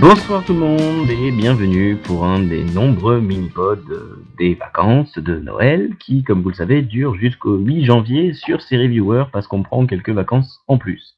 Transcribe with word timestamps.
Bonsoir 0.00 0.44
tout 0.44 0.52
le 0.52 0.60
monde 0.60 1.10
et 1.10 1.32
bienvenue 1.32 1.96
pour 1.96 2.24
un 2.24 2.38
des 2.38 2.62
nombreux 2.62 3.20
mini-pods 3.20 4.22
des 4.38 4.54
vacances 4.54 5.18
de 5.18 5.40
Noël 5.40 5.96
qui, 5.98 6.22
comme 6.22 6.40
vous 6.42 6.50
le 6.50 6.54
savez, 6.54 6.82
durent 6.82 7.16
jusqu'au 7.16 7.58
mi-janvier 7.58 8.32
sur 8.32 8.62
ces 8.62 8.76
reviewers 8.76 9.24
parce 9.32 9.48
qu'on 9.48 9.64
prend 9.64 9.86
quelques 9.86 10.10
vacances 10.10 10.62
en 10.68 10.78
plus. 10.78 11.16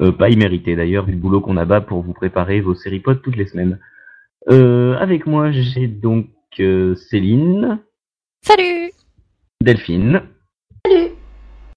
Euh, 0.00 0.10
pas 0.10 0.28
immérité 0.28 0.74
d'ailleurs 0.74 1.04
vu 1.04 1.12
le 1.12 1.18
boulot 1.18 1.40
qu'on 1.40 1.56
abat 1.56 1.80
pour 1.80 2.02
vous 2.02 2.14
préparer 2.14 2.60
vos 2.60 2.74
séries 2.74 2.98
pods 2.98 3.14
toutes 3.22 3.36
les 3.36 3.46
semaines. 3.46 3.78
Euh, 4.50 4.96
avec 4.98 5.26
moi 5.26 5.52
j'ai 5.52 5.86
donc 5.86 6.26
euh, 6.58 6.96
Céline. 6.96 7.78
Salut 8.42 8.90
Delphine. 9.62 10.22
Salut 10.84 11.10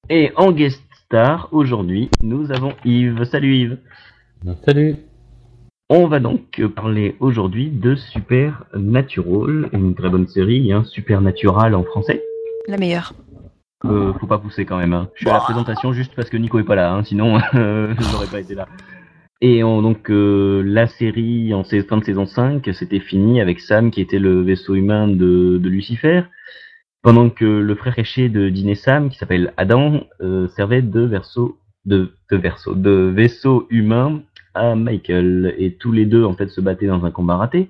Et 0.09 0.31
en 0.35 0.51
guest 0.51 0.81
star 1.05 1.49
aujourd'hui 1.51 2.09
nous 2.23 2.51
avons 2.51 2.73
Yves. 2.85 3.23
Salut 3.25 3.55
Yves. 3.55 3.77
Salut 4.65 4.95
On 5.91 6.05
va 6.05 6.19
donc 6.19 6.61
parler 6.75 7.15
aujourd'hui 7.19 7.71
de 7.71 7.95
Supernatural, 7.95 9.69
une 9.73 9.95
très 9.95 10.09
bonne 10.09 10.27
série, 10.27 10.71
hein, 10.71 10.83
Supernatural 10.83 11.73
en 11.73 11.83
français. 11.83 12.21
La 12.67 12.77
meilleure. 12.77 13.13
Euh, 13.85 14.13
faut 14.19 14.27
pas 14.27 14.37
pousser 14.37 14.65
quand 14.65 14.77
même. 14.77 14.93
Hein. 14.93 15.09
Je 15.15 15.21
suis 15.21 15.29
à 15.31 15.33
la 15.33 15.39
présentation 15.39 15.91
juste 15.91 16.13
parce 16.15 16.29
que 16.29 16.37
Nico 16.37 16.59
est 16.59 16.63
pas 16.63 16.75
là, 16.75 16.93
hein, 16.93 17.03
sinon 17.03 17.39
euh, 17.55 17.95
je 17.97 18.11
n'aurais 18.11 18.27
pas 18.27 18.39
été 18.39 18.53
là. 18.53 18.67
Et 19.41 19.63
on, 19.63 19.81
donc 19.81 20.11
euh, 20.11 20.61
la 20.63 20.85
série 20.85 21.55
en 21.55 21.63
fin 21.63 21.97
de 21.97 22.03
saison 22.03 22.27
5, 22.27 22.69
c'était 22.71 22.99
fini 22.99 23.41
avec 23.41 23.59
Sam 23.59 23.89
qui 23.89 24.01
était 24.01 24.19
le 24.19 24.43
vaisseau 24.43 24.75
humain 24.75 25.07
de, 25.07 25.57
de 25.57 25.69
Lucifer, 25.69 26.21
pendant 27.01 27.31
que 27.31 27.45
le 27.45 27.73
frère 27.73 27.95
caché 27.95 28.29
de 28.29 28.49
Dean 28.49 28.67
et 28.67 28.75
Sam, 28.75 29.09
qui 29.09 29.17
s'appelle 29.17 29.55
Adam, 29.57 30.03
euh, 30.21 30.47
servait 30.49 30.83
de 30.83 31.01
verso 31.01 31.57
de, 31.85 32.11
de 32.29 32.37
verso 32.37 32.75
de 32.75 33.11
vaisseau 33.11 33.65
humain 33.71 34.21
Michael. 34.75 35.55
Et 35.57 35.73
tous 35.73 35.91
les 35.91 36.05
deux 36.05 36.23
en 36.23 36.33
fait 36.33 36.49
se 36.49 36.61
battaient 36.61 36.87
dans 36.87 37.05
un 37.05 37.11
combat 37.11 37.37
raté 37.37 37.69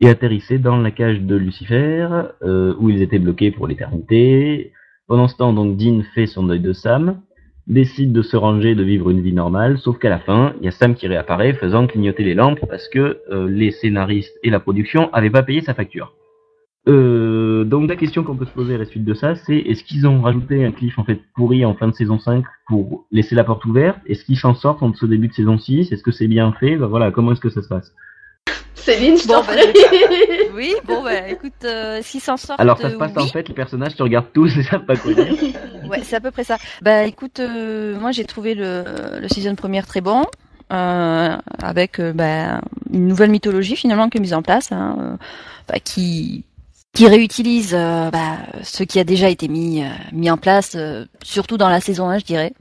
et 0.00 0.08
atterrissaient 0.08 0.58
dans 0.58 0.76
la 0.76 0.90
cage 0.90 1.20
de 1.20 1.36
Lucifer, 1.36 2.08
euh, 2.42 2.74
où 2.78 2.90
ils 2.90 3.02
étaient 3.02 3.18
bloqués 3.18 3.50
pour 3.50 3.66
l'éternité. 3.66 4.72
Pendant 5.06 5.28
ce 5.28 5.36
temps, 5.36 5.52
donc 5.52 5.76
Dean 5.76 6.02
fait 6.14 6.26
son 6.26 6.44
deuil 6.44 6.60
de 6.60 6.72
Sam, 6.72 7.22
décide 7.66 8.12
de 8.12 8.22
se 8.22 8.36
ranger, 8.36 8.74
de 8.74 8.82
vivre 8.82 9.10
une 9.10 9.22
vie 9.22 9.32
normale, 9.32 9.78
sauf 9.78 9.98
qu'à 9.98 10.10
la 10.10 10.18
fin, 10.18 10.54
il 10.60 10.64
y 10.64 10.68
a 10.68 10.72
Sam 10.72 10.94
qui 10.94 11.08
réapparaît, 11.08 11.54
faisant 11.54 11.86
clignoter 11.86 12.24
les 12.24 12.34
lampes 12.34 12.60
parce 12.68 12.88
que 12.88 13.20
euh, 13.30 13.48
les 13.48 13.70
scénaristes 13.70 14.36
et 14.42 14.50
la 14.50 14.60
production 14.60 15.12
avaient 15.12 15.30
pas 15.30 15.42
payé 15.42 15.60
sa 15.62 15.74
facture. 15.74 16.12
Euh, 16.88 17.64
donc 17.64 17.88
la 17.88 17.96
question 17.96 18.22
qu'on 18.22 18.36
peut 18.36 18.44
se 18.44 18.50
poser 18.50 18.76
à 18.76 18.78
la 18.78 18.84
suite 18.84 19.04
de 19.04 19.14
ça, 19.14 19.34
c'est 19.34 19.56
est-ce 19.56 19.82
qu'ils 19.82 20.06
ont 20.06 20.22
rajouté 20.22 20.64
un 20.64 20.70
cliff 20.70 20.98
en 20.98 21.04
fait 21.04 21.20
pourri 21.34 21.64
en 21.64 21.74
fin 21.74 21.88
de 21.88 21.94
saison 21.94 22.18
5 22.18 22.44
pour 22.68 23.06
laisser 23.10 23.34
la 23.34 23.44
porte 23.44 23.64
ouverte? 23.64 23.98
Est-ce 24.06 24.24
qu'ils 24.24 24.38
s'en 24.38 24.54
sortent 24.54 24.82
en 24.82 24.94
ce 24.94 25.04
début 25.06 25.28
de 25.28 25.32
saison 25.32 25.58
6 25.58 25.90
Est-ce 25.92 26.02
que 26.02 26.12
c'est 26.12 26.28
bien 26.28 26.52
fait? 26.52 26.76
Ben 26.76 26.86
Voilà, 26.86 27.10
comment 27.10 27.32
est-ce 27.32 27.40
que 27.40 27.50
ça 27.50 27.62
se 27.62 27.68
passe? 27.68 27.92
Céline, 28.74 29.16
je 29.16 29.26
Bon, 29.26 29.34
t'en 29.34 29.40
bah, 29.42 29.52
prie. 29.54 29.62
Oui, 30.54 30.74
bon, 30.86 31.02
bah 31.02 31.28
écoute, 31.28 31.52
euh, 31.64 31.98
s'ils 32.02 32.20
s'en 32.20 32.36
sortent. 32.36 32.60
Alors 32.60 32.78
ça 32.78 32.88
se 32.88 32.94
euh, 32.94 32.98
passe 32.98 33.12
oui. 33.16 33.22
en 33.22 33.26
fait, 33.26 33.48
les 33.48 33.54
personnages 33.54 33.96
te 33.96 34.02
regardent 34.02 34.32
tous 34.32 34.56
et 34.56 34.62
savent 34.62 34.84
pas 34.86 34.96
quoi 34.96 35.12
dire. 35.12 35.26
Ouais, 35.90 36.00
c'est 36.02 36.16
à 36.16 36.20
peu 36.20 36.30
près 36.30 36.44
ça. 36.44 36.56
Bah 36.82 37.04
écoute, 37.04 37.40
euh, 37.40 37.98
moi 37.98 38.10
j'ai 38.12 38.24
trouvé 38.24 38.54
le, 38.54 38.84
le 39.20 39.28
season 39.28 39.54
première 39.54 39.86
très 39.86 40.00
bon. 40.00 40.24
Euh, 40.72 41.36
avec 41.62 42.00
euh, 42.00 42.12
bah, 42.12 42.60
une 42.92 43.06
nouvelle 43.06 43.30
mythologie 43.30 43.76
finalement 43.76 44.08
qui 44.08 44.18
est 44.18 44.20
mise 44.20 44.34
en 44.34 44.42
place, 44.42 44.72
hein, 44.72 44.96
euh, 45.00 45.16
bah, 45.68 45.78
qui 45.78 46.44
qui 46.96 47.06
réutilise 47.06 47.74
euh, 47.74 48.10
bah, 48.10 48.38
ce 48.62 48.82
qui 48.82 48.98
a 48.98 49.04
déjà 49.04 49.28
été 49.28 49.48
mis 49.48 49.84
euh, 49.84 49.88
mis 50.12 50.30
en 50.30 50.38
place, 50.38 50.72
euh, 50.76 51.04
surtout 51.22 51.58
dans 51.58 51.68
la 51.68 51.80
saison 51.80 52.08
1, 52.08 52.18
je 52.18 52.24
dirais. 52.24 52.52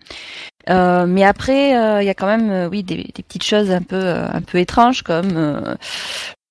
Mais 0.68 1.24
après, 1.24 1.70
il 2.02 2.06
y 2.06 2.10
a 2.10 2.14
quand 2.16 2.28
même, 2.28 2.70
oui, 2.72 2.84
des, 2.84 3.04
petites 3.14 3.44
choses 3.44 3.70
un 3.72 3.84
peu 3.84 4.04
un 4.04 4.42
peu 4.42 4.58
étranges 4.58 5.04
comme 5.04 5.34
le 5.34 5.78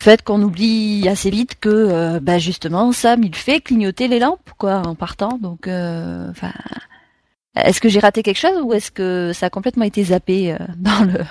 fait 0.00 0.22
qu'on 0.22 0.40
oublie 0.40 1.08
assez 1.08 1.30
vite 1.30 1.56
que, 1.60 2.20
bah, 2.20 2.38
justement, 2.38 2.92
Sam 2.92 3.24
il 3.24 3.34
fait 3.34 3.60
clignoter 3.60 4.06
les 4.06 4.20
lampes 4.20 4.50
quoi 4.56 4.82
en 4.86 4.94
partant. 4.94 5.38
Donc, 5.42 5.66
enfin, 5.66 6.52
est-ce 7.56 7.80
que 7.80 7.88
j'ai 7.88 7.98
raté 7.98 8.22
quelque 8.22 8.38
chose 8.38 8.62
ou 8.62 8.72
est-ce 8.72 8.92
que 8.92 9.32
ça 9.34 9.46
a 9.46 9.50
complètement 9.50 9.84
été 9.84 10.04
zappé 10.04 10.56
dans 10.76 11.04
le 11.04 11.24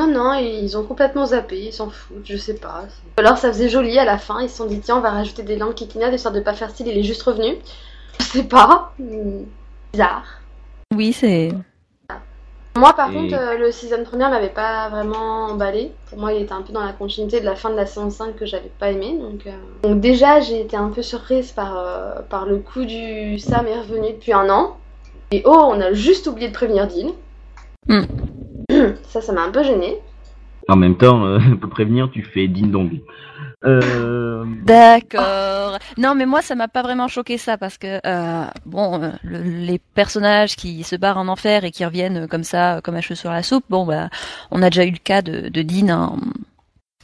Non, 0.00 0.08
non, 0.08 0.34
ils 0.34 0.76
ont 0.76 0.82
complètement 0.84 1.26
zappé, 1.26 1.66
ils 1.66 1.72
s'en 1.72 1.88
foutent, 1.88 2.24
je 2.26 2.36
sais 2.36 2.54
pas. 2.54 2.82
Alors 3.16 3.38
ça 3.38 3.52
faisait 3.52 3.68
joli 3.68 3.96
à 3.98 4.04
la 4.04 4.18
fin, 4.18 4.40
ils 4.42 4.50
se 4.50 4.56
sont 4.56 4.66
dit 4.66 4.80
tiens, 4.80 4.96
on 4.96 5.00
va 5.00 5.10
rajouter 5.10 5.44
des 5.44 5.56
lampes 5.56 5.76
qui 5.76 5.86
clignotent 5.86 6.12
histoire 6.14 6.34
de 6.34 6.40
pas 6.40 6.52
faire 6.54 6.70
style, 6.70 6.88
il 6.88 6.98
est 6.98 7.04
juste 7.04 7.22
revenu. 7.22 7.56
Je 8.18 8.24
sais 8.24 8.42
pas. 8.42 8.92
Bizarre. 9.92 10.24
Oui, 10.94 11.12
c'est. 11.12 11.52
Moi 12.76 12.92
par 12.94 13.08
Et- 13.12 13.14
contre, 13.14 13.34
euh, 13.34 13.56
le 13.56 13.70
season 13.70 14.02
première 14.02 14.30
m'avait 14.30 14.48
pas 14.48 14.88
vraiment 14.88 15.44
emballé. 15.46 15.92
Pour 16.10 16.18
moi, 16.18 16.32
il 16.32 16.42
était 16.42 16.52
un 16.52 16.62
peu 16.62 16.72
dans 16.72 16.84
la 16.84 16.92
continuité 16.92 17.38
de 17.38 17.44
la 17.44 17.54
fin 17.54 17.70
de 17.70 17.76
la 17.76 17.86
saison 17.86 18.10
5 18.10 18.34
que 18.34 18.46
j'avais 18.46 18.72
pas 18.80 18.90
aimé. 18.90 19.16
Donc, 19.16 19.46
euh, 19.46 19.52
donc 19.84 20.00
déjà, 20.00 20.40
j'ai 20.40 20.60
été 20.60 20.76
un 20.76 20.88
peu 20.88 21.02
surprise 21.02 21.52
par, 21.52 21.78
euh, 21.78 22.20
par 22.28 22.46
le 22.46 22.58
coup 22.58 22.84
du 22.84 23.38
Sam 23.38 23.68
est 23.68 23.78
revenu 23.78 24.12
depuis 24.14 24.32
un 24.32 24.50
an. 24.50 24.76
Et 25.30 25.42
oh, 25.44 25.66
on 25.68 25.80
a 25.80 25.92
juste 25.92 26.26
oublié 26.26 26.48
de 26.48 26.52
prévenir 26.52 26.88
Dean. 26.88 27.12
Hmm. 27.86 28.02
Ça, 29.08 29.20
ça 29.20 29.32
m'a 29.32 29.42
un 29.42 29.50
peu 29.50 29.62
gêné. 29.62 29.98
En 30.68 30.76
même 30.76 30.96
temps, 30.96 31.24
euh, 31.26 31.38
pour 31.60 31.70
prévenir, 31.70 32.10
tu 32.10 32.22
fais 32.22 32.48
ding 32.48 32.70
dong. 32.70 33.00
Euh, 33.64 34.44
D'accord. 34.62 35.78
Non, 35.96 36.14
mais 36.14 36.26
moi, 36.26 36.42
ça 36.42 36.54
m'a 36.54 36.68
pas 36.68 36.82
vraiment 36.82 37.08
choqué 37.08 37.38
ça 37.38 37.56
parce 37.56 37.78
que 37.78 38.00
euh, 38.06 38.44
bon, 38.66 38.98
le- 39.22 39.42
les 39.42 39.78
personnages 39.94 40.56
qui 40.56 40.82
se 40.82 40.96
barrent 40.96 41.18
en 41.18 41.28
enfer 41.28 41.64
et 41.64 41.70
qui 41.70 41.84
reviennent 41.84 42.28
comme 42.28 42.44
ça, 42.44 42.80
comme 42.82 42.94
un 42.94 43.00
cheveu 43.00 43.14
sur 43.14 43.30
la 43.30 43.42
soupe. 43.42 43.64
Bon, 43.70 43.86
bah, 43.86 44.08
on 44.50 44.62
a 44.62 44.70
déjà 44.70 44.84
eu 44.84 44.90
le 44.90 44.98
cas 44.98 45.22
de, 45.22 45.48
de 45.48 45.62
Dean 45.62 45.88
en, 45.90 46.18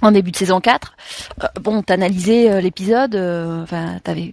en 0.03 0.11
début 0.13 0.31
de 0.31 0.37
saison 0.37 0.61
4. 0.61 0.95
Euh, 1.43 1.47
bon, 1.63 1.83
t'analysais 1.83 2.51
euh, 2.51 2.61
l'épisode, 2.61 3.15
euh, 3.15 3.63
enfin, 3.63 3.99
t'avais 4.05 4.33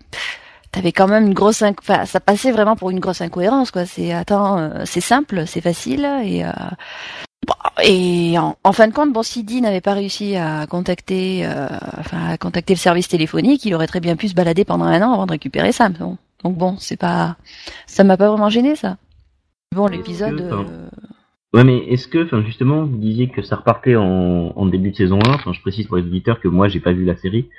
t'avais 0.71 0.91
quand 0.91 1.07
même 1.07 1.27
une 1.27 1.33
grosse, 1.33 1.61
inc- 1.61 1.77
enfin, 1.79 2.05
ça 2.05 2.19
passait 2.19 2.51
vraiment 2.51 2.75
pour 2.75 2.89
une 2.91 2.99
grosse 2.99 3.21
incohérence, 3.21 3.71
quoi. 3.71 3.85
C'est 3.85 4.11
attends, 4.13 4.57
euh, 4.59 4.81
c'est 4.85 5.01
simple, 5.01 5.47
c'est 5.47 5.61
facile 5.61 6.05
et 6.23 6.43
euh, 6.45 6.51
et 7.83 8.37
en, 8.39 8.57
en 8.63 8.71
fin 8.71 8.87
de 8.87 8.93
compte, 8.93 9.13
bon, 9.13 9.23
si 9.23 9.43
Dean 9.43 9.61
n'avait 9.61 9.81
pas 9.81 9.93
réussi 9.93 10.35
à 10.35 10.65
contacter, 10.67 11.45
euh, 11.45 11.67
enfin, 11.99 12.29
à 12.29 12.37
contacter 12.37 12.73
le 12.73 12.79
service 12.79 13.07
téléphonique, 13.07 13.63
il 13.65 13.73
aurait 13.75 13.87
très 13.87 13.99
bien 13.99 14.15
pu 14.15 14.27
se 14.27 14.35
balader 14.35 14.65
pendant 14.65 14.85
un 14.85 15.01
an 15.01 15.13
avant 15.13 15.25
de 15.25 15.31
récupérer 15.31 15.71
Sam. 15.71 15.93
Donc, 15.93 16.17
donc 16.43 16.57
bon, 16.57 16.75
c'est 16.79 16.97
pas, 16.97 17.37
ça 17.85 18.03
m'a 18.03 18.17
pas 18.17 18.29
vraiment 18.29 18.49
gêné 18.49 18.75
ça. 18.75 18.97
Bon, 19.75 19.87
l'épisode. 19.87 20.41
euh, 20.41 20.89
Ouais, 21.53 21.63
mais 21.63 21.77
est-ce 21.87 22.07
que, 22.07 22.25
enfin, 22.25 22.43
justement, 22.45 22.83
vous 22.83 22.97
disiez 22.97 23.29
que 23.29 23.41
ça 23.41 23.55
repartait 23.55 23.95
en, 23.95 24.51
en 24.55 24.65
début 24.65 24.91
de 24.91 24.95
saison 24.95 25.19
1, 25.25 25.33
enfin, 25.35 25.53
je 25.53 25.61
précise 25.61 25.87
pour 25.87 25.97
les 25.97 26.03
auditeurs 26.03 26.39
que 26.41 26.47
moi, 26.47 26.67
j'ai 26.67 26.79
pas 26.79 26.91
vu 26.91 27.05
la 27.05 27.15
série. 27.15 27.49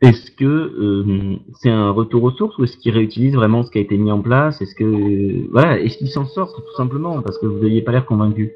Est-ce 0.00 0.30
que 0.32 0.44
euh, 0.44 1.36
c'est 1.60 1.70
un 1.70 1.90
retour 1.90 2.22
aux 2.24 2.30
sources 2.30 2.56
ou 2.58 2.64
est-ce 2.64 2.76
qu'ils 2.76 2.92
réutilisent 2.94 3.34
vraiment 3.34 3.62
ce 3.64 3.70
qui 3.70 3.78
a 3.78 3.80
été 3.80 3.96
mis 3.96 4.10
en 4.12 4.20
place? 4.20 4.60
Est-ce 4.60 4.74
que, 4.74 5.50
voilà, 5.50 5.78
est-ce 5.80 5.98
qu'ils 5.98 6.10
s'en 6.10 6.26
sortent 6.26 6.56
tout 6.56 6.76
simplement? 6.76 7.20
Parce 7.22 7.38
que 7.38 7.46
vous 7.46 7.58
n'aviez 7.60 7.82
pas 7.82 7.92
l'air 7.92 8.06
convaincu. 8.06 8.52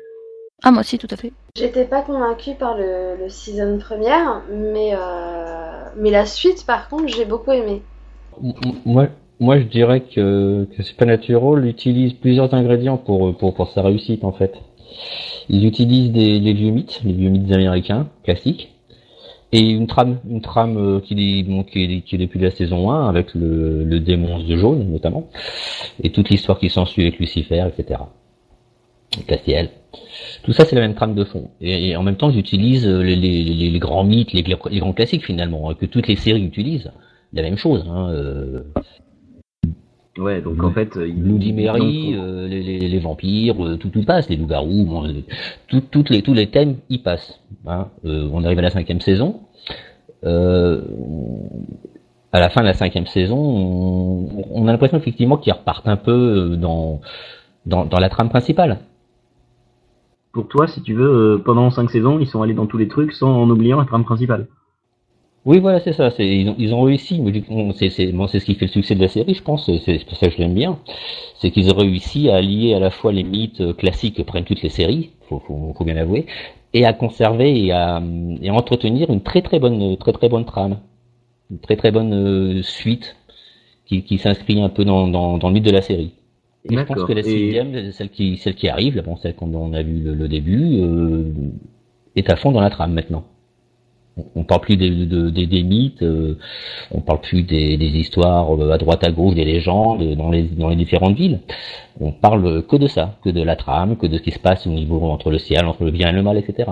Ah, 0.63 0.71
moi 0.71 0.81
aussi, 0.81 0.99
tout 0.99 1.09
à 1.11 1.17
fait. 1.17 1.33
J'étais 1.57 1.85
pas 1.85 2.03
convaincue 2.03 2.55
par 2.55 2.77
le, 2.77 3.17
le 3.19 3.29
season 3.29 3.79
première, 3.79 4.43
mais, 4.51 4.93
euh, 4.95 5.85
mais 5.99 6.11
la 6.11 6.25
suite, 6.25 6.65
par 6.67 6.89
contre, 6.89 7.09
j'ai 7.09 7.25
beaucoup 7.25 7.53
aimé. 7.53 7.83
M- 8.43 8.53
Moi, 8.87 9.09
moi, 9.41 9.59
je 9.59 9.65
dirais 9.65 10.01
que, 10.03 10.67
que 10.77 10.83
Supernatural 10.83 11.67
utilise 11.67 12.15
plusieurs 12.15 12.55
ingrédients 12.55 12.97
pour, 12.97 13.37
pour, 13.37 13.55
pour 13.55 13.71
sa 13.73 13.83
réussite, 13.83 14.25
en 14.25 14.33
fait. 14.33 14.55
Il 15.49 15.67
utilise 15.67 16.13
des, 16.13 16.39
les 16.39 16.53
vieux 16.53 16.71
mythes, 16.71 17.01
les 17.05 17.13
vieux 17.13 17.29
mythes 17.29 17.51
américains, 17.53 18.09
classiques, 18.25 18.71
et 19.51 19.61
une 19.61 19.87
trame, 19.87 20.19
une 20.31 20.41
trame 20.41 20.77
euh, 20.79 21.01
qui 21.01 21.15
est, 21.41 21.43
bon, 21.43 21.65
qui 21.65 21.83
est, 21.85 22.01
qui 22.03 22.15
est 22.15 22.19
depuis 22.19 22.41
la 22.41 22.51
saison 22.51 22.91
1, 22.91 23.09
avec 23.09 23.35
le, 23.35 23.85
le 23.85 24.01
démon 24.01 24.39
de 24.39 24.57
jaune, 24.57 24.91
notamment, 24.91 25.29
et 26.03 26.11
toute 26.11 26.31
l'histoire 26.31 26.59
qui 26.59 26.71
s'ensuit 26.71 27.03
avec 27.03 27.19
Lucifer, 27.19 27.63
etc. 27.69 28.01
Castiel. 29.27 29.71
Tout 30.43 30.53
ça, 30.53 30.65
c'est 30.65 30.75
la 30.75 30.83
même 30.83 30.95
trame 30.95 31.15
de 31.15 31.25
fond. 31.25 31.51
Et, 31.61 31.91
et 31.91 31.97
en 31.97 32.03
même 32.03 32.17
temps, 32.17 32.31
ils 32.31 32.39
utilisent 32.39 32.89
euh, 32.89 33.03
les, 33.03 33.17
les, 33.17 33.45
les, 33.45 33.71
les 33.71 33.79
grands 33.79 34.05
mythes, 34.05 34.33
les, 34.33 34.43
les 34.43 34.79
grands 34.81 34.93
classiques, 34.93 35.25
finalement, 35.25 35.71
hein, 35.71 35.75
que 35.75 35.87
toutes 35.87 36.09
les 36.09 36.17
séries 36.17 36.45
utilisent. 36.45 36.91
La 37.33 37.43
même 37.43 37.57
chose, 37.57 37.85
hein, 37.89 38.11
euh, 38.11 38.63
Ouais, 40.19 40.43
donc 40.43 40.63
en 40.63 40.71
fait, 40.73 40.99
Bloody 40.99 41.55
Mary, 41.55 42.13
euh, 42.15 42.47
les, 42.47 42.63
les, 42.63 42.79
les 42.81 42.99
vampires, 42.99 43.65
euh, 43.65 43.79
tout, 43.79 43.89
tout 43.89 44.05
passe, 44.05 44.29
les 44.29 44.37
loups-garous, 44.37 44.85
bon, 44.85 45.07
euh, 45.07 45.23
tout, 45.69 45.81
toutes 45.91 46.11
les, 46.11 46.21
tous 46.21 46.35
les 46.35 46.49
thèmes 46.49 46.77
y 46.91 46.99
passent. 46.99 47.41
Hein. 47.67 47.89
On 48.05 48.45
arrive 48.45 48.59
à 48.59 48.63
la 48.63 48.71
cinquième 48.71 49.01
saison. 49.01 49.41
À 50.25 50.81
la 52.41 52.51
fin 52.51 52.61
de 52.61 52.67
la 52.67 52.75
cinquième 52.75 53.07
saison, 53.07 53.39
on, 53.39 54.45
on 54.53 54.69
a 54.69 54.73
l'impression 54.73 54.99
effectivement 54.99 55.39
qu'ils 55.39 55.55
repartent 55.55 55.89
un 55.89 55.97
peu 55.97 56.57
dans, 56.59 57.01
dans, 57.65 57.87
dans 57.87 57.99
la 57.99 58.11
trame 58.11 58.29
principale. 58.29 58.81
Pour 60.33 60.49
toi, 60.49 60.67
si 60.67 60.83
tu 60.83 60.95
veux, 60.95 61.37
euh, 61.37 61.39
pendant 61.39 61.71
5 61.71 61.91
saisons, 61.91 62.19
ils 62.19 62.27
sont 62.27 62.43
allés 62.43 62.55
dans 62.55 62.67
tous 62.67 62.79
les 62.79 62.89
trucs 62.89 63.13
sans 63.13 63.31
en 63.31 63.51
oubliant 63.51 63.79
la 63.79 63.85
trame 63.85 64.05
principale. 64.05 64.49
Oui, 65.45 65.59
voilà, 65.59 65.81
c'est 65.81 65.93
ça. 65.93 66.11
C'est, 66.11 66.27
ils, 66.27 66.49
ont, 66.49 66.55
ils 66.59 66.73
ont 66.73 66.83
réussi. 66.83 67.21
C'est, 67.77 67.91
c'est, 67.91 68.13
bon, 68.13 68.29
c'est 68.29 68.39
ce 68.39 68.45
qui 68.45 68.55
fait 68.55 68.67
le 68.67 68.71
succès 68.71 68.95
de 68.95 69.01
la 69.01 69.09
série, 69.09 69.35
je 69.35 69.43
pense. 69.43 69.67
C'est, 69.67 69.79
c'est 69.99 70.05
pour 70.07 70.17
ça 70.17 70.29
que 70.29 70.35
je 70.35 70.39
l'aime 70.39 70.55
bien. 70.55 70.79
C'est 71.37 71.51
qu'ils 71.51 71.71
ont 71.71 71.77
réussi 71.77 72.31
à 72.31 72.37
allier 72.37 72.75
à 72.75 72.79
la 72.79 72.91
fois 72.91 73.13
les 73.13 73.25
mythes 73.25 73.61
euh, 73.61 73.73
classiques 73.73 74.17
que 74.17 74.23
prennent 74.23 74.45
toutes 74.45 74.63
les 74.63 74.69
séries, 74.69 75.11
faut, 75.29 75.41
faut, 75.41 75.75
faut 75.77 75.85
bien 75.85 75.95
l'avouer, 75.95 76.27
et 76.75 76.87
à 76.87 76.93
conserver 76.93 77.67
et 77.67 77.73
à, 77.73 78.01
et 78.41 78.49
à 78.49 78.55
entretenir 78.55 79.11
une 79.11 79.23
très 79.23 79.43
très 79.43 79.59
bonne 79.59 79.97
très 79.97 80.13
très 80.13 80.29
bonne 80.29 80.45
trame, 80.45 80.79
une 81.51 81.59
très 81.59 81.77
très 81.77 81.91
bonne 81.91 82.15
euh, 82.15 82.63
suite 82.63 83.17
qui, 83.87 84.05
qui 84.05 84.19
s'inscrit 84.19 84.63
un 84.63 84.69
peu 84.69 84.85
dans, 84.85 85.09
dans, 85.09 85.39
dans 85.39 85.49
le 85.49 85.55
mythe 85.55 85.65
de 85.65 85.73
la 85.73 85.83
série. 85.83 86.13
Et 86.65 86.75
je 86.75 86.81
pense 86.85 86.97
que 87.05 87.13
la 87.13 87.21
Et- 87.21 87.25
sixième, 87.25 87.93
celle 87.93 88.11
qui 88.11 88.37
celle 88.37 88.55
qui 88.55 88.69
arrive, 88.69 88.97
là, 88.97 89.03
bon, 89.03 89.17
celle 89.17 89.35
qu'on 89.35 89.53
on 89.55 89.73
a 89.73 89.83
vu 89.83 90.01
le, 90.01 90.15
le 90.15 90.29
début, 90.29 90.81
euh, 90.81 91.25
est 92.17 92.31
à 92.31 92.37
fond 92.37 92.53
dans 92.53 92.61
la 92.61 92.71
trame 92.71 92.93
maintenant. 92.93 93.25
On, 94.35 94.45
parle 94.45 94.61
plus 94.61 94.77
des, 94.77 94.91
de- 95.07 95.31
des, 95.31 95.47
des 95.47 95.63
mythes, 95.63 96.03
euh, 96.03 96.37
on 96.91 97.01
parle 97.01 97.23
plus 97.23 97.43
des, 97.45 97.79
des 97.79 97.87
histoires 97.97 98.55
euh, 98.55 98.71
à 98.71 98.77
droite 98.77 99.03
à 99.05 99.11
gauche, 99.11 99.35
des 99.35 99.47
légendes 99.47 100.05
dans 100.17 100.31
les 100.31 100.43
dans 100.43 100.69
les 100.69 100.77
différentes 100.77 101.17
villes. 101.17 101.41
On 101.99 102.13
parle 102.13 102.63
que 102.67 102.77
de 102.77 102.89
ça, 102.89 103.17
que 103.25 103.31
de 103.31 103.43
la 103.43 103.57
trame, 103.57 103.97
que 103.97 104.07
de 104.07 104.19
ce 104.19 104.23
qui 104.23 104.31
se 104.31 104.39
passe 104.39 104.67
au 104.67 104.71
niveau 104.71 105.01
entre 105.07 105.31
le 105.31 105.39
ciel, 105.39 105.65
entre 105.65 105.85
le 105.85 105.91
bien 105.91 106.11
et 106.11 106.13
le 106.13 106.23
mal, 106.23 106.37
etc. 106.37 106.71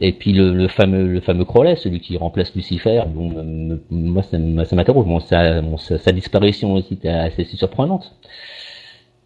Et 0.00 0.10
puis 0.12 0.32
le, 0.32 0.52
le 0.52 0.66
fameux 0.66 1.06
le 1.06 1.20
fameux 1.20 1.44
Crowley, 1.44 1.76
celui 1.76 2.00
qui 2.00 2.16
remplace 2.16 2.52
Lucifer, 2.56 3.04
bon, 3.14 3.28
me- 3.30 3.80
moi 3.90 4.24
ça, 4.24 4.36
ça 4.64 4.74
m'interroge. 4.76 5.06
Bon, 5.06 5.20
sa, 5.20 5.62
bon, 5.62 5.76
sa, 5.78 5.98
sa 5.98 6.10
disparition 6.10 6.74
aussi 6.74 6.94
était 6.94 7.08
assez 7.10 7.44
surprenante. 7.44 8.12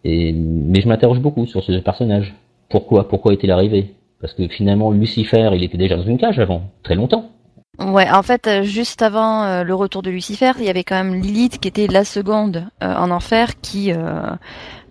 Mais 0.05 0.81
je 0.81 0.87
m'interroge 0.87 1.19
beaucoup 1.19 1.45
sur 1.45 1.63
ce 1.63 1.71
personnage. 1.79 2.35
Pourquoi 2.69 3.07
pourquoi 3.07 3.33
est-il 3.33 3.51
arrivé? 3.51 3.93
Parce 4.21 4.33
que 4.33 4.47
finalement 4.47 4.91
Lucifer, 4.91 5.49
il 5.53 5.63
était 5.63 5.77
déjà 5.77 5.95
dans 5.95 6.03
une 6.03 6.17
cage 6.17 6.39
avant, 6.39 6.63
très 6.83 6.95
longtemps. 6.95 7.31
Ouais, 7.79 8.09
en 8.09 8.23
fait, 8.23 8.47
euh, 8.47 8.63
juste 8.63 9.03
avant 9.03 9.43
euh, 9.43 9.63
le 9.63 9.75
retour 9.75 10.01
de 10.01 10.09
Lucifer, 10.09 10.53
il 10.57 10.65
y 10.65 10.69
avait 10.69 10.83
quand 10.83 10.95
même 10.95 11.13
Lilith 11.13 11.59
qui 11.59 11.67
était 11.67 11.85
la 11.85 12.05
seconde 12.05 12.65
euh, 12.81 12.95
en 12.95 13.11
enfer 13.11 13.59
qui 13.61 13.91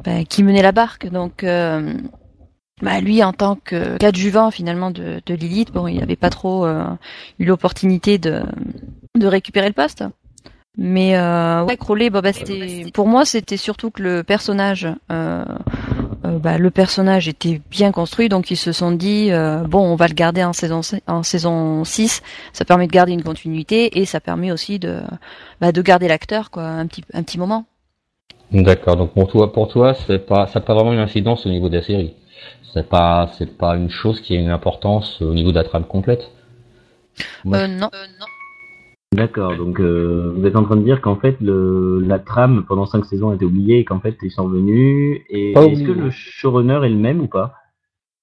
bah, 0.04 0.24
qui 0.28 0.44
menait 0.44 0.62
la 0.62 0.72
barque. 0.72 1.08
Donc, 1.08 1.44
bah, 1.44 3.00
lui, 3.00 3.24
en 3.24 3.32
tant 3.32 3.56
que 3.56 3.96
qu'adjuvant 3.96 4.50
finalement 4.52 4.90
de, 4.92 5.20
de 5.24 5.34
Lilith, 5.34 5.72
bon, 5.72 5.88
il 5.88 5.98
n'avait 5.98 6.16
pas 6.16 6.30
trop 6.30 6.66
eu 7.38 7.44
l'opportunité 7.44 8.18
de 8.18 8.42
de 9.16 9.26
récupérer 9.26 9.68
le 9.68 9.74
poste. 9.74 10.04
Mais 10.78 11.16
euh, 11.16 11.64
ouais, 11.64 11.76
Crowley, 11.78 12.10
bah, 12.10 12.20
bah, 12.20 12.32
c'était 12.34 12.84
pour 12.92 13.06
moi, 13.08 13.24
c'était 13.24 13.56
surtout 13.56 13.90
que 13.90 14.02
le 14.02 14.22
personnage, 14.22 14.86
euh, 15.10 15.44
euh, 16.24 16.38
bah, 16.38 16.58
le 16.58 16.70
personnage 16.70 17.28
était 17.28 17.62
bien 17.70 17.92
construit, 17.92 18.28
donc 18.28 18.50
ils 18.50 18.56
se 18.56 18.72
sont 18.72 18.92
dit 18.92 19.28
euh, 19.30 19.60
bon, 19.60 19.80
on 19.80 19.96
va 19.96 20.06
le 20.06 20.12
garder 20.14 20.44
en 20.44 20.52
saison 20.52 20.82
en 21.06 21.22
saison 21.22 21.82
6 21.84 22.22
ça 22.52 22.64
permet 22.66 22.86
de 22.86 22.92
garder 22.92 23.12
une 23.12 23.22
continuité 23.22 23.98
et 23.98 24.04
ça 24.04 24.20
permet 24.20 24.52
aussi 24.52 24.78
de 24.78 25.00
bah, 25.62 25.72
de 25.72 25.80
garder 25.80 26.08
l'acteur 26.08 26.50
quoi 26.50 26.64
un 26.64 26.86
petit 26.86 27.04
un 27.14 27.22
petit 27.22 27.38
moment. 27.38 27.64
D'accord. 28.52 28.96
Donc 28.96 29.12
pour 29.12 29.28
toi, 29.28 29.52
pour 29.52 29.68
toi, 29.68 29.94
c'est 30.06 30.24
pas, 30.24 30.46
ça 30.46 30.60
n'a 30.60 30.64
pas 30.66 30.74
vraiment 30.74 30.92
une 30.92 31.00
incidence 31.00 31.46
au 31.46 31.48
niveau 31.48 31.68
de 31.68 31.76
la 31.76 31.82
série. 31.82 32.14
C'est 32.72 32.88
pas, 32.88 33.30
c'est 33.38 33.56
pas 33.56 33.74
une 33.76 33.90
chose 33.90 34.20
qui 34.20 34.36
a 34.36 34.40
une 34.40 34.50
importance 34.50 35.20
au 35.22 35.32
niveau 35.34 35.50
de 35.50 35.56
la 35.56 35.64
trame 35.64 35.84
complète. 35.84 36.30
Moi, 37.44 37.58
Euh, 37.58 37.66
non. 37.66 37.88
D'accord, 39.16 39.56
donc 39.56 39.80
euh, 39.80 40.32
vous 40.36 40.44
êtes 40.46 40.56
en 40.56 40.64
train 40.64 40.76
de 40.76 40.82
dire 40.82 41.00
qu'en 41.00 41.16
fait 41.16 41.36
le, 41.40 42.00
la 42.00 42.18
trame 42.18 42.64
pendant 42.68 42.84
cinq 42.84 43.06
saisons 43.06 43.30
a 43.30 43.34
été 43.34 43.44
oubliée 43.46 43.78
et 43.78 43.84
qu'en 43.84 43.98
fait 43.98 44.16
ils 44.22 44.30
sont 44.30 44.44
revenus. 44.44 45.22
Et 45.30 45.52
est-ce 45.52 45.82
que 45.82 45.92
le 45.92 46.10
showrunner 46.10 46.80
est 46.84 46.90
le 46.90 46.96
même 46.96 47.20
ou 47.22 47.26
pas? 47.26 47.54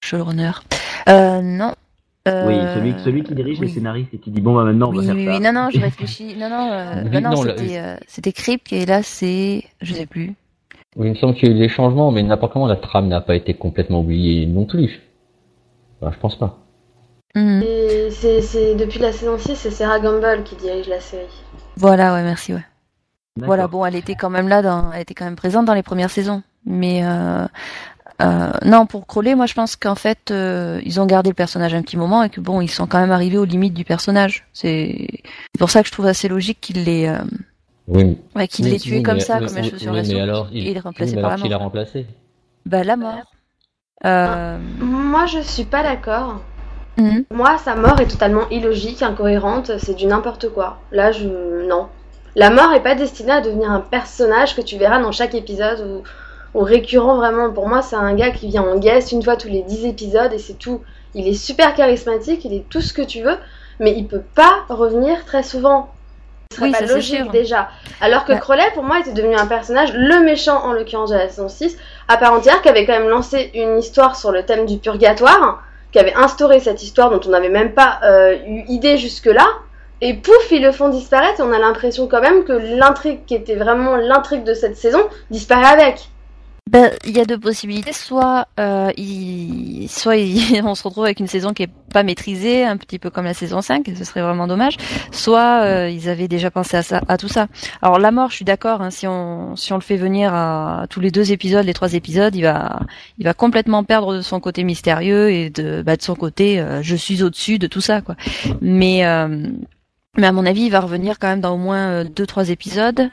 Showrunner. 0.02 0.52
Euh, 1.10 1.42
non. 1.42 1.74
Euh, 2.28 2.48
Oui, 2.48 2.56
celui, 2.76 2.94
celui 3.04 3.24
qui 3.24 3.34
dirige 3.36 3.60
oui. 3.60 3.68
les 3.68 3.74
scénaristes 3.74 4.14
et 4.14 4.18
qui 4.20 4.32
dit 4.32 4.40
bon 4.40 4.56
bah 4.56 4.64
maintenant 4.64 4.90
on 4.90 4.96
Oui, 4.96 5.06
va 5.08 5.14
oui, 5.14 5.26
faire 5.26 5.36
oui. 5.36 5.44
ça. 5.44 5.52
Non, 5.52 5.62
non, 5.64 5.70
je 5.72 5.80
réfléchis. 5.82 6.36
Non, 6.38 6.50
non, 6.50 6.72
euh, 6.72 7.02
Oui, 7.04 7.10
bah 7.12 7.22
non, 7.22 7.30
non, 7.32 7.36
c'était 7.38 7.78
euh, 7.80 7.96
c'était 8.08 8.32
Crypt 8.32 8.72
et 8.72 8.86
là 8.86 9.02
c'est 9.04 9.64
je 9.82 9.94
sais 9.94 10.06
plus. 10.06 10.34
Oui, 10.96 11.08
il 11.08 11.10
me 11.10 11.16
semble 11.16 11.34
qu'il 11.34 11.50
y 11.50 11.52
a 11.52 11.56
eu 11.56 11.60
des 11.60 11.70
changements, 11.70 12.12
mais 12.12 12.22
n'importe 12.22 12.54
comment 12.54 12.68
la 12.68 12.76
trame 12.76 13.08
n'a 13.08 13.20
pas 13.20 13.36
été 13.36 13.56
complètement 13.56 14.02
oubliée 14.02 14.46
non 14.46 14.66
plus. 14.66 15.02
Enfin, 16.00 16.12
je 16.14 16.20
pense 16.20 16.38
pas. 16.38 16.60
Mhm. 17.36 17.64
Et 17.64 18.10
c'est 18.12 18.76
depuis 18.76 19.00
la 19.00 19.12
saison 19.12 19.38
6, 19.40 19.56
c'est 19.56 19.72
Sarah 19.72 20.00
Gamble 20.00 20.44
qui 20.44 20.56
dirige 20.56 20.88
la 20.88 21.00
série. 21.00 21.26
Voilà, 21.78 22.14
ouais, 22.14 22.24
merci, 22.24 22.54
ouais. 22.54 22.64
Voilà, 23.38 23.68
bon, 23.68 23.84
elle 23.84 23.96
était 23.96 24.14
quand 24.14 24.30
même 24.30 24.48
là, 24.48 24.62
dans, 24.62 24.92
elle 24.92 25.02
était 25.02 25.16
quand 25.16 25.26
même 25.26 25.36
présente 25.36 25.66
dans 25.66 25.74
les 25.74 25.82
premières 25.82 26.12
saisons. 26.12 26.44
Mais 26.68 27.04
euh, 27.04 27.48
euh, 28.22 28.52
non, 28.64 28.86
pour 28.86 29.08
Crowley, 29.08 29.34
moi 29.34 29.48
je 29.48 29.56
pense 29.56 29.76
qu'en 29.76 29.96
fait, 29.96 30.30
euh, 30.30 30.80
ils 30.86 31.02
ont 31.02 31.08
gardé 31.08 31.30
le 31.32 31.34
personnage 31.34 31.74
un 31.74 31.82
petit 31.82 31.98
moment 31.98 32.22
et 32.22 32.30
que 32.30 32.40
bon, 32.40 32.62
ils 32.62 32.70
sont 32.70 32.86
quand 32.86 33.00
même 33.00 33.12
arrivés 33.12 33.40
aux 33.40 33.46
limites 33.46 33.74
du 33.74 33.84
personnage. 33.86 34.46
C'est 34.54 35.08
pour 35.58 35.72
ça 35.72 35.82
que 35.82 35.88
je 35.88 35.92
trouve 35.92 36.06
assez 36.06 36.28
logique 36.28 36.72
l'aient 36.76 37.10
euh, 37.10 37.18
Oui. 37.88 38.20
ouais, 38.36 38.48
qu'il 38.48 38.66
Oui, 38.66 38.72
l'ait 38.72 38.80
tué 38.80 38.98
oui, 38.98 39.04
comme 39.04 39.16
mais- 39.16 39.20
ça, 39.22 39.40
comme 39.40 39.48
cheveu 39.50 39.80
sur 39.80 39.92
oui, 39.92 39.98
la 39.98 40.04
mais 40.04 40.10
soupe, 40.10 40.18
alors, 40.20 40.48
il- 40.52 40.68
et 40.68 40.72
il 40.72 40.78
est 40.78 40.80
remplacé 40.82 41.10
oui, 41.12 41.16
mais 41.16 41.22
par 41.24 41.30
la 41.32 41.34
alors 41.34 41.44
qui 41.44 41.50
l'a 41.50 41.56
mort. 41.58 41.64
remplacé? 41.66 42.06
Bah 42.68 42.84
la 42.84 42.96
mort. 42.96 43.16
Euh, 44.06 44.60
Moi, 44.80 45.26
je 45.26 45.40
suis 45.40 45.64
pas 45.66 45.82
d'accord. 45.82 46.42
Mhm. 46.98 47.26
Moi, 47.32 47.58
sa 47.64 47.76
mort 47.76 48.00
est 48.00 48.08
totalement 48.08 48.48
illogique, 48.50 49.02
incohérente, 49.02 49.72
c'est 49.78 49.96
du 49.96 50.06
n'importe 50.06 50.50
quoi. 50.50 50.78
Là, 50.92 51.12
je. 51.12 51.28
Non. 51.68 51.88
La 52.36 52.50
mort 52.50 52.74
est 52.74 52.82
pas 52.84 52.96
destinée 52.96 53.32
à 53.32 53.42
devenir 53.42 53.70
un 53.72 53.80
personnage 53.80 54.56
que 54.56 54.62
tu 54.62 54.78
verras 54.78 55.00
dans 55.00 55.12
chaque 55.12 55.36
épisode 55.36 55.82
ou, 55.82 56.60
ou 56.60 56.64
récurrent 56.64 57.16
vraiment. 57.16 57.52
Pour 57.52 57.68
moi, 57.68 57.82
c'est 57.82 57.96
un 57.96 58.14
gars 58.16 58.32
qui 58.32 58.48
vient 58.48 58.64
en 58.64 58.78
guest 58.78 59.12
une 59.12 59.22
fois 59.22 59.36
tous 59.36 59.50
les 59.50 59.62
10 59.62 59.86
épisodes 59.86 60.34
et 60.34 60.40
c'est 60.40 60.58
tout. 60.58 60.82
Il 61.14 61.28
est 61.28 61.36
super 61.36 61.76
charismatique, 61.76 62.44
il 62.46 62.54
est 62.54 62.68
tout 62.70 62.82
ce 62.82 62.92
que 62.92 63.04
tu 63.04 63.22
veux, 63.22 63.38
mais 63.80 63.94
il 63.96 64.08
peut 64.08 64.24
pas 64.36 64.66
revenir 64.70 65.26
très 65.26 65.44
souvent. 65.44 65.92
Ce 66.52 66.58
serait 66.58 66.70
Oui, 66.70 66.74
pas 66.74 66.86
logique 66.86 67.32
déjà. 67.32 67.70
Alors 68.02 68.26
que 68.26 68.34
Bah. 68.34 68.40
Crowley, 68.40 68.72
pour 68.74 68.84
moi, 68.84 69.00
était 69.00 69.12
devenu 69.12 69.36
un 69.36 69.48
personnage, 69.48 69.94
le 69.94 70.24
méchant 70.24 70.64
en 70.64 70.74
l'occurrence 70.74 71.10
de 71.10 71.16
la 71.16 71.30
saison 71.30 71.50
6, 71.50 71.78
à 72.08 72.18
part 72.18 72.34
entière, 72.34 72.62
qui 72.62 72.70
avait 72.70 72.86
quand 72.86 72.94
même 72.94 73.10
lancé 73.10 73.52
une 73.54 73.78
histoire 73.78 74.16
sur 74.16 74.32
le 74.32 74.44
thème 74.44 74.66
du 74.66 74.78
purgatoire, 74.78 75.62
qui 75.94 76.00
avait 76.00 76.16
instauré 76.16 76.60
cette 76.60 76.84
histoire 76.84 77.12
dont 77.12 77.22
on 77.26 77.30
n'avait 77.30 77.50
même 77.50 77.74
pas 77.74 78.00
euh, 78.04 78.36
eu 78.46 78.64
idée 78.68 78.98
jusque-là. 78.98 79.48
Et 80.02 80.16
pouf, 80.16 80.52
ils 80.52 80.62
le 80.62 80.74
font 80.74 80.90
disparaître 80.90 81.40
et 81.40 81.44
on 81.44 81.54
a 81.54 81.60
l'impression 81.60 82.08
quand 82.08 82.20
même 82.20 82.44
que 82.44 82.52
l'intrigue 82.52 83.24
qui 83.26 83.36
était 83.36 83.56
vraiment 83.56 83.96
l'intrigue 83.96 84.44
de 84.44 84.54
cette 84.54 84.76
saison 84.76 85.02
disparaît 85.30 85.82
avec. 85.82 86.10
Ben, 86.74 86.92
il 87.06 87.16
y 87.16 87.20
a 87.20 87.26
deux 87.26 87.40
possibilités. 87.40 87.94
Soit, 87.94 88.48
euh, 88.60 88.92
il... 88.98 89.88
soit 89.90 90.18
il- 90.18 90.62
on 90.66 90.74
se 90.74 90.84
retrouve 90.84 91.04
avec 91.06 91.20
une 91.20 91.28
saison 91.28 91.54
qui 91.54 91.64
est 91.64 91.70
pas 91.94 92.02
maîtrisée, 92.02 92.66
un 92.66 92.78
petit 92.78 92.98
peu 92.98 93.12
comme 93.12 93.26
la 93.26 93.36
saison 93.36 93.62
5, 93.62 93.88
et 93.88 93.96
ce 93.96 94.04
serait 94.04 94.24
vraiment 94.24 94.48
dommage. 94.48 94.78
Soit 95.12 95.62
euh, 95.66 95.90
ils 95.90 96.10
avaient 96.10 96.28
déjà 96.28 96.50
pensé 96.50 96.76
à 96.76 96.82
ça, 96.82 97.02
à 97.08 97.18
tout 97.18 97.28
ça. 97.28 97.48
Alors 97.84 98.00
la 98.00 98.10
mort, 98.12 98.32
je 98.32 98.38
suis 98.38 98.46
d'accord. 98.46 98.82
hein, 98.82 98.90
si 98.90 99.06
on 99.08 99.56
si 99.56 99.72
on 99.72 99.76
le 99.76 99.82
fait 99.84 99.98
venir 99.98 100.34
à 100.34 100.88
tous 100.90 101.00
les 101.00 101.12
deux 101.12 101.32
épisodes, 101.32 101.64
les 101.66 101.74
trois 101.76 101.94
épisodes, 101.94 102.36
il 102.36 102.42
va 102.42 102.80
il 103.20 103.26
va 103.26 103.36
complètement 103.36 103.84
perdre 103.84 104.16
de 104.16 104.22
son 104.22 104.40
côté 104.40 104.64
mystérieux 104.64 105.30
et 105.32 105.52
de 105.52 105.84
bah, 105.86 105.96
de 105.96 106.02
son 106.02 106.16
côté 106.16 106.60
euh, 106.60 106.82
je 106.82 106.96
suis 106.96 107.22
au-dessus 107.24 107.60
de 107.60 107.68
tout 107.68 107.82
ça 107.82 108.02
quoi. 108.02 108.16
Mais 108.62 109.06
euh, 109.06 109.48
mais 110.18 110.28
à 110.28 110.32
mon 110.32 110.46
avis, 110.46 110.64
il 110.64 110.70
va 110.72 110.80
revenir 110.80 111.18
quand 111.20 111.28
même 111.28 111.42
dans 111.42 111.54
au 111.56 111.58
moins 111.58 111.90
euh, 111.90 112.04
deux 112.04 112.26
trois 112.28 112.50
épisodes. 112.50 113.10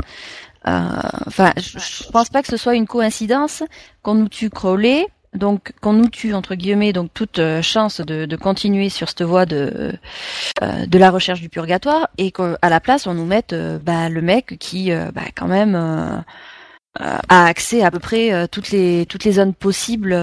Euh, 0.66 0.86
Enfin, 1.26 1.52
je, 1.56 1.78
je 1.78 2.10
pense 2.10 2.28
pas 2.28 2.42
que 2.42 2.48
ce 2.48 2.56
soit 2.56 2.74
une 2.74 2.86
coïncidence 2.86 3.62
qu'on 4.02 4.14
nous 4.14 4.28
tue 4.28 4.50
Crowley, 4.50 5.06
donc 5.34 5.72
qu'on 5.80 5.92
nous 5.94 6.08
tue 6.08 6.34
entre 6.34 6.54
guillemets, 6.54 6.92
donc 6.92 7.10
toute 7.14 7.38
euh, 7.38 7.62
chance 7.62 8.00
de, 8.00 8.26
de 8.26 8.36
continuer 8.36 8.88
sur 8.90 9.08
cette 9.08 9.22
voie 9.22 9.46
de 9.46 9.92
euh, 10.62 10.86
de 10.86 10.98
la 10.98 11.10
recherche 11.10 11.40
du 11.40 11.48
purgatoire, 11.48 12.08
et 12.18 12.30
qu'à 12.32 12.56
la 12.68 12.80
place 12.80 13.06
on 13.06 13.14
nous 13.14 13.24
mette 13.24 13.52
euh, 13.52 13.78
bah, 13.78 14.08
le 14.08 14.20
mec 14.22 14.56
qui 14.58 14.92
euh, 14.92 15.10
bah, 15.14 15.22
quand 15.36 15.46
même 15.46 15.74
euh, 15.76 16.18
a 16.98 17.46
accès 17.46 17.82
à 17.82 17.90
peu 17.90 18.00
près 18.00 18.48
toutes 18.48 18.70
les 18.70 19.06
toutes 19.06 19.24
les 19.24 19.32
zones 19.32 19.54
possibles, 19.54 20.18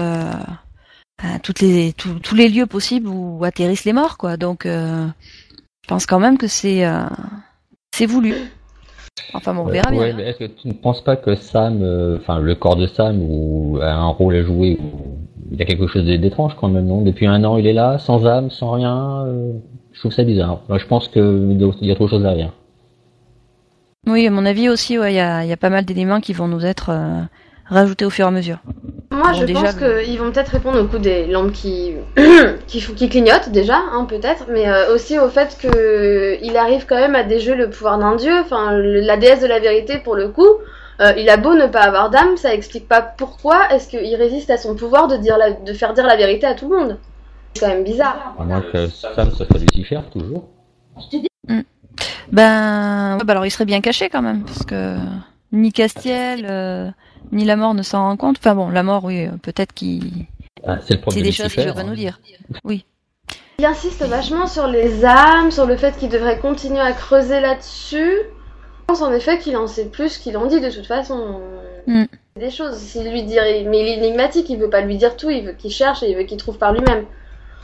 toutes 1.42 1.60
les 1.60 1.94
tous- 1.94 2.34
les 2.34 2.48
lieux 2.48 2.66
possibles 2.66 3.08
où 3.08 3.42
atterrissent 3.44 3.86
les 3.86 3.94
morts, 3.94 4.18
quoi. 4.18 4.36
Donc 4.36 4.66
je 4.66 5.08
pense 5.88 6.04
quand 6.06 6.20
même 6.20 6.36
que 6.36 6.46
c'est 6.46 6.84
c'est 7.94 8.06
voulu. 8.06 8.34
Enfin 9.34 9.54
bon, 9.54 9.62
on 9.62 9.66
verra 9.66 9.90
bien. 9.90 10.00
Ouais, 10.00 10.12
mais 10.12 10.24
est-ce 10.24 10.38
que 10.38 10.44
tu 10.44 10.68
ne 10.68 10.72
penses 10.72 11.02
pas 11.02 11.16
que 11.16 11.34
Sam, 11.34 11.80
euh, 11.82 12.16
enfin 12.18 12.38
le 12.38 12.54
corps 12.54 12.76
de 12.76 12.86
Sam, 12.86 13.20
ou 13.22 13.78
a 13.80 13.92
un 13.92 14.08
rôle 14.08 14.36
à 14.36 14.42
jouer 14.42 14.78
ou 14.80 15.16
il 15.50 15.58
y 15.58 15.62
a 15.62 15.64
quelque 15.64 15.86
chose 15.86 16.04
d'étrange 16.04 16.54
quand 16.60 16.68
même, 16.68 16.86
non? 16.86 17.02
Depuis 17.02 17.26
un 17.26 17.42
an, 17.44 17.56
il 17.56 17.66
est 17.66 17.72
là, 17.72 17.98
sans 17.98 18.26
âme, 18.26 18.50
sans 18.50 18.72
rien. 18.72 19.24
euh, 19.26 19.52
je 19.92 20.00
trouve 20.00 20.12
ça 20.12 20.22
bizarre. 20.22 20.60
Moi, 20.68 20.78
je 20.78 20.86
pense 20.86 21.08
qu'il 21.08 21.58
y 21.82 21.90
a 21.90 21.94
trop 21.94 22.04
de 22.04 22.10
choses 22.10 22.22
derrière. 22.22 22.52
Oui, 24.06 24.26
à 24.26 24.30
mon 24.30 24.46
avis 24.46 24.68
aussi, 24.68 24.98
ouais, 24.98 25.12
il 25.12 25.16
y 25.16 25.20
a, 25.20 25.44
il 25.44 25.48
y 25.48 25.52
a 25.52 25.56
pas 25.56 25.70
mal 25.70 25.84
d'éléments 25.84 26.20
qui 26.20 26.32
vont 26.32 26.48
nous 26.48 26.64
être 26.64 26.90
rajoutés 27.68 28.04
au 28.04 28.10
fur 28.10 28.24
et 28.24 28.28
à 28.28 28.30
mesure. 28.30 28.58
Moi, 29.10 29.32
Bon, 29.32 29.38
je 29.40 29.44
déjà, 29.46 29.60
pense 29.72 29.80
le- 29.80 30.02
qu'ils 30.02 30.18
vont 30.18 30.30
peut-être 30.30 30.50
répondre 30.50 30.80
au 30.80 30.84
coup 30.86 30.98
des 30.98 31.26
lampes 31.26 31.52
qui, 31.52 31.94
qui, 32.66 33.08
clignotent 33.08 33.48
déjà, 33.50 33.76
hein, 33.92 34.04
peut-être, 34.08 34.46
mais 34.50 34.68
euh, 34.68 34.94
aussi 34.94 35.18
au 35.18 35.28
fait 35.28 35.56
qu'il 35.60 36.56
arrive 36.56 36.86
quand 36.86 36.96
même 36.96 37.14
à 37.14 37.24
déjouer 37.24 37.54
le 37.56 37.70
pouvoir 37.70 37.98
d'un 37.98 38.16
dieu, 38.16 38.32
enfin 38.40 38.72
le- 38.72 39.00
la 39.00 39.16
déesse 39.16 39.40
de 39.40 39.46
la 39.46 39.58
vérité 39.60 39.98
pour 39.98 40.14
le 40.14 40.28
coup. 40.28 40.46
euh, 41.00 41.12
il 41.16 41.28
a 41.30 41.36
beau 41.36 41.54
ne 41.54 41.66
pas 41.68 41.82
avoir 41.82 42.10
d'âme, 42.10 42.36
ça 42.36 42.52
explique 42.52 42.88
pas 42.88 43.00
pourquoi 43.02 43.72
est-ce 43.72 43.88
qu'il 43.88 44.14
résiste 44.16 44.50
à 44.50 44.56
son 44.56 44.74
pouvoir 44.74 45.06
de, 45.08 45.16
dire 45.16 45.38
la- 45.38 45.52
de 45.52 45.72
faire 45.72 45.94
dire 45.94 46.04
la 46.06 46.16
vérité 46.16 46.44
à 46.46 46.54
tout 46.54 46.68
le 46.68 46.76
monde. 46.76 46.98
C'est 47.54 47.60
quand 47.64 47.68
même 47.72 47.84
bizarre. 47.84 48.34
À 48.38 48.42
moins 48.44 48.60
que 48.60 48.88
Sam 48.88 49.30
soit 49.30 49.46
Lucifer, 49.58 50.00
toujours. 50.12 50.48
Ben, 52.30 53.16
ouais, 53.18 53.24
bah 53.24 53.32
alors 53.32 53.46
il 53.46 53.50
serait 53.50 53.64
bien 53.64 53.80
caché 53.80 54.08
quand 54.08 54.22
même, 54.22 54.42
parce 54.44 54.64
que 54.64 54.96
ni 55.52 55.72
Castiel, 55.72 56.46
euh, 56.48 56.90
ni 57.32 57.44
la 57.44 57.56
mort 57.56 57.74
ne 57.74 57.82
s'en 57.82 58.02
rend 58.02 58.16
compte. 58.16 58.36
Enfin 58.38 58.54
bon, 58.54 58.68
la 58.68 58.82
mort, 58.82 59.04
oui, 59.04 59.26
euh, 59.26 59.30
peut-être 59.42 59.72
qu'il, 59.72 60.26
Ah, 60.66 60.78
c'est 60.80 61.22
des 61.22 61.32
choses 61.32 61.52
qu'il 61.52 61.66
veut 61.66 61.74
pas 61.74 61.80
hein. 61.80 61.84
nous 61.84 61.94
dire. 61.94 62.20
Oui. 62.64 62.84
Il 63.58 63.64
insiste 63.64 64.02
vachement 64.04 64.46
sur 64.46 64.68
les 64.68 65.04
âmes, 65.04 65.50
sur 65.50 65.66
le 65.66 65.76
fait 65.76 65.96
qu'il 65.96 66.08
devrait 66.08 66.38
continuer 66.38 66.80
à 66.80 66.92
creuser 66.92 67.40
là-dessus. 67.40 68.18
Je 68.22 68.84
pense 68.86 69.02
en 69.02 69.12
effet 69.12 69.38
qu'il 69.38 69.56
en 69.56 69.66
sait 69.66 69.86
plus 69.86 70.16
qu'il 70.18 70.36
en 70.36 70.46
dit 70.46 70.60
de 70.60 70.70
toute 70.70 70.86
façon. 70.86 71.40
Mm. 71.86 72.04
Des 72.38 72.50
choses. 72.50 72.76
S'il 72.76 73.10
lui 73.10 73.24
dit, 73.24 73.36
mais 73.66 73.80
il 73.80 73.88
est 73.88 73.96
énigmatique, 73.98 74.48
il 74.48 74.58
veut 74.58 74.70
pas 74.70 74.80
lui 74.80 74.96
dire 74.96 75.16
tout, 75.16 75.28
il 75.30 75.44
veut 75.44 75.52
qu'il 75.52 75.72
cherche 75.72 76.02
et 76.02 76.10
il 76.10 76.16
veut 76.16 76.22
qu'il 76.22 76.38
trouve 76.38 76.56
par 76.56 76.72
lui-même. 76.72 77.04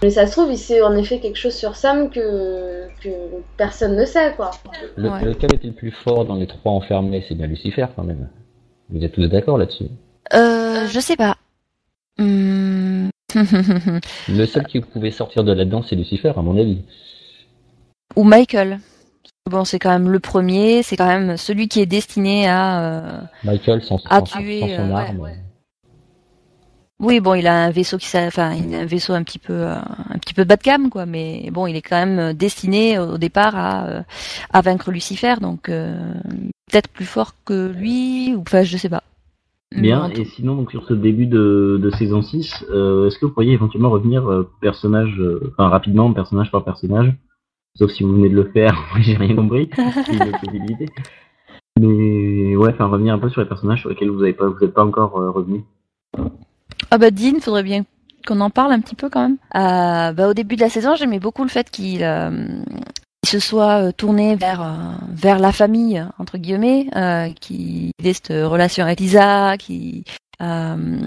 Mais 0.03 0.11
ça 0.11 0.27
se 0.27 0.33
trouve, 0.33 0.51
il 0.51 0.59
sait 0.59 0.83
en 0.83 0.97
effet 0.97 1.21
quelque 1.21 1.39
chose 1.39 1.55
sur 1.55 1.77
Sam 1.77 2.11
que, 2.11 2.89
que 3.01 3.09
personne 3.57 3.97
ne 3.97 4.05
sait, 4.05 4.35
quoi. 4.35 4.51
Le, 4.97 5.09
Ouais. 5.09 5.25
Lequel 5.25 5.55
était 5.55 5.69
le 5.69 5.73
plus 5.73 5.93
fort 5.93 6.25
dans 6.25 6.35
les 6.35 6.47
trois 6.47 6.73
enfermés? 6.73 7.25
C'est 7.29 7.35
bien 7.37 7.47
Lucifer 7.47 7.87
quand 7.95 8.03
même. 8.03 8.29
Vous 8.91 9.03
êtes 9.03 9.13
tous 9.13 9.27
d'accord 9.29 9.59
là-dessus 9.59 9.87
Euh, 10.35 10.87
je 10.87 11.01
sais 11.01 11.17
pas. 11.17 11.37
Hmm. 12.19 13.09
Le 14.29 14.47
seul 14.47 14.67
qui 14.67 14.81
pouvait 14.81 15.11
sortir 15.11 15.43
de 15.45 15.53
là-dedans, 15.53 15.83
c'est 15.83 15.97
Lucifer, 15.97 16.33
à 16.37 16.43
mon 16.43 16.57
avis. 16.59 16.83
Ou 18.17 18.23
Michael. 18.25 18.79
Bon, 19.51 19.65
c'est 19.65 19.79
quand 19.79 19.91
même 19.91 20.09
le 20.09 20.21
premier, 20.21 20.83
c'est 20.83 20.97
quand 20.97 21.07
même 21.07 21.37
celui 21.37 21.69
qui 21.69 21.81
est 21.81 21.87
destiné 21.87 22.49
à. 22.49 22.81
euh, 22.83 23.21
Michael, 23.43 23.83
sans, 23.83 23.97
À 24.09 24.21
sans- 24.21 24.25
tuer, 24.39 24.61
sans 24.61 24.67
son 24.69 24.73
euh, 24.83 24.95
ouais, 24.95 25.01
arme. 25.03 25.19
ouais. 25.21 25.37
Oui, 27.01 27.21
bon, 27.21 27.35
il 27.35 27.47
a 27.47 27.65
un 27.65 27.71
vaisseau 27.71 27.99
qui, 27.99 28.07
enfin, 28.17 28.53
il 28.55 28.75
a 28.75 28.81
un 28.81 28.87
vaisseau 28.87 29.13
un 29.15 29.23
petit 29.25 29.39
peu, 29.39 29.53
euh, 29.53 29.75
un 29.75 30.19
petit 30.19 30.33
peu 30.33 30.45
bas 30.45 30.57
de 30.57 30.63
gamme, 30.63 30.91
quoi. 30.91 31.07
Mais 31.07 31.51
bon, 31.53 31.67
il 31.67 31.77
est 31.77 31.83
quand 31.83 32.05
même 32.05 32.33
destiné 32.35 32.99
au 32.99 33.19
départ 33.19 33.57
à, 33.57 33.87
euh, 33.87 34.03
à 34.53 34.61
vaincre 34.61 34.91
Lucifer, 34.91 35.35
donc 35.41 35.69
euh, 35.69 36.15
peut-être 36.71 36.89
plus 36.89 37.05
fort 37.05 37.33
que 37.45 37.69
lui, 37.69 38.35
ou 38.35 38.43
enfin, 38.43 38.63
je 38.63 38.77
sais 38.77 38.89
pas. 38.89 39.03
Bien, 39.77 40.09
et 40.11 40.25
sinon, 40.25 40.55
donc 40.55 40.71
sur 40.71 40.87
ce 40.87 40.95
début 40.95 41.27
de, 41.27 41.81
de 41.83 41.91
saison 41.91 42.23
6, 42.23 42.65
euh, 42.71 43.09
est-ce 43.09 43.19
que 43.19 43.27
vous 43.27 43.33
pourriez 43.33 43.53
éventuellement 43.53 43.91
revenir 43.91 44.31
euh, 44.31 44.49
personnage, 44.61 45.19
euh, 45.19 45.53
enfin 45.53 45.69
rapidement, 45.69 46.13
personnage 46.13 46.51
par 46.53 46.65
personnage? 46.65 47.13
Sauf 47.77 47.91
si 47.91 48.05
vous 48.05 48.15
venez 48.15 48.29
de 48.29 48.37
le 48.37 48.45
faire, 48.53 48.77
j'ai 49.01 49.17
rien 49.17 49.35
compris, 49.35 49.69
c'est 49.75 50.13
une 50.13 50.23
autre 50.23 50.41
possibilité. 50.41 50.89
Mais 51.81 52.55
ouais, 52.55 52.71
enfin 52.73 52.87
revenir 52.87 53.15
un 53.15 53.19
peu 53.19 53.29
sur 53.31 53.41
les 53.41 53.49
personnages 53.49 53.81
sur 53.81 53.91
lesquels 53.91 54.11
vous 54.11 54.23
n'êtes 54.23 54.37
pas, 54.37 54.49
vous 54.49 54.63
êtes 54.63 54.75
pas 54.75 54.85
encore 54.85 55.19
euh, 55.19 55.31
revenu. 55.31 55.65
Ah 56.95 56.99
bah 56.99 57.11
Dean, 57.11 57.41
faudrait 57.41 57.65
bien 57.65 57.85
qu'on 58.25 58.41
en 58.41 58.51
parle 58.51 58.73
un 58.73 58.79
petit 58.79 58.95
peu 58.95 59.11
quand 59.11 59.23
même. 59.23 59.39
Euh, 59.57 60.13
bah, 60.13 60.29
au 60.29 60.33
début 60.33 60.55
de 60.55 60.61
la 60.61 60.69
saison, 60.69 60.95
j'aimais 60.95 61.19
beaucoup 61.19 61.43
le 61.43 61.49
fait 61.49 61.69
qu'il 61.69 62.05
euh, 62.05 62.47
se 63.27 63.41
soit 63.41 63.89
euh, 63.89 63.91
tourné 63.91 64.37
vers 64.37 64.63
euh, 64.63 64.93
vers 65.11 65.41
la 65.41 65.51
famille 65.51 66.07
entre 66.21 66.39
guillemets, 66.39 66.87
euh, 66.95 67.31
qui 67.41 67.91
cette 68.01 68.29
relation 68.29 68.85
avec 68.85 69.01
Lisa, 69.01 69.57
qui 69.59 70.05
euh, 70.41 71.01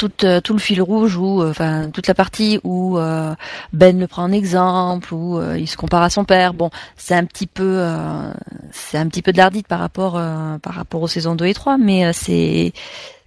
toute, 0.00 0.24
euh, 0.24 0.40
tout 0.40 0.54
le 0.54 0.58
fil 0.58 0.80
rouge 0.80 1.18
ou 1.18 1.42
euh, 1.42 1.50
enfin 1.50 1.90
toute 1.90 2.06
la 2.06 2.14
partie 2.14 2.58
où 2.64 2.96
euh, 2.98 3.34
Ben 3.74 3.98
le 3.98 4.06
prend 4.06 4.22
en 4.22 4.32
exemple 4.32 5.12
où 5.12 5.36
euh, 5.38 5.58
il 5.58 5.68
se 5.68 5.76
compare 5.76 6.02
à 6.02 6.08
son 6.08 6.24
père. 6.24 6.54
Bon, 6.54 6.70
c'est 6.96 7.14
un 7.14 7.26
petit 7.26 7.46
peu 7.46 7.74
euh, 7.80 8.32
c'est 8.72 8.96
un 8.96 9.06
petit 9.08 9.20
peu 9.20 9.30
de 9.32 9.36
l'ardite 9.36 9.68
par 9.68 9.78
rapport 9.78 10.12
par 10.62 10.72
rapport 10.72 11.02
aux 11.02 11.08
saisons 11.08 11.34
2 11.34 11.44
et 11.44 11.54
3 11.54 11.76
mais 11.76 12.10
c'est 12.14 12.72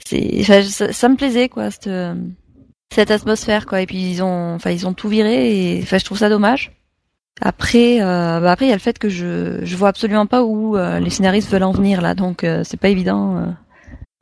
c'est 0.03 0.43
ça, 0.43 0.91
ça 0.91 1.09
me 1.09 1.15
plaisait 1.15 1.47
quoi 1.47 1.69
cette 1.69 1.89
cette 2.91 3.11
atmosphère 3.11 3.67
quoi 3.67 3.81
et 3.81 3.85
puis 3.85 4.09
ils 4.09 4.23
ont 4.23 4.55
enfin 4.55 4.71
ils 4.71 4.87
ont 4.87 4.93
tout 4.93 5.09
viré 5.09 5.75
et 5.77 5.79
enfin 5.83 5.99
je 5.99 6.05
trouve 6.05 6.17
ça 6.17 6.29
dommage. 6.29 6.71
Après 7.39 7.99
bah 7.99 8.51
après 8.51 8.65
il 8.65 8.69
y 8.69 8.73
a 8.73 8.75
le 8.75 8.81
fait 8.81 8.97
que 8.97 9.09
je 9.09 9.59
je 9.63 9.75
vois 9.75 9.89
absolument 9.89 10.25
pas 10.25 10.43
où 10.43 10.75
les 10.75 11.09
scénaristes 11.11 11.51
veulent 11.51 11.63
en 11.63 11.71
venir 11.71 12.01
là 12.01 12.15
donc 12.15 12.43
c'est 12.63 12.79
pas 12.79 12.89
évident 12.89 13.53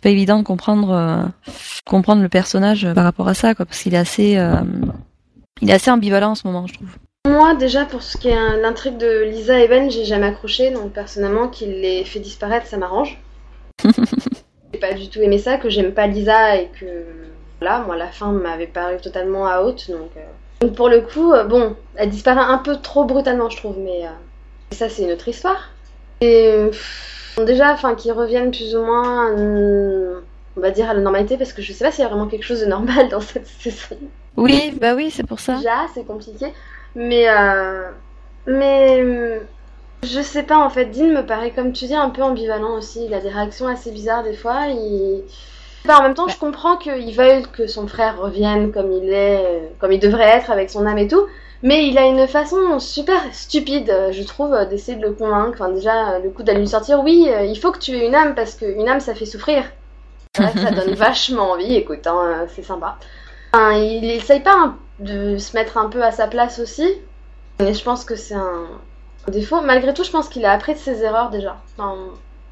pas 0.02 0.10
évident 0.10 0.40
de 0.40 0.44
comprendre 0.44 0.92
euh, 0.92 1.24
comprendre 1.86 2.22
le 2.22 2.30
personnage 2.30 2.88
par 2.94 3.04
rapport 3.04 3.28
à 3.28 3.34
ça 3.34 3.56
quoi 3.56 3.66
parce 3.66 3.80
qu'il 3.82 3.94
est 3.94 3.98
assez 3.98 4.38
euh, 4.38 4.56
il 5.62 5.70
est 5.70 5.74
assez 5.74 5.92
ambivalent 5.92 6.32
en 6.32 6.36
ce 6.36 6.48
moment 6.48 6.66
je 6.68 6.74
trouve. 6.76 6.90
Moi, 7.28 7.54
déjà, 7.54 7.86
pour 7.86 8.02
ce 8.02 8.18
qui 8.18 8.30
est 8.30 8.36
euh, 8.38 8.60
l'intrigue 8.60 8.98
de 8.98 9.26
Lisa 9.26 9.60
et 9.60 9.68
Ben, 9.68 9.92
j'ai 9.92 10.06
jamais 10.06 10.26
accroché, 10.26 10.72
donc 10.72 10.92
personnellement, 10.92 11.50
qu'il 11.50 11.70
les 11.80 12.04
fait 12.04 12.20
disparaître, 12.20 12.66
ça 12.66 12.78
m'arrange. 12.78 13.20
j'ai 14.74 14.80
pas 14.80 14.94
du 14.94 15.08
tout 15.08 15.20
aimé 15.22 15.38
ça, 15.38 15.58
que 15.58 15.70
j'aime 15.70 15.94
pas 15.94 16.08
Lisa 16.08 16.56
et 16.58 16.70
que. 16.80 16.86
Voilà, 17.60 17.80
moi, 17.86 17.96
la 17.96 18.08
fin 18.08 18.32
m'avait 18.32 18.66
paru 18.66 18.98
totalement 18.98 19.46
à 19.46 19.62
haute, 19.62 19.92
donc. 19.92 20.10
euh, 20.18 20.22
Donc, 20.66 20.74
pour 20.76 20.90
le 20.90 21.02
coup, 21.02 21.32
euh, 21.32 21.44
bon, 21.44 21.76
elle 21.96 22.10
disparaît 22.10 22.40
un 22.42 22.58
peu 22.58 22.78
trop 22.78 23.06
brutalement, 23.06 23.52
je 23.52 23.58
trouve, 23.58 23.78
mais. 23.78 24.04
euh, 24.06 24.10
Ça, 24.72 24.90
c'est 24.90 25.04
une 25.04 25.12
autre 25.12 25.28
histoire. 25.28 25.70
Et. 26.22 26.48
euh, 26.48 26.70
pff, 26.70 27.21
déjà, 27.38 27.74
enfin, 27.74 27.96
qu'ils 27.96 28.12
reviennent 28.14 28.52
plus 28.52 28.76
ou 28.76 28.84
moins. 28.84 29.32
euh, 29.38 30.20
On 30.58 30.62
va 30.62 30.72
dire 30.72 30.90
à 30.90 30.94
la 30.94 31.02
normalité, 31.02 31.38
parce 31.38 31.54
que 31.54 31.62
je 31.62 31.72
sais 31.74 31.84
pas 31.86 31.92
s'il 31.92 32.04
y 32.04 32.06
a 32.06 32.10
vraiment 32.10 32.28
quelque 32.28 32.44
chose 32.44 32.62
de 32.62 32.66
normal 32.66 33.10
dans 33.10 33.22
cette 33.22 33.48
saison. 33.60 33.98
Oui 34.38 34.78
bah 34.80 34.96
oui 34.96 35.12
c'est 35.12 35.26
pour 35.26 35.40
ça. 35.40 35.56
Déjà, 35.58 35.88
c'est 35.94 36.06
compliqué. 36.06 36.48
Mais, 36.96 37.26
euh, 37.30 37.90
mais 38.48 39.02
euh, 39.02 39.40
je 40.04 40.22
sais 40.22 40.44
pas 40.44 40.58
en 40.58 40.70
fait. 40.70 40.86
Dean 40.86 41.08
me 41.08 41.26
paraît, 41.26 41.52
comme 41.52 41.74
tu 41.74 41.86
dis, 41.86 41.96
un 41.96 42.10
peu 42.10 42.22
ambivalent 42.24 42.76
aussi. 42.78 43.06
Il 43.06 43.14
a 43.14 43.20
des 43.22 43.30
réactions 43.30 43.68
assez 43.68 43.92
bizarres 43.92 44.24
des 44.24 44.34
fois. 44.36 44.68
Il... 44.68 45.24
En 45.90 46.04
même 46.04 46.14
temps, 46.14 46.28
je 46.28 46.38
comprends 46.38 46.78
qu'il 46.78 47.14
veuille 47.16 47.44
que 47.54 47.66
son 47.68 47.88
frère 47.88 48.20
revienne 48.20 48.72
comme 48.72 48.92
il 48.92 49.10
est, 49.12 49.74
comme 49.80 49.92
il 49.92 50.00
devrait 50.00 50.30
être 50.30 50.52
avec 50.52 50.70
son 50.70 50.86
âme 50.86 50.98
et 51.00 51.08
tout. 51.08 51.26
Mais 51.64 51.88
il 51.88 51.98
a 51.98 52.08
une 52.08 52.28
façon 52.28 52.80
super 52.80 53.22
stupide, 53.34 53.90
euh, 53.90 54.12
je 54.12 54.24
trouve, 54.24 54.54
euh, 54.54 54.66
d'essayer 54.66 54.98
de 54.98 55.04
le 55.06 55.14
convaincre. 55.14 55.62
Enfin, 55.62 55.72
déjà, 55.72 56.14
euh, 56.14 56.20
le 56.20 56.30
coup 56.32 56.42
d'aller 56.44 56.60
lui 56.62 56.68
sortir, 56.68 57.02
oui, 57.04 57.28
il 57.44 57.56
faut 57.60 57.72
que 57.72 57.78
tu 57.80 57.92
aies 57.96 58.06
une 58.08 58.16
âme 58.16 58.34
parce 58.36 58.56
qu'une 58.56 58.88
âme, 58.88 59.00
ça 59.00 59.14
fait 59.14 59.26
souffrir. 59.28 59.64
C'est 60.36 60.44
vrai 60.44 60.54
que 60.54 60.60
ça 60.60 60.72
donne 60.72 60.94
vachement 60.96 61.52
envie, 61.52 61.76
écoute, 61.76 62.08
hein, 62.08 62.46
c'est 62.56 62.64
sympa. 62.64 62.98
Enfin, 63.54 63.74
il 63.74 64.06
essaye 64.10 64.40
pas 64.40 64.56
hein, 64.56 64.78
de 65.00 65.38
se 65.38 65.56
mettre 65.56 65.78
un 65.78 65.90
peu 65.90 66.04
à 66.04 66.12
sa 66.12 66.28
place 66.28 66.60
aussi. 66.60 66.88
Mais 67.60 67.74
je 67.74 67.84
pense 67.84 68.06
que 68.06 68.16
c'est 68.16 68.34
un 68.36 68.68
défaut. 69.28 69.62
Malgré 69.62 69.94
tout, 69.94 70.04
je 70.04 70.12
pense 70.12 70.30
qu'il 70.30 70.46
a 70.46 70.52
appris 70.52 70.74
de 70.74 70.80
ses 70.80 71.04
erreurs 71.04 71.30
déjà. 71.30 71.58
Enfin, 71.78 71.96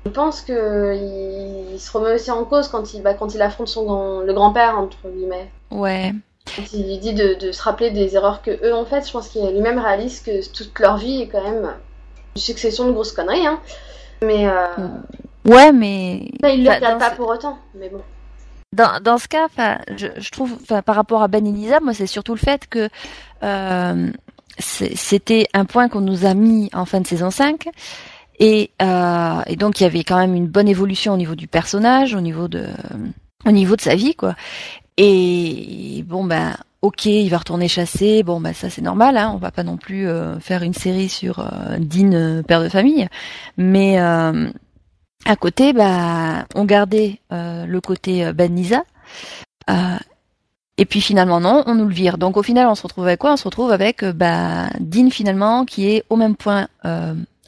je 0.06 0.12
pense 0.12 0.42
que 0.42 0.96
il, 0.96 1.74
il 1.74 1.80
se 1.80 1.92
remet 1.92 2.14
aussi 2.14 2.32
en 2.32 2.44
cause 2.46 2.68
quand 2.68 2.94
il, 2.94 3.02
bah, 3.02 3.14
quand 3.16 3.34
il 3.34 3.42
affronte 3.42 3.70
son 3.70 3.86
grand- 3.86 4.20
le 4.22 4.34
grand-père, 4.34 4.78
entre 4.78 5.08
guillemets. 5.08 5.50
Ouais. 5.72 6.14
Quand 6.56 6.64
il 6.74 6.86
lui 6.88 6.98
dit 6.98 7.14
de, 7.14 7.34
de 7.40 7.52
se 7.52 7.62
rappeler 7.62 7.92
des 7.92 8.16
erreurs 8.16 8.42
que 8.42 8.52
eux 8.66 8.74
ont 8.74 8.86
faites, 8.86 9.08
je 9.08 9.12
pense 9.12 9.30
qu'il 9.30 9.46
lui-même 9.50 9.80
réalise 9.80 10.20
que 10.22 10.48
toute 10.52 10.78
leur 10.80 10.98
vie 10.98 11.22
est 11.22 11.28
quand 11.28 11.44
même 11.44 11.70
une 12.36 12.42
succession 12.42 12.88
de 12.88 12.92
grosses 12.92 13.12
conneries. 13.12 13.46
Hein. 13.48 13.60
Mais 14.24 14.48
euh, 14.48 14.68
Ouais 15.46 15.72
mais 15.72 16.30
il 16.44 16.64
le 16.64 16.80
dans 16.82 16.98
pas 16.98 17.12
ce- 17.12 17.16
pour 17.16 17.30
autant. 17.30 17.58
Mais 17.76 17.90
bon. 17.90 18.02
dans, 18.74 19.00
dans 19.02 19.18
ce 19.18 19.28
cas, 19.28 19.48
je, 19.96 20.08
je 20.18 20.30
trouve, 20.32 20.58
par 20.84 20.96
rapport 20.96 21.22
à 21.24 21.28
Ben 21.28 21.46
et 21.48 21.52
Lisa, 21.52 21.80
moi, 21.80 21.94
c'est 21.94 22.08
surtout 22.08 22.34
le 22.34 22.40
fait 22.40 22.68
que 22.68 22.90
euh, 23.44 24.12
c'était 24.60 25.48
un 25.54 25.66
point 25.66 25.88
qu'on 25.90 26.02
nous 26.02 26.26
a 26.26 26.34
mis 26.34 26.70
en 26.74 26.86
fin 26.86 27.00
de 27.02 27.08
saison 27.08 27.32
5. 27.32 27.70
Et, 28.42 28.72
euh, 28.82 29.42
et 29.48 29.56
donc, 29.56 29.80
il 29.80 29.84
y 29.84 29.86
avait 29.86 30.04
quand 30.04 30.18
même 30.18 30.36
une 30.36 30.48
bonne 30.48 30.68
évolution 30.68 31.14
au 31.14 31.18
niveau 31.18 31.36
du 31.36 31.48
personnage, 31.48 32.14
au 32.14 32.22
niveau 32.22 32.48
de, 32.48 32.68
au 33.46 33.52
niveau 33.52 33.76
de 33.76 33.82
sa 33.82 33.96
vie, 33.96 34.16
quoi. 34.16 34.36
Et 35.02 36.04
bon, 36.06 36.26
ben, 36.26 36.58
ok, 36.82 37.06
il 37.06 37.30
va 37.30 37.38
retourner 37.38 37.70
chasser. 37.70 38.22
Bon, 38.22 38.42
ben, 38.42 38.54
ça, 38.54 38.70
c'est 38.70 38.82
normal. 38.82 39.16
Hein, 39.16 39.32
on 39.34 39.38
va 39.38 39.50
pas 39.50 39.64
non 39.64 39.78
plus 39.78 40.10
euh, 40.10 40.40
faire 40.42 40.62
une 40.62 40.74
série 40.74 41.08
sur 41.08 41.40
euh, 41.40 41.78
Dean, 41.80 42.12
euh, 42.12 42.44
père 42.44 42.62
de 42.62 42.68
famille. 42.68 43.08
Mais 43.56 43.98
euh, 44.02 44.50
à 45.26 45.36
côté, 45.38 45.72
bah, 45.72 46.46
on 46.54 46.66
gardait 46.66 47.22
le 47.32 47.80
côté 47.80 48.34
Ben. 48.34 48.54
Euh, 49.70 49.74
et 50.78 50.86
puis 50.86 51.02
finalement 51.02 51.40
non, 51.40 51.64
on 51.66 51.76
nous 51.76 51.88
le 51.88 51.94
vire. 51.94 52.18
Donc 52.18 52.36
au 52.36 52.44
final, 52.44 52.68
on 52.68 52.76
se 52.76 52.84
retrouve 52.84 53.06
avec 53.06 53.20
quoi? 53.20 53.34
On 53.34 53.38
se 53.38 53.46
retrouve 53.46 53.72
avec 53.72 54.04
bah, 54.04 54.68
Dean 54.80 55.10
finalement 55.12 55.64
qui 55.64 55.90
est 55.90 56.04
au 56.10 56.18
même 56.18 56.36
point 56.36 56.68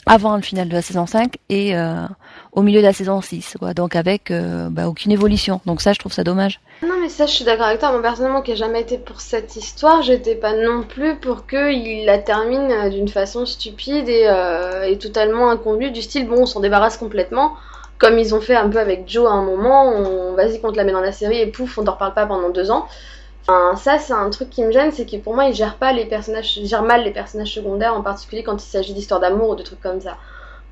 avant 0.06 0.36
le 0.36 0.42
final 0.42 0.68
de 0.68 0.74
la 0.74 0.82
saison 0.82 1.06
5 1.06 1.36
et 1.50 1.76
euh, 1.76 2.06
au 2.52 2.62
milieu 2.62 2.80
de 2.82 2.86
la 2.86 2.94
saison 2.94 3.22
6. 3.22 3.58
Quoi. 3.60 3.74
Donc 3.74 3.96
avec 3.96 4.32
euh, 4.32 4.70
bah, 4.70 4.88
aucune 4.88 5.12
évolution. 5.12 5.62
Donc 5.66 5.82
ça, 5.82 5.94
je 5.94 6.00
trouve 6.00 6.14
ça 6.14 6.24
dommage. 6.24 6.60
Non 6.84 6.96
mais 7.00 7.10
ça 7.10 7.28
je 7.28 7.32
suis 7.32 7.46
d'accord 7.46 7.68
avec 7.68 7.80
toi, 7.80 7.92
moi 7.92 8.02
personnellement 8.02 8.42
qui 8.42 8.54
ai 8.54 8.56
jamais 8.56 8.82
été 8.82 8.98
pour 8.98 9.22
cette 9.22 9.56
histoire, 9.56 10.02
j'étais 10.02 10.34
pas 10.34 10.54
non 10.54 10.82
plus 10.82 11.16
pour 11.16 11.46
qu'il 11.46 12.06
la 12.06 12.18
termine 12.18 12.72
euh, 12.72 12.90
d'une 12.90 13.08
façon 13.08 13.46
stupide 13.46 14.10
et, 14.10 14.24
euh, 14.26 14.82
et 14.82 14.98
totalement 14.98 15.52
inconvenue, 15.52 15.92
du 15.92 16.02
style 16.02 16.28
bon 16.28 16.42
on 16.42 16.46
s'en 16.48 16.60
débarrasse 16.60 16.98
complètement, 16.98 17.54
comme 18.00 18.18
ils 18.18 18.34
ont 18.34 18.42
fait 18.42 18.56
un 18.56 18.68
peu 18.68 18.80
avec 18.80 19.08
Joe 19.08 19.30
à 19.30 19.34
un 19.34 19.44
moment, 19.44 19.90
on 19.90 20.34
vas-y 20.34 20.60
qu'on 20.60 20.72
te 20.72 20.78
la 20.78 20.84
met 20.84 20.92
dans 20.92 21.02
la 21.02 21.12
série 21.12 21.38
et 21.38 21.46
pouf 21.46 21.78
on 21.78 21.84
t'en 21.84 21.92
reparle 21.92 22.16
pas 22.16 22.26
pendant 22.26 22.50
deux 22.50 22.72
ans. 22.72 22.88
Enfin, 23.48 23.76
ça 23.76 23.98
c'est 24.00 24.14
un 24.14 24.30
truc 24.30 24.50
qui 24.50 24.64
me 24.64 24.72
gêne, 24.72 24.92
c'est 24.92 25.06
que 25.10 25.18
pour 25.18 25.34
moi 25.36 25.46
ils 25.46 25.54
gèrent 25.56 25.78
pas 25.78 25.94
les 25.94 26.06
personnages, 26.06 26.58
ils 26.58 26.68
gèrent 26.68 26.84
mal 26.84 27.04
les 27.04 27.12
personnages 27.12 27.54
secondaires, 27.54 27.96
en 27.96 28.02
particulier 28.04 28.44
quand 28.44 28.64
il 28.64 28.68
s'agit 28.70 28.94
d'histoires 28.94 29.20
d'amour 29.20 29.50
ou 29.50 29.56
de 29.56 29.64
trucs 29.64 29.82
comme 29.82 30.00
ça. 30.02 30.18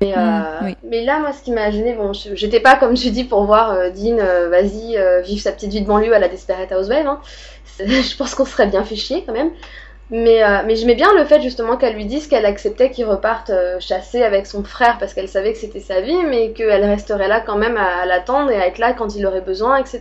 Mais, 0.00 0.14
euh, 0.16 0.60
Mm, 0.60 0.64
oui. 0.64 0.76
mais 0.82 1.04
là, 1.04 1.18
moi, 1.20 1.32
ce 1.32 1.42
qui 1.42 1.52
m'a 1.52 1.70
gêné, 1.70 1.94
bon, 1.94 2.12
j'étais 2.14 2.60
pas 2.60 2.76
comme 2.76 2.94
tu 2.94 3.10
dis 3.10 3.24
pour 3.24 3.44
voir 3.44 3.70
euh, 3.72 3.90
Dean, 3.90 4.18
euh, 4.18 4.48
vas-y, 4.48 4.96
euh, 4.96 5.20
vivre 5.20 5.42
sa 5.42 5.52
petite 5.52 5.70
vie 5.72 5.82
de 5.82 5.86
banlieue 5.86 6.14
à 6.14 6.18
la 6.18 6.28
Desperate 6.28 6.72
Housewife. 6.72 7.06
Hein. 7.06 7.20
Je 7.80 8.16
pense 8.16 8.34
qu'on 8.34 8.44
serait 8.46 8.66
bien 8.66 8.84
fait 8.84 8.96
chier 8.96 9.24
quand 9.26 9.32
même. 9.34 9.50
Mais, 10.10 10.42
euh, 10.42 10.62
mais 10.66 10.76
j'aimais 10.76 10.96
bien 10.96 11.12
le 11.16 11.24
fait 11.24 11.40
justement 11.40 11.76
qu'elle 11.76 11.94
lui 11.94 12.06
dise 12.06 12.26
qu'elle 12.28 12.46
acceptait 12.46 12.90
qu'il 12.90 13.06
reparte 13.06 13.50
euh, 13.50 13.78
chasser 13.80 14.22
avec 14.24 14.46
son 14.46 14.64
frère 14.64 14.98
parce 14.98 15.14
qu'elle 15.14 15.28
savait 15.28 15.52
que 15.52 15.58
c'était 15.58 15.80
sa 15.80 16.00
vie, 16.00 16.22
mais 16.24 16.52
qu'elle 16.52 16.84
resterait 16.84 17.28
là 17.28 17.40
quand 17.40 17.56
même 17.56 17.76
à, 17.76 18.02
à 18.02 18.06
l'attendre 18.06 18.50
et 18.50 18.56
à 18.60 18.66
être 18.66 18.78
là 18.78 18.92
quand 18.94 19.14
il 19.14 19.24
aurait 19.26 19.40
besoin, 19.42 19.76
etc. 19.78 20.00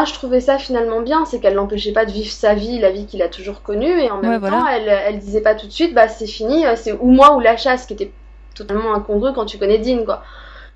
Moi, 0.00 0.06
je 0.06 0.14
trouvais 0.14 0.40
ça 0.40 0.56
finalement 0.56 1.02
bien, 1.02 1.26
c'est 1.26 1.40
qu'elle 1.40 1.52
l'empêchait 1.52 1.92
pas 1.92 2.06
de 2.06 2.10
vivre 2.10 2.32
sa 2.32 2.54
vie, 2.54 2.78
la 2.78 2.90
vie 2.90 3.04
qu'il 3.04 3.20
a 3.20 3.28
toujours 3.28 3.60
connue, 3.60 4.00
et 4.00 4.10
en 4.10 4.16
même 4.22 4.40
temps, 4.40 4.66
elle, 4.66 4.88
elle 4.88 5.18
disait 5.18 5.42
pas 5.42 5.54
tout 5.54 5.66
de 5.66 5.72
suite, 5.72 5.92
bah 5.92 6.08
c'est 6.08 6.26
fini, 6.26 6.64
c'est 6.76 6.92
ou 6.92 7.10
moi 7.10 7.36
ou 7.36 7.40
la 7.40 7.58
chasse, 7.58 7.84
qui 7.84 7.92
était 7.92 8.10
totalement 8.54 8.94
incongru 8.94 9.34
quand 9.34 9.44
tu 9.44 9.58
connais 9.58 9.76
Dean, 9.76 10.06
quoi. 10.06 10.22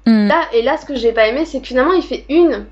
Mm. 0.05 0.29
Là, 0.29 0.43
et 0.53 0.61
là, 0.61 0.77
ce 0.77 0.85
que 0.85 0.95
j'ai 0.95 1.13
pas 1.13 1.27
aimé, 1.27 1.47
c'est 1.47 1.63
que 1.63 1.67
finalement, 1.67 1.95
il 1.95 2.03
fait 2.03 2.27
une, 2.29 2.67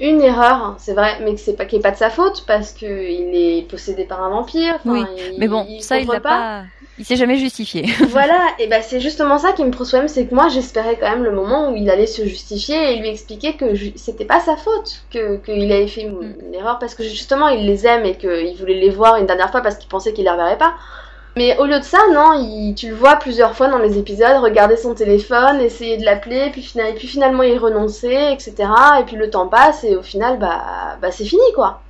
une 0.00 0.22
erreur, 0.22 0.76
c'est 0.78 0.94
vrai, 0.94 1.18
mais 1.22 1.34
que 1.34 1.40
c'est 1.40 1.52
pas 1.52 1.66
qui 1.66 1.76
est 1.76 1.80
pas 1.80 1.90
de 1.90 1.96
sa 1.96 2.08
faute 2.08 2.44
parce 2.46 2.72
que 2.72 2.86
il 2.86 3.34
est 3.34 3.68
possédé 3.68 4.04
par 4.04 4.22
un 4.22 4.30
vampire. 4.30 4.78
Oui, 4.86 5.04
mais 5.36 5.46
bon, 5.46 5.66
ça, 5.80 5.98
il 5.98 6.08
l'a 6.08 6.20
pas. 6.20 6.62
Il 6.98 7.04
s'est 7.04 7.16
jamais 7.16 7.36
justifié. 7.36 7.86
voilà, 8.08 8.40
et 8.58 8.66
ben 8.66 8.82
c'est 8.82 9.00
justement 9.00 9.38
ça 9.38 9.52
qui 9.52 9.64
me 9.64 9.70
pose 9.70 9.88
problème, 9.88 10.08
c'est 10.08 10.26
que 10.26 10.34
moi 10.34 10.48
j'espérais 10.48 10.96
quand 10.98 11.08
même 11.08 11.22
le 11.22 11.30
moment 11.30 11.70
où 11.70 11.76
il 11.76 11.88
allait 11.90 12.06
se 12.06 12.24
justifier 12.24 12.92
et 12.92 12.96
lui 12.96 13.08
expliquer 13.08 13.56
que 13.56 13.66
c'était 13.94 14.24
pas 14.24 14.40
sa 14.40 14.56
faute, 14.56 15.02
que 15.10 15.36
qu'il 15.36 15.70
avait 15.70 15.86
fait 15.86 16.02
une, 16.02 16.18
mm. 16.18 16.54
erreur 16.54 16.78
parce 16.78 16.94
que 16.94 17.04
justement 17.04 17.48
il 17.48 17.66
les 17.66 17.86
aime 17.86 18.04
et 18.04 18.16
qu'il 18.16 18.56
voulait 18.58 18.80
les 18.80 18.90
voir 18.90 19.16
une 19.16 19.26
dernière 19.26 19.50
fois 19.50 19.60
parce 19.60 19.76
qu'il 19.76 19.88
pensait 19.88 20.12
qu'il 20.12 20.24
les 20.24 20.30
reverrait 20.30 20.58
pas. 20.58 20.74
Mais 21.36 21.56
au 21.58 21.66
lieu 21.66 21.78
de 21.78 21.84
ça, 21.84 21.98
non, 22.12 22.74
tu 22.74 22.88
le 22.88 22.96
vois 22.96 23.14
plusieurs 23.14 23.54
fois 23.54 23.68
dans 23.68 23.78
les 23.78 23.96
épisodes, 23.96 24.42
regarder 24.42 24.76
son 24.76 24.94
téléphone, 24.94 25.60
essayer 25.60 25.96
de 25.96 26.04
l'appeler, 26.04 26.50
puis, 26.50 26.74
puis 26.96 27.06
finalement 27.06 27.44
il 27.44 27.56
renonçait, 27.58 28.32
etc. 28.32 28.54
Et 29.00 29.04
puis 29.04 29.14
le 29.14 29.30
temps 29.30 29.46
passe 29.46 29.84
et 29.84 29.94
au 29.94 30.02
final, 30.02 30.38
bah, 30.40 30.96
bah 31.00 31.12
c'est 31.12 31.24
fini 31.24 31.42
quoi. 31.54 31.80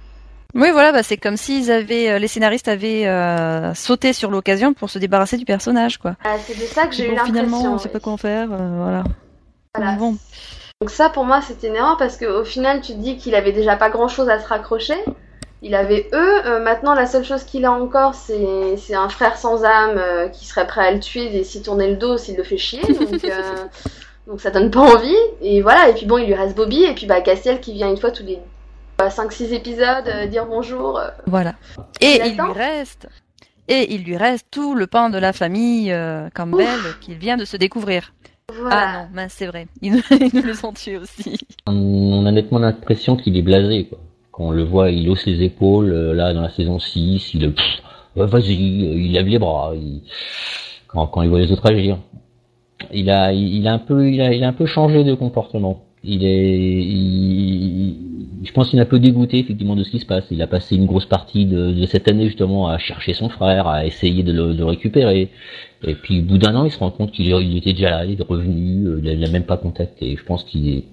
Oui, 0.54 0.70
voilà, 0.72 0.92
bah, 0.92 1.02
c'est 1.02 1.18
comme 1.18 1.36
s'ils 1.36 1.70
avaient, 1.70 2.08
euh, 2.08 2.18
les 2.18 2.26
scénaristes 2.26 2.68
avaient 2.68 3.06
euh, 3.06 3.74
sauté 3.74 4.14
sur 4.14 4.30
l'occasion 4.30 4.72
pour 4.72 4.88
se 4.88 4.98
débarrasser 4.98 5.36
du 5.36 5.44
personnage, 5.44 5.98
quoi. 5.98 6.16
Ah, 6.24 6.36
c'est 6.42 6.54
de 6.54 6.64
ça 6.64 6.86
que 6.86 6.94
j'ai 6.94 7.04
eu 7.04 7.08
l'impression. 7.08 7.34
Finalement, 7.34 7.74
on 7.74 7.78
sait 7.78 7.90
pas 7.90 8.00
quoi 8.00 8.16
faire, 8.16 8.48
euh, 8.50 8.70
voilà. 8.78 9.04
voilà. 9.74 9.92
Bon. 9.96 10.16
Donc 10.80 10.88
ça, 10.90 11.10
pour 11.10 11.24
moi, 11.24 11.42
c'était 11.42 11.68
une 11.68 11.76
erreur 11.76 11.98
parce 11.98 12.16
qu'au 12.16 12.44
final, 12.44 12.80
tu 12.80 12.92
te 12.92 12.98
dis 12.98 13.18
qu'il 13.18 13.34
avait 13.34 13.52
déjà 13.52 13.76
pas 13.76 13.90
grand-chose 13.90 14.30
à 14.30 14.38
se 14.38 14.48
raccrocher. 14.48 14.96
Il 15.60 15.74
avait 15.74 16.08
eux. 16.14 16.46
Euh, 16.46 16.62
maintenant, 16.62 16.94
la 16.94 17.06
seule 17.06 17.24
chose 17.24 17.44
qu'il 17.44 17.66
a 17.66 17.72
encore, 17.72 18.14
c'est 18.14 18.94
un 18.94 19.08
frère 19.10 19.36
sans 19.36 19.64
âme 19.64 20.00
qui 20.32 20.46
serait 20.46 20.66
prêt 20.66 20.86
à 20.86 20.92
le 20.92 21.00
tuer 21.00 21.36
et 21.36 21.44
s'y 21.44 21.60
tourner 21.60 21.90
le 21.90 21.96
dos 21.96 22.16
s'il 22.16 22.36
le 22.36 22.44
fait 22.44 22.56
chier. 22.56 22.80
Donc, 22.80 23.20
donc 24.28 24.40
ça 24.40 24.50
donne 24.50 24.70
pas 24.70 24.80
envie. 24.80 25.16
Et 25.42 25.60
voilà. 25.60 25.90
Et 25.90 25.94
puis 25.94 26.06
bon, 26.06 26.16
il 26.16 26.26
lui 26.26 26.34
reste 26.34 26.56
Bobby 26.56 26.84
et 26.84 26.94
puis 26.94 27.04
bah 27.04 27.20
Castiel 27.20 27.60
qui 27.60 27.74
vient 27.74 27.90
une 27.90 27.98
fois 27.98 28.12
tous 28.12 28.22
les 28.22 28.38
5-6 28.98 29.52
épisodes 29.54 30.28
dire 30.30 30.46
bonjour. 30.46 31.00
voilà. 31.26 31.54
Et 32.00 32.20
il 32.26 32.34
lui 32.34 32.52
reste. 32.52 33.08
Et 33.68 33.94
il 33.94 34.02
lui 34.02 34.16
reste 34.16 34.46
tout 34.50 34.74
le 34.74 34.86
pain 34.86 35.10
de 35.10 35.18
la 35.18 35.32
famille 35.32 35.94
Campbell 36.34 36.80
qu'il 37.00 37.14
vient 37.16 37.36
de 37.36 37.44
se 37.44 37.56
découvrir. 37.56 38.12
Ah 38.70 39.06
non, 39.14 39.26
c'est 39.28 39.46
vrai. 39.46 39.66
Ils 39.82 39.92
nous, 39.92 40.02
ils 40.10 40.30
nous 40.32 40.42
les 40.42 40.64
ont 40.64 40.72
tués 40.72 40.96
aussi. 40.96 41.38
On 41.66 42.24
a 42.24 42.32
nettement 42.32 42.58
l'impression 42.58 43.16
qu'il 43.16 43.36
est 43.36 43.42
blasé, 43.42 43.86
quoi 43.88 43.98
on 44.38 44.50
le 44.50 44.62
voit, 44.64 44.90
il 44.90 45.08
hausse 45.10 45.26
les 45.26 45.42
épaules, 45.42 45.92
euh, 45.92 46.14
là, 46.14 46.32
dans 46.32 46.42
la 46.42 46.50
saison 46.50 46.78
6, 46.78 47.34
il, 47.34 47.52
vas-y, 48.14 48.54
il 48.54 49.12
lève 49.12 49.26
les 49.26 49.38
bras, 49.38 49.72
quand, 50.86 51.06
quand 51.08 51.22
il 51.22 51.28
voit 51.28 51.40
les 51.40 51.52
autres 51.52 51.66
agir. 51.66 51.98
Il 52.92 53.10
a, 53.10 53.32
il, 53.32 53.66
a 53.66 53.72
un 53.72 53.78
peu, 53.78 54.08
il 54.08 54.20
a, 54.20 54.32
il 54.32 54.44
a 54.44 54.48
un 54.48 54.52
peu 54.52 54.66
changé 54.66 55.02
de 55.02 55.14
comportement. 55.14 55.82
Il 56.04 56.24
est, 56.24 56.80
je 58.42 58.52
pense 58.52 58.70
qu'il 58.70 58.79
est 58.79 58.83
un 58.83 58.87
peu 58.87 58.98
dégoûté 58.98 59.38
effectivement 59.38 59.77
de 59.77 59.83
ce 59.85 59.90
qui 59.90 59.98
se 59.98 60.07
passe. 60.07 60.24
Il 60.31 60.40
a 60.42 60.46
passé 60.46 60.77
une 60.77 60.87
grosse 60.87 61.07
partie 61.07 61.46
de, 61.46 61.85
cette 61.87 62.09
année 62.09 62.27
justement 62.27 62.68
à 62.68 62.79
chercher 62.79 63.14
son 63.14 63.29
frère, 63.29 63.66
à 63.66 63.87
essayer 63.87 64.22
de 64.22 64.33
le, 64.33 64.64
récupérer. 64.64 65.31
Et 65.85 65.94
puis 65.94 66.20
au 66.20 66.22
bout 66.22 66.38
d'un 66.38 66.55
an, 66.55 66.64
il 66.64 66.70
se 66.70 66.79
rend 66.79 66.90
compte 66.90 67.12
qu'il 67.12 67.57
était 67.57 67.72
déjà 67.72 67.90
là, 67.90 68.05
il 68.05 68.20
est 68.20 68.24
revenu, 68.24 68.87
euh, 68.87 69.01
il 69.03 69.20
l'a 69.20 69.31
même 69.31 69.44
pas 69.44 69.57
contacté. 69.57 70.16
Je 70.16 70.24
pense 70.24 70.44
qu'il 70.44 70.68
est, 70.68 70.85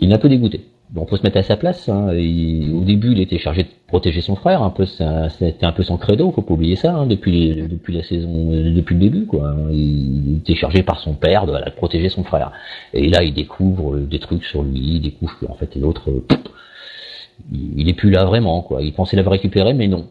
il 0.00 0.12
est 0.12 0.18
peu 0.18 0.28
dégoûté 0.28 0.66
bon, 0.90 1.02
on 1.02 1.04
peut 1.04 1.16
se 1.16 1.22
mettre 1.22 1.38
à 1.38 1.42
sa 1.42 1.56
place. 1.56 1.88
Hein. 1.88 2.08
au 2.08 2.84
début, 2.84 3.12
il 3.12 3.20
était 3.20 3.38
chargé 3.38 3.64
de 3.64 3.68
protéger 3.86 4.20
son 4.20 4.36
frère. 4.36 4.62
Un 4.62 4.70
peu, 4.70 4.86
c'était 4.86 5.64
un 5.64 5.72
peu 5.72 5.82
son 5.82 5.96
credo. 5.96 6.30
Faut 6.32 6.42
pas 6.42 6.54
oublier 6.54 6.76
ça. 6.76 6.94
Hein, 6.94 7.06
depuis, 7.06 7.68
la 7.88 8.02
saison, 8.02 8.50
depuis 8.50 8.94
le 8.94 9.00
début, 9.00 9.26
quoi. 9.26 9.54
Il 9.70 10.38
était 10.38 10.54
chargé 10.54 10.82
par 10.82 11.00
son 11.00 11.14
père 11.14 11.46
de, 11.46 11.52
de 11.52 11.70
protéger 11.70 12.08
son 12.08 12.24
frère. 12.24 12.52
Et 12.92 13.08
là, 13.08 13.22
il 13.22 13.34
découvre 13.34 13.98
des 13.98 14.18
trucs 14.18 14.44
sur 14.44 14.62
lui. 14.62 14.96
Il 14.96 15.00
découvre 15.00 15.36
qu'en 15.40 15.54
fait, 15.54 15.74
l'autre, 15.76 16.10
il 17.52 17.88
est 17.88 17.94
plus 17.94 18.10
là 18.10 18.24
vraiment, 18.24 18.62
quoi. 18.62 18.82
Il 18.82 18.92
pensait 18.92 19.16
l'avoir 19.16 19.32
récupéré, 19.32 19.74
mais 19.74 19.88
non. 19.88 20.08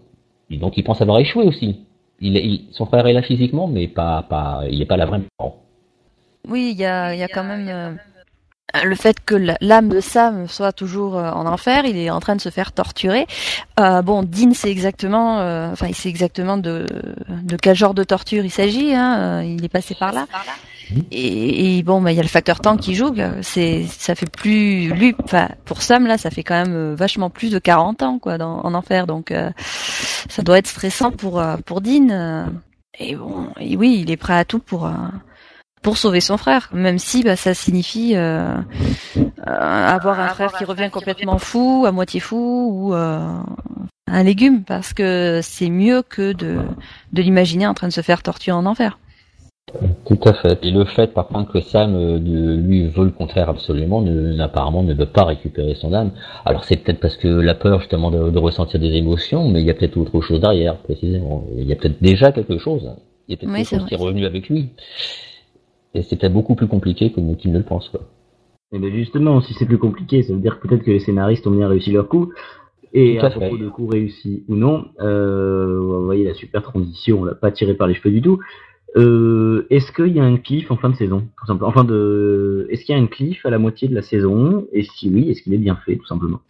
Donc, 0.49 0.77
il 0.77 0.83
pense 0.83 1.01
avoir 1.01 1.19
échoué 1.19 1.45
aussi. 1.45 1.81
Il, 2.21 2.61
son 2.71 2.85
frère 2.85 3.07
est 3.07 3.13
là 3.13 3.21
physiquement, 3.21 3.67
mais 3.67 3.87
pas, 3.87 4.23
pas, 4.29 4.63
il 4.69 4.81
est 4.81 4.85
pas 4.85 4.97
là 4.97 5.05
vraiment. 5.05 5.25
Oui, 6.47 6.71
il 6.73 6.79
y 6.79 6.85
a, 6.85 7.13
il 7.13 7.19
y 7.19 7.23
a 7.23 7.27
quand 7.27 7.43
même. 7.43 7.67
Euh, 7.67 7.91
le 8.83 8.95
fait 8.95 9.17
que 9.23 9.35
l'âme 9.61 9.89
de 9.89 9.99
Sam 9.99 10.47
soit 10.47 10.71
toujours 10.71 11.17
euh, 11.17 11.31
en 11.31 11.45
enfer, 11.45 11.85
il 11.85 11.97
est 11.97 12.09
en 12.09 12.19
train 12.19 12.35
de 12.35 12.41
se 12.41 12.49
faire 12.49 12.71
torturer. 12.71 13.27
Euh, 13.79 14.01
bon, 14.01 14.23
Dean 14.23 14.53
sait 14.53 14.71
exactement, 14.71 15.39
euh, 15.39 15.71
enfin, 15.71 15.87
il 15.87 15.95
sait 15.95 16.09
exactement 16.09 16.57
de, 16.57 16.85
de 17.29 17.55
quel 17.57 17.75
genre 17.75 17.93
de 17.93 18.03
torture 18.03 18.43
il 18.43 18.51
s'agit. 18.51 18.93
Hein, 18.93 19.43
il 19.43 19.63
est 19.63 19.69
passé 19.69 19.95
par 19.95 20.11
là. 20.11 20.27
Et, 21.11 21.81
bon, 21.81 21.99
bah, 21.99 22.11
il 22.11 22.15
y 22.15 22.19
a 22.19 22.23
le 22.23 22.27
facteur 22.27 22.59
temps 22.59 22.77
qui 22.77 22.93
joue. 22.93 23.15
C'est, 23.41 23.85
ça 23.89 24.13
fait 24.13 24.29
plus, 24.29 24.89
lui, 24.89 25.15
enfin, 25.23 25.49
pour 25.65 25.81
Sam 25.81 26.05
là, 26.05 26.19
ça 26.19 26.29
fait 26.29 26.43
quand 26.43 26.63
même 26.63 26.93
vachement 26.93 27.31
plus 27.31 27.49
de 27.49 27.57
40 27.57 28.03
ans, 28.03 28.19
quoi, 28.19 28.37
dans, 28.37 28.59
en 28.59 28.73
enfer. 28.75 29.07
Donc, 29.07 29.33
ça 30.29 30.41
doit 30.43 30.59
être 30.59 30.67
stressant 30.67 31.11
pour 31.11 31.43
pour 31.65 31.81
Dean. 31.81 32.51
Et 32.99 33.15
bon, 33.15 33.47
et 33.59 33.75
oui, 33.75 33.99
il 34.01 34.11
est 34.11 34.17
prêt 34.17 34.37
à 34.37 34.45
tout 34.45 34.59
pour 34.59 34.87
pour 35.85 35.97
sauver 35.97 36.19
son 36.19 36.37
frère, 36.37 36.67
même 36.73 36.97
si 36.97 37.21
bah, 37.21 37.35
ça 37.35 37.53
signifie 37.53 38.15
euh, 38.15 38.55
euh, 39.15 39.21
avoir 39.45 40.19
un 40.19 40.29
frère 40.29 40.51
qui 40.53 40.65
revient 40.65 40.89
complètement 40.91 41.37
fou, 41.37 41.85
à 41.87 41.91
moitié 41.91 42.19
fou, 42.19 42.71
ou 42.73 42.95
euh, 42.95 43.19
un 44.07 44.23
légume, 44.23 44.63
parce 44.63 44.95
que 44.95 45.41
c'est 45.43 45.69
mieux 45.69 46.01
que 46.01 46.33
de, 46.33 46.57
de 47.13 47.21
l'imaginer 47.21 47.67
en 47.67 47.75
train 47.75 47.87
de 47.87 47.93
se 47.93 48.01
faire 48.01 48.23
torturer 48.23 48.57
en 48.57 48.65
enfer. 48.65 48.97
Tout 50.07 50.17
à 50.25 50.33
fait. 50.33 50.65
Et 50.65 50.71
le 50.71 50.85
fait, 50.85 51.13
par 51.13 51.27
contre, 51.27 51.53
que 51.53 51.61
Sam 51.61 52.17
lui 52.17 52.87
veut 52.87 53.05
le 53.05 53.11
contraire 53.11 53.49
absolument, 53.49 54.01
ne, 54.01 54.39
apparemment 54.39 54.81
ne 54.81 54.95
veut 54.95 55.05
pas 55.05 55.25
récupérer 55.25 55.75
son 55.75 55.93
âme. 55.93 56.09
Alors 56.45 56.63
c'est 56.63 56.77
peut-être 56.77 56.99
parce 56.99 57.15
que 57.15 57.27
la 57.27 57.53
peur 57.53 57.79
justement 57.81 58.09
de, 58.09 58.39
ressentir 58.39 58.79
des 58.79 58.93
émotions, 58.95 59.49
mais 59.49 59.61
il 59.61 59.67
y 59.67 59.69
a 59.69 59.75
peut-être 59.75 59.97
autre 59.97 60.19
chose 60.21 60.39
derrière, 60.39 60.77
précisément. 60.77 61.45
Il 61.55 61.67
y 61.67 61.73
a 61.73 61.75
peut-être 61.75 62.01
déjà 62.01 62.31
quelque 62.31 62.57
chose. 62.57 62.89
Il 63.27 63.33
y 63.33 63.35
a 63.35 63.37
peut-être 63.37 63.53
quelque 63.53 63.69
chose 63.69 63.85
qui 63.87 63.93
est 63.93 63.97
revenu 63.97 64.25
avec 64.25 64.49
lui. 64.49 64.71
Et 65.95 66.03
c'est 66.03 66.17
peut-être 66.17 66.33
beaucoup 66.33 66.55
plus 66.55 66.67
compliqué 66.67 67.11
que 67.11 67.21
qu'il 67.35 67.51
ne 67.53 67.57
le 67.57 67.63
pense. 67.63 67.89
Quoi. 67.89 68.01
Et 68.73 68.79
bien 68.79 68.89
justement, 68.91 69.41
si 69.41 69.53
c'est 69.53 69.65
plus 69.65 69.77
compliqué, 69.77 70.21
ça 70.23 70.33
veut 70.33 70.39
dire 70.39 70.59
peut-être 70.59 70.83
que 70.83 70.91
les 70.91 70.99
scénaristes 70.99 71.47
ont 71.47 71.51
bien 71.51 71.69
réussi 71.69 71.91
leur 71.91 72.09
coup. 72.09 72.33
Et 72.93 73.19
à, 73.19 73.29
propos 73.29 73.57
de 73.57 73.67
coups 73.69 73.93
réussis 73.93 74.43
ou 74.47 74.55
non, 74.55 74.85
euh, 75.01 75.79
vous 75.79 76.05
voyez 76.05 76.25
la 76.25 76.33
super 76.33 76.61
transition, 76.61 77.21
on 77.21 77.25
l'a 77.25 77.35
pas 77.35 77.51
tiré 77.51 77.73
par 77.73 77.87
les 77.87 77.93
cheveux 77.93 78.11
du 78.11 78.21
tout. 78.21 78.39
Euh, 78.97 79.65
est-ce 79.69 79.91
qu'il 79.91 80.15
y 80.15 80.19
a 80.19 80.23
un 80.23 80.37
cliff 80.37 80.71
en 80.71 80.77
fin 80.77 80.89
de 80.89 80.95
saison, 80.95 81.27
tout 81.37 81.45
simplement? 81.45 81.69
Enfin, 81.69 81.83
de, 81.83 82.67
est-ce 82.69 82.85
qu'il 82.85 82.95
y 82.95 82.97
a 82.97 83.01
un 83.01 83.07
cliff 83.07 83.45
à 83.45 83.49
la 83.49 83.57
moitié 83.57 83.89
de 83.89 83.95
la 83.95 84.01
saison? 84.01 84.65
Et 84.71 84.83
si 84.83 85.09
oui, 85.09 85.29
est-ce 85.29 85.41
qu'il 85.41 85.53
est 85.53 85.57
bien 85.57 85.77
fait, 85.85 85.97
tout 85.97 86.05
simplement? 86.05 86.39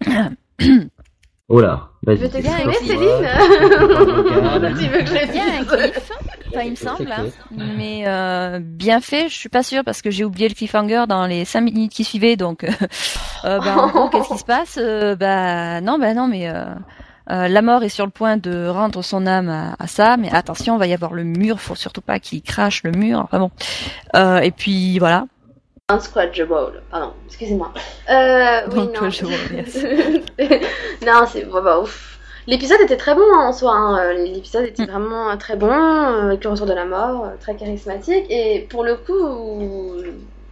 Oh 1.48 1.60
là, 1.60 1.90
vas-y. 2.02 2.16
Je 2.16 2.22
veux 2.22 2.28
te 2.28 2.38
gagner, 2.38 2.72
Céline. 2.74 3.28
Tu 4.80 4.88
veux 4.88 4.98
que 4.98 5.06
je 5.06 5.26
Il 5.28 5.36
y 5.36 5.38
a 5.38 5.60
un 5.60 5.64
cliff, 5.64 6.12
enfin, 6.48 6.60
il 6.64 6.70
me 6.72 6.76
semble, 6.76 7.12
hein. 7.12 7.26
mais 7.56 8.02
euh, 8.06 8.58
bien 8.60 9.00
fait, 9.00 9.28
je 9.28 9.34
suis 9.34 9.48
pas 9.48 9.62
sûre 9.62 9.84
parce 9.84 10.02
que 10.02 10.10
j'ai 10.10 10.24
oublié 10.24 10.48
le 10.48 10.54
cliffhanger 10.54 11.04
dans 11.08 11.24
les 11.26 11.44
5 11.44 11.60
minutes 11.60 11.92
qui 11.92 12.02
suivaient, 12.02 12.34
donc 12.36 12.64
euh, 12.64 12.70
euh, 13.44 13.60
bah, 13.60 13.76
en 13.78 13.88
gros, 13.88 14.08
qu'est-ce 14.08 14.28
qui 14.28 14.38
se 14.38 14.44
passe? 14.44 14.76
Euh, 14.82 15.14
Bah 15.14 15.80
non, 15.80 15.98
bah 16.00 16.14
non, 16.14 16.26
mais 16.26 16.48
euh, 16.48 16.64
euh, 17.30 17.46
la 17.46 17.62
mort 17.62 17.84
est 17.84 17.90
sur 17.90 18.06
le 18.06 18.10
point 18.10 18.36
de 18.36 18.66
rendre 18.66 19.02
son 19.02 19.24
âme 19.24 19.48
à, 19.48 19.76
à, 19.78 19.86
ça, 19.86 20.16
mais 20.16 20.32
attention, 20.34 20.74
il 20.74 20.78
va 20.80 20.88
y 20.88 20.94
avoir 20.94 21.12
le 21.12 21.22
mur, 21.22 21.60
faut 21.60 21.76
surtout 21.76 22.00
pas 22.02 22.18
qu'il 22.18 22.42
crache 22.42 22.82
le 22.82 22.90
mur. 22.90 23.20
Enfin 23.20 23.38
bon, 23.38 23.50
et 24.42 24.50
puis 24.50 24.98
voilà, 24.98 25.26
Unsquadgeable, 25.88 26.82
pardon, 26.90 27.12
excusez-moi. 27.28 27.70
Euh, 28.10 28.62
oui, 28.72 28.88
non. 28.92 29.02
non, 31.06 31.26
c'est 31.28 31.44
bah, 31.44 31.78
ouf. 31.78 32.18
L'épisode 32.48 32.80
était 32.80 32.96
très 32.96 33.14
bon 33.14 33.22
hein, 33.22 33.46
en 33.46 33.52
soi. 33.52 33.72
Hein. 33.72 33.96
Euh, 34.00 34.12
l'épisode 34.14 34.64
était 34.64 34.82
mm. 34.82 34.90
vraiment 34.90 35.30
euh, 35.30 35.36
très 35.36 35.54
bon, 35.54 35.70
euh, 35.70 36.26
avec 36.26 36.42
le 36.42 36.50
retour 36.50 36.66
de 36.66 36.72
la 36.72 36.86
mort, 36.86 37.28
très 37.38 37.54
charismatique. 37.54 38.26
Et 38.30 38.66
pour 38.68 38.82
le 38.82 38.96
coup, 38.96 40.02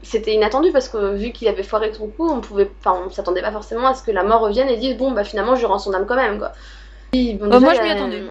c'était 0.04 0.34
inattendu 0.34 0.70
parce 0.70 0.88
que 0.88 1.16
vu 1.16 1.32
qu'il 1.32 1.48
avait 1.48 1.64
foiré 1.64 1.92
son 1.92 2.06
coup, 2.06 2.30
on 2.30 2.40
pouvait, 2.40 2.70
enfin, 2.78 2.96
on 3.04 3.10
s'attendait 3.10 3.42
pas 3.42 3.50
forcément 3.50 3.88
à 3.88 3.94
ce 3.94 4.04
que 4.04 4.12
la 4.12 4.22
mort 4.22 4.40
revienne 4.40 4.68
et 4.68 4.76
dise 4.76 4.96
bon 4.96 5.10
bah 5.10 5.24
finalement 5.24 5.56
je 5.56 5.66
rends 5.66 5.80
son 5.80 5.92
âme 5.94 6.06
quand 6.06 6.14
même 6.14 6.38
quoi. 6.38 6.52
bon, 7.12 7.60
moi 7.60 7.74
je 7.74 7.82
m'y 7.82 7.90
attendais. 7.90 8.22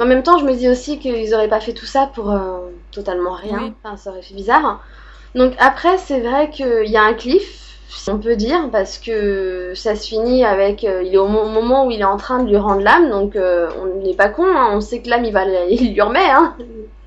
En 0.00 0.06
même 0.06 0.22
temps, 0.22 0.38
je 0.38 0.46
me 0.46 0.54
dis 0.54 0.70
aussi 0.70 0.98
qu'ils 0.98 1.34
auraient 1.34 1.48
pas 1.48 1.60
fait 1.60 1.74
tout 1.74 1.84
ça 1.84 2.10
pour 2.14 2.34
totalement 2.90 3.32
rien. 3.32 3.74
Enfin, 3.84 3.98
ça 3.98 4.08
aurait 4.08 4.22
fait 4.22 4.34
bizarre. 4.34 4.80
Donc 5.34 5.54
après, 5.58 5.98
c'est 5.98 6.20
vrai 6.20 6.50
qu'il 6.50 6.86
y 6.90 6.96
a 6.96 7.02
un 7.02 7.14
cliff, 7.14 7.78
si 7.88 8.10
on 8.10 8.18
peut 8.18 8.36
dire, 8.36 8.68
parce 8.70 8.98
que 8.98 9.72
ça 9.74 9.96
se 9.96 10.08
finit 10.08 10.44
avec. 10.44 10.84
Euh, 10.84 11.02
il 11.04 11.14
est 11.14 11.18
au 11.18 11.28
moment 11.28 11.86
où 11.86 11.90
il 11.90 12.00
est 12.00 12.04
en 12.04 12.16
train 12.18 12.42
de 12.42 12.48
lui 12.48 12.56
rendre 12.56 12.82
l'âme, 12.82 13.10
donc 13.10 13.36
euh, 13.36 13.68
on 13.82 14.02
n'est 14.04 14.14
pas 14.14 14.28
con, 14.28 14.44
hein, 14.46 14.70
on 14.72 14.80
sait 14.80 15.00
que 15.00 15.08
l'âme 15.08 15.24
il 15.24 15.32
va, 15.32 15.44
il 15.70 15.92
lui 15.94 16.00
remet. 16.00 16.30
Hein. 16.30 16.54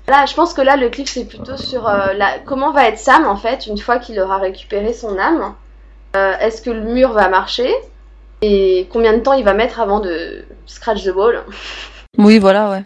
Là, 0.08 0.26
je 0.28 0.34
pense 0.36 0.54
que 0.54 0.62
là, 0.62 0.76
le 0.76 0.90
cliff 0.90 1.10
c'est 1.10 1.26
plutôt 1.26 1.58
sur 1.58 1.88
euh, 1.88 2.14
la, 2.14 2.40
comment 2.46 2.72
va 2.72 2.88
être 2.88 3.00
Sam 3.00 3.26
en 3.28 3.36
fait 3.36 3.66
une 3.68 3.78
fois 3.78 3.98
qu'il 4.00 4.20
aura 4.20 4.38
récupéré 4.38 4.94
son 4.94 5.18
âme. 5.18 5.54
Euh, 6.16 6.34
Est-ce 6.40 6.62
que 6.62 6.70
le 6.70 6.82
mur 6.82 7.12
va 7.14 7.28
marcher? 7.30 7.74
Et 8.42 8.88
combien 8.92 9.14
de 9.14 9.20
temps 9.22 9.34
il 9.34 9.44
va 9.44 9.54
mettre 9.54 9.80
avant 9.80 10.00
de 10.00 10.46
scratch 10.66 11.04
the 11.04 11.14
ball? 11.14 11.44
Oui, 12.18 12.40
voilà, 12.40 12.70
ouais. 12.70 12.84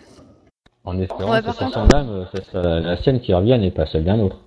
En 0.85 0.99
espérant 0.99 1.31
Ouais, 1.33 1.41
que 1.41 1.51
contre- 1.55 1.71
son 1.71 1.87
âme, 1.95 2.25
ça 2.33 2.43
sera 2.51 2.79
la 2.79 2.97
sienne 2.97 3.21
qui 3.21 3.31
revienne 3.31 3.61
et 3.63 3.69
pas 3.69 3.85
celle 3.85 4.03
d'un 4.03 4.19
autre. 4.21 4.37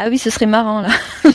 Ah 0.00 0.08
oui, 0.08 0.18
ce 0.18 0.30
serait 0.30 0.46
marrant 0.46 0.80
là. 0.82 0.88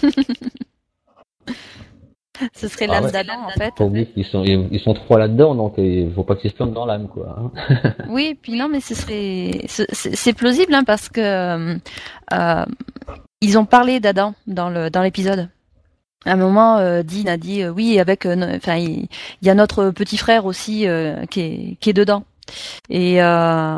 ce 2.56 2.68
serait 2.68 2.86
Ah 2.90 2.94
l'âme 2.94 3.06
ouais. 3.06 3.12
d'Adam 3.12 3.34
en 3.46 3.50
fait. 3.50 3.74
Faut 3.78 3.86
oublier 3.86 4.06
qu'ils 4.08 4.26
sont, 4.26 4.44
ils 4.44 4.80
sont 4.80 4.94
trois 4.94 5.20
là-dedans, 5.20 5.54
donc 5.56 5.76
il 5.78 6.12
faut 6.14 6.24
pas 6.24 6.36
qu'ils 6.36 6.50
se 6.52 6.56
plantent 6.56 6.74
dans 6.74 6.86
l'âme, 6.86 7.08
quoi. 7.08 7.38
hein. 7.70 7.92
Oui, 8.10 8.38
puis 8.42 8.54
non, 8.58 8.70
mais 8.70 8.80
ce 8.80 8.96
serait, 8.96 9.62
ce- 9.68 9.84
c'est 9.92 10.34
plausible 10.34 10.74
hein, 10.74 10.84
parce 10.84 11.10
que 11.10 11.22
euh, 11.22 11.76
euh, 12.34 12.66
ils 13.42 13.58
ont 13.58 13.66
parlé 13.66 14.00
d'Adam 14.00 14.34
dans 14.48 14.70
le 14.70 14.90
dans 14.90 15.02
l'épisode. 15.02 15.50
À 16.26 16.32
un 16.32 16.36
moment, 16.38 16.78
euh, 16.78 17.04
Dean 17.04 17.28
a 17.28 17.36
dit 17.38 17.62
euh, 17.64 17.70
oui, 17.70 18.00
avec, 18.00 18.26
euh, 18.26 18.56
enfin, 18.56 18.76
il, 18.78 19.08
y 19.42 19.50
a 19.50 19.54
notre 19.56 19.90
petit 19.90 20.16
frère 20.18 20.46
aussi 20.46 20.88
euh, 20.88 21.26
qui 21.26 21.42
est 21.42 21.78
qui 21.82 21.90
est 21.90 21.94
dedans. 21.94 22.24
Et 22.90 23.22
euh, 23.22 23.78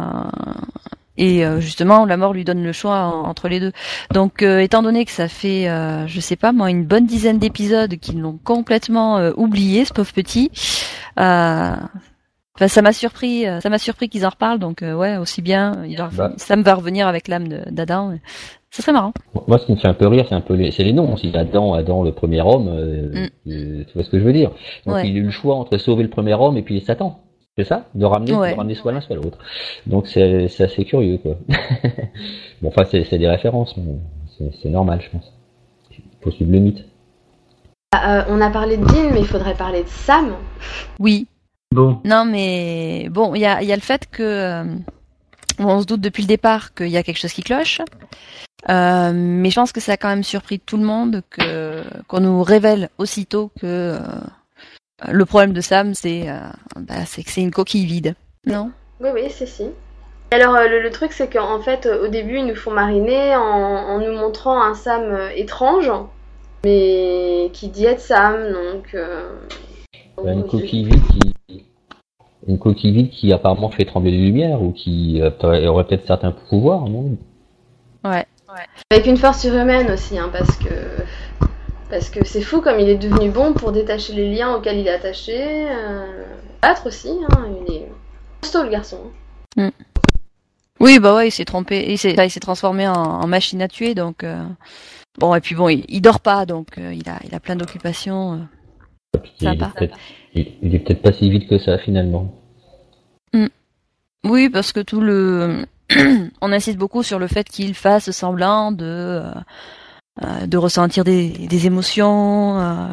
et 1.17 1.45
euh, 1.45 1.59
justement, 1.59 2.05
la 2.05 2.17
mort 2.17 2.33
lui 2.33 2.43
donne 2.43 2.63
le 2.63 2.71
choix 2.71 2.97
en- 3.03 3.23
entre 3.29 3.47
les 3.47 3.59
deux. 3.59 3.71
Donc, 4.13 4.41
euh, 4.43 4.59
étant 4.59 4.81
donné 4.83 5.05
que 5.05 5.11
ça 5.11 5.27
fait, 5.27 5.67
euh, 5.69 6.05
je 6.07 6.19
sais 6.19 6.35
pas 6.35 6.51
moi, 6.51 6.69
une 6.69 6.85
bonne 6.85 7.05
dizaine 7.05 7.39
d'épisodes 7.39 7.95
qu'ils 7.97 8.19
l'ont 8.21 8.39
complètement 8.43 9.17
euh, 9.17 9.31
oublié, 9.37 9.85
ce 9.85 9.93
pauvre 9.93 10.11
petit. 10.13 10.51
Euh, 11.19 11.75
Enfin, 12.57 12.69
ça 12.69 12.81
m'a 12.81 12.93
surpris, 12.93 13.45
euh, 13.45 13.59
ça 13.59 13.69
m'a 13.69 13.77
surpris 13.77 14.07
qu'ils 14.07 14.25
en 14.25 14.29
reparlent, 14.29 14.59
donc 14.59 14.81
euh, 14.81 14.93
ouais, 14.95 15.17
aussi 15.17 15.41
bien, 15.41 15.83
il 15.89 15.97
Bah. 16.15 16.31
Sam 16.37 16.61
va 16.61 16.75
revenir 16.75 17.05
avec 17.05 17.27
l'âme 17.27 17.49
d'Adam. 17.49 18.13
Ça 18.71 18.81
serait 18.81 18.93
marrant. 18.93 19.11
Moi, 19.47 19.57
ce 19.59 19.65
qui 19.65 19.73
me 19.73 19.77
fait 19.77 19.89
un 19.89 19.93
peu 19.93 20.07
rire, 20.07 20.25
c'est 20.29 20.35
un 20.35 20.39
peu 20.41 20.53
les, 20.53 20.71
c'est 20.71 20.85
les 20.85 20.93
noms. 20.93 21.17
Si 21.17 21.35
Adam, 21.35 21.73
Adam, 21.73 22.01
le 22.03 22.13
premier 22.13 22.39
homme, 22.41 22.69
euh, 22.69 23.27
Mm. 23.45 23.83
tu 23.85 23.93
vois 23.93 24.03
ce 24.05 24.09
que 24.09 24.19
je 24.19 24.23
veux 24.23 24.31
dire. 24.31 24.51
Donc, 24.85 24.95
Ouais. 24.95 25.09
il 25.09 25.17
a 25.17 25.19
eu 25.19 25.23
le 25.23 25.31
choix 25.31 25.55
entre 25.55 25.77
sauver 25.77 26.03
le 26.03 26.09
premier 26.09 26.33
homme 26.33 26.55
et 26.55 26.61
puis 26.61 26.79
Satan. 26.79 27.19
C'est 27.57 27.63
ça 27.63 27.85
De 27.95 28.05
ramener, 28.05 28.33
Ouais. 28.33 28.51
de 28.51 28.57
ramener 28.57 28.75
soit 28.75 28.91
l'un, 28.91 29.01
soit 29.01 29.15
l'autre. 29.15 29.37
Donc, 29.85 30.07
c'est, 30.07 30.45
assez 30.59 30.83
curieux, 30.83 31.17
quoi. 31.19 31.37
bon, 32.61 32.67
enfin, 32.67 32.83
c'est, 32.89 33.17
des 33.17 33.29
références, 33.29 33.75
mais 33.77 33.95
c'est, 34.61 34.69
normal, 34.69 35.01
je 35.01 35.09
pense. 35.09 35.33
Il 35.91 36.03
faut 36.21 36.31
suivre 36.31 36.51
le 36.51 36.59
mythe. 36.59 36.85
Euh, 37.95 38.23
On 38.27 38.41
a 38.41 38.49
parlé 38.49 38.75
de 38.77 38.83
Dean, 38.83 39.09
mais 39.13 39.21
il 39.21 39.27
faudrait 39.27 39.55
parler 39.55 39.83
de 39.83 39.87
Sam. 39.87 40.35
Oui. 40.99 41.27
Bon, 41.71 41.99
Non, 42.03 42.25
mais 42.25 43.07
bon, 43.09 43.35
il 43.35 43.41
y 43.41 43.45
a, 43.45 43.61
il 43.61 43.67
y 43.67 43.71
a 43.71 43.75
le 43.75 43.81
fait 43.81 44.07
que 44.09 44.23
euh, 44.23 44.63
on 45.59 45.81
se 45.81 45.85
doute 45.85 46.01
depuis 46.01 46.23
le 46.23 46.27
départ 46.27 46.73
qu'il 46.73 46.89
y 46.89 46.97
a 46.97 47.03
quelque 47.03 47.19
chose 47.19 47.33
qui 47.33 47.41
cloche. 47.43 47.81
Euh, 48.69 49.11
mais 49.13 49.49
je 49.49 49.55
pense 49.55 49.71
que 49.71 49.79
ça 49.79 49.93
a 49.93 49.97
quand 49.97 50.09
même 50.09 50.23
surpris 50.23 50.59
tout 50.59 50.77
le 50.77 50.83
monde 50.83 51.21
que 51.29 51.83
qu'on 52.07 52.19
nous 52.19 52.43
révèle 52.43 52.89
aussitôt 52.97 53.51
que 53.59 53.65
euh, 53.65 53.99
le 55.07 55.25
problème 55.25 55.53
de 55.53 55.61
Sam, 55.61 55.93
c'est 55.93 56.29
euh, 56.29 56.39
bah, 56.79 57.05
c'est 57.05 57.23
que 57.23 57.31
c'est 57.31 57.41
une 57.41 57.51
coquille 57.51 57.85
vide. 57.85 58.15
Non 58.45 58.71
Oui, 58.99 59.09
oui, 59.13 59.23
c'est 59.29 59.45
si. 59.47 59.65
Alors, 60.31 60.55
euh, 60.55 60.67
le, 60.67 60.81
le 60.81 60.89
truc, 60.91 61.11
c'est 61.13 61.31
qu'en 61.31 61.59
fait, 61.61 61.85
euh, 61.85 62.05
au 62.05 62.07
début, 62.07 62.39
ils 62.39 62.45
nous 62.45 62.55
font 62.55 62.71
mariner 62.71 63.35
en, 63.35 63.41
en 63.41 63.99
nous 63.99 64.13
montrant 64.17 64.61
un 64.61 64.73
Sam 64.73 65.29
étrange, 65.35 65.91
mais 66.63 67.49
qui 67.53 67.67
dit 67.69 67.85
être 67.85 67.99
Sam, 67.99 68.35
donc. 68.51 68.93
euh, 68.95 69.29
Bah, 70.17 70.31
une 70.31 70.47
coquille 70.47 70.85
vide 70.85 71.01
qui, 71.47 71.65
une 72.47 72.57
coquille 72.59 72.91
vide 72.91 73.09
qui 73.11 73.31
apparemment 73.33 73.69
fait 73.69 73.85
trembler 73.85 74.11
les 74.11 74.17
lumières 74.25 74.61
ou 74.61 74.71
qui 74.71 75.21
euh, 75.21 75.29
aurait 75.67 75.85
peut-être 75.85 76.07
certains 76.07 76.31
pouvoirs, 76.31 76.87
non? 76.87 77.17
Ouais. 78.03 78.25
Avec 78.91 79.05
une 79.07 79.17
force 79.17 79.41
surhumaine 79.41 79.91
aussi, 79.91 80.17
hein, 80.17 80.29
parce 80.31 80.55
que. 80.57 80.69
Parce 81.89 82.09
que 82.09 82.25
c'est 82.25 82.41
fou 82.41 82.61
comme 82.61 82.79
il 82.79 82.89
est 82.89 82.97
devenu 82.97 83.29
bon 83.29 83.53
pour 83.53 83.71
détacher 83.71 84.13
les 84.13 84.33
liens 84.33 84.55
auxquels 84.55 84.79
il 84.79 84.87
est 84.87 84.93
attaché. 84.93 85.67
Euh... 85.69 86.23
Battre 86.61 86.87
aussi, 86.87 87.09
hein, 87.29 87.45
il 87.67 87.73
est 87.75 87.87
costaud 88.41 88.63
le 88.63 88.69
garçon. 88.69 88.99
hein. 89.57 89.71
Oui, 90.79 90.99
bah 90.99 91.15
ouais, 91.15 91.29
il 91.29 91.31
s'est 91.31 91.45
trompé, 91.45 91.85
il 91.87 91.97
s'est, 91.97 92.29
s'est 92.29 92.39
transformé 92.39 92.87
en, 92.87 92.93
en 92.93 93.27
machine 93.27 93.61
à 93.61 93.67
tuer, 93.69 93.95
donc 93.95 94.23
euh, 94.23 94.43
bon 95.19 95.33
et 95.33 95.39
puis 95.39 95.55
bon, 95.55 95.69
il, 95.69 95.85
il 95.87 96.01
dort 96.01 96.19
pas, 96.19 96.45
donc 96.45 96.77
euh, 96.77 96.93
il 96.93 97.07
a, 97.07 97.17
il 97.23 97.33
a 97.33 97.39
plein 97.39 97.55
d'occupations. 97.55 98.33
euh. 98.33 99.19
Sympa. 99.39 99.67
est 99.73 99.79
peut-être, 99.79 99.97
il, 100.33 100.51
il 100.61 100.75
est 100.75 100.79
peut-être 100.79 101.01
pas 101.01 101.13
si 101.13 101.29
vite 101.29 101.47
que 101.47 101.57
ça 101.59 101.77
finalement. 101.77 102.33
Oui, 104.25 104.49
parce 104.49 104.73
que 104.73 104.79
tout 104.79 105.01
le, 105.01 105.65
on 106.41 106.51
insiste 106.51 106.77
beaucoup 106.79 107.03
sur 107.03 107.19
le 107.19 107.27
fait 107.27 107.47
qu'il 107.47 107.75
fasse 107.75 108.09
semblant 108.11 108.71
de 108.71 109.21
euh, 110.23 110.47
de 110.47 110.57
ressentir 110.57 111.03
des, 111.03 111.27
des 111.27 111.67
émotions, 111.67 112.57
euh, 112.57 112.87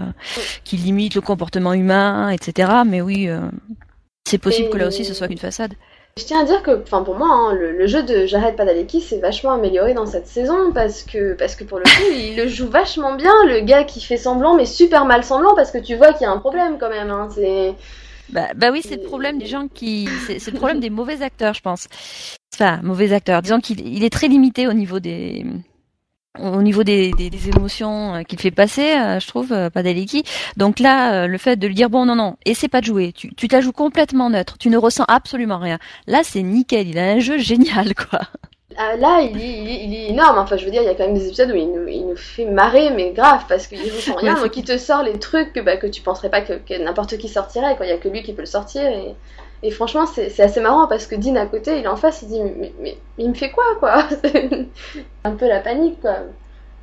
qu'il 0.65 0.83
limite 0.83 1.15
le 1.15 1.21
comportement 1.21 1.73
humain, 1.73 2.31
etc. 2.31 2.83
Mais 2.85 3.01
oui, 3.01 3.29
euh, 3.29 3.39
c'est 4.27 4.39
possible 4.39 4.71
que 4.71 4.77
là 4.77 4.89
aussi 4.89 5.05
ce 5.05 5.15
soit 5.15 5.29
qu'une 5.29 5.39
façade. 5.39 5.75
Je 6.19 6.25
tiens 6.25 6.41
à 6.41 6.45
dire 6.45 6.65
que, 6.65 6.83
enfin 6.83 7.05
pour 7.05 7.15
moi, 7.15 7.29
hein, 7.31 7.55
le, 7.55 7.71
le 7.71 7.87
jeu 7.87 8.03
de 8.03 8.27
Jared 8.27 8.57
Padalecki 8.57 9.01
s'est 9.01 9.21
vachement 9.21 9.53
amélioré 9.53 9.95
dans 9.95 10.05
cette 10.05 10.27
saison 10.27 10.73
parce 10.75 11.05
que, 11.05 11.35
parce 11.35 11.55
que 11.55 11.63
pour 11.63 11.79
le 11.79 11.85
coup, 11.85 12.13
il 12.13 12.37
le 12.37 12.49
joue 12.49 12.69
vachement 12.69 13.15
bien, 13.15 13.33
le 13.47 13.61
gars 13.61 13.85
qui 13.85 14.01
fait 14.01 14.17
semblant, 14.17 14.57
mais 14.57 14.67
super 14.67 15.05
mal 15.05 15.23
semblant 15.23 15.55
parce 15.55 15.71
que 15.71 15.79
tu 15.79 15.95
vois 15.95 16.13
qu'il 16.13 16.23
y 16.23 16.27
a 16.27 16.33
un 16.33 16.39
problème 16.39 16.77
quand 16.81 16.91
même. 16.91 17.13
Hein, 17.13 17.29
c'est 17.33 17.75
Bah, 18.31 18.49
bah 18.57 18.71
oui, 18.73 18.83
c'est 18.85 18.97
le 18.97 19.05
problème 19.05 19.39
des 19.39 19.47
gens 19.47 19.69
qui, 19.73 20.09
c'est 20.27 20.51
le 20.51 20.59
problème 20.59 20.81
des 20.81 20.91
mauvais 20.91 21.23
acteurs, 21.23 21.55
je 21.55 21.61
pense. 21.61 21.87
Enfin, 22.53 22.81
mauvais 22.83 23.13
acteurs. 23.13 23.43
Disons 23.43 23.61
qu'il 23.61 23.87
il 23.87 24.03
est 24.03 24.13
très 24.13 24.27
limité 24.27 24.67
au 24.67 24.73
niveau 24.73 24.99
des, 24.99 25.47
au 26.39 26.63
niveau 26.63 26.83
des, 26.83 27.13
des, 27.13 27.29
des 27.31 27.49
émotions 27.49 28.15
euh, 28.15 28.23
qu'il 28.23 28.41
fait 28.41 28.51
passer, 28.51 28.95
euh, 28.95 29.21
je 29.21 29.27
trouve, 29.27 29.53
euh, 29.53 29.71
Padalecki. 29.71 30.25
Donc 30.57 30.79
là, 30.79 31.27
le 31.27 31.39
fait 31.39 31.57
de 31.57 31.67
lui 31.67 31.75
dire 31.75 31.91
bon, 31.91 32.07
non, 32.07 32.15
non, 32.15 32.37
essaie 32.47 32.69
pas 32.69 32.81
de 32.81 32.87
jouer. 32.87 33.13
Tu, 33.13 33.35
tu 33.35 33.49
t'as 33.49 33.61
joué 33.61 33.73
complètement 33.73 34.31
neutre. 34.31 34.57
Tu 34.59 34.71
ne 34.71 34.79
ressens 34.79 35.05
absolument 35.09 35.59
rien. 35.59 35.79
Là, 36.07 36.23
c'est 36.25 36.43
nickel. 36.43 36.89
Il 36.89 36.99
a 36.99 37.05
un 37.13 37.19
jeu 37.19 37.39
génial, 37.39 37.95
quoi. 38.11 38.21
Ah, 38.79 38.97
là, 38.97 39.21
il 39.21 39.39
est, 39.39 39.63
il, 39.63 39.71
est, 39.71 39.85
il 39.85 39.95
est 39.95 40.09
énorme. 40.09 40.39
Enfin, 40.39 40.57
je 40.57 40.65
veux 40.65 40.71
dire, 40.71 40.81
il 40.81 40.87
y 40.87 40.89
a 40.89 40.95
quand 40.95 41.05
même 41.05 41.15
des 41.15 41.27
épisodes 41.27 41.51
où 41.51 41.55
il 41.55 41.71
nous, 41.71 41.87
il 41.87 42.07
nous 42.07 42.17
fait 42.17 42.47
marrer, 42.47 42.91
mais 42.91 43.11
grave, 43.11 43.45
parce 43.47 43.67
qu'il 43.67 43.81
ressent 43.81 44.15
rien, 44.17 44.35
donc 44.35 44.57
il 44.57 44.65
te 44.65 44.79
sort 44.79 45.03
les 45.03 45.19
trucs 45.19 45.53
que, 45.53 45.61
bah, 45.61 45.77
que 45.77 45.87
tu 45.87 46.01
penserais 46.01 46.31
pas 46.31 46.41
que, 46.41 46.55
que 46.55 46.83
n'importe 46.83 47.19
qui 47.19 47.29
sortirait. 47.29 47.77
quoi. 47.77 47.85
Il 47.85 47.91
y 47.91 47.93
a 47.93 47.99
que 47.99 48.09
lui 48.09 48.23
qui 48.23 48.33
peut 48.33 48.43
le 48.43 48.47
sortir. 48.47 48.83
Et, 48.83 49.15
et 49.63 49.71
franchement, 49.71 50.07
c'est 50.07 50.41
assez 50.41 50.61
marrant 50.61 50.89
parce 50.89 51.07
que 51.07 51.15
Dean 51.15 51.37
à 51.37 51.47
côté, 51.47 51.79
il 51.79 51.85
est 51.85 51.89
en 51.89 51.97
face, 51.97 52.23
il 52.23 52.29
dit 52.29 52.41
mais, 52.81 52.99
il 53.17 53.29
me 53.29 53.35
fait 53.35 53.51
quoi, 53.51 53.65
quoi? 53.79 54.05
C'est 54.25 54.51
un 55.25 55.33
peu 55.33 55.47
la 55.47 55.61
panique, 55.61 56.01
quoi. 56.01 56.17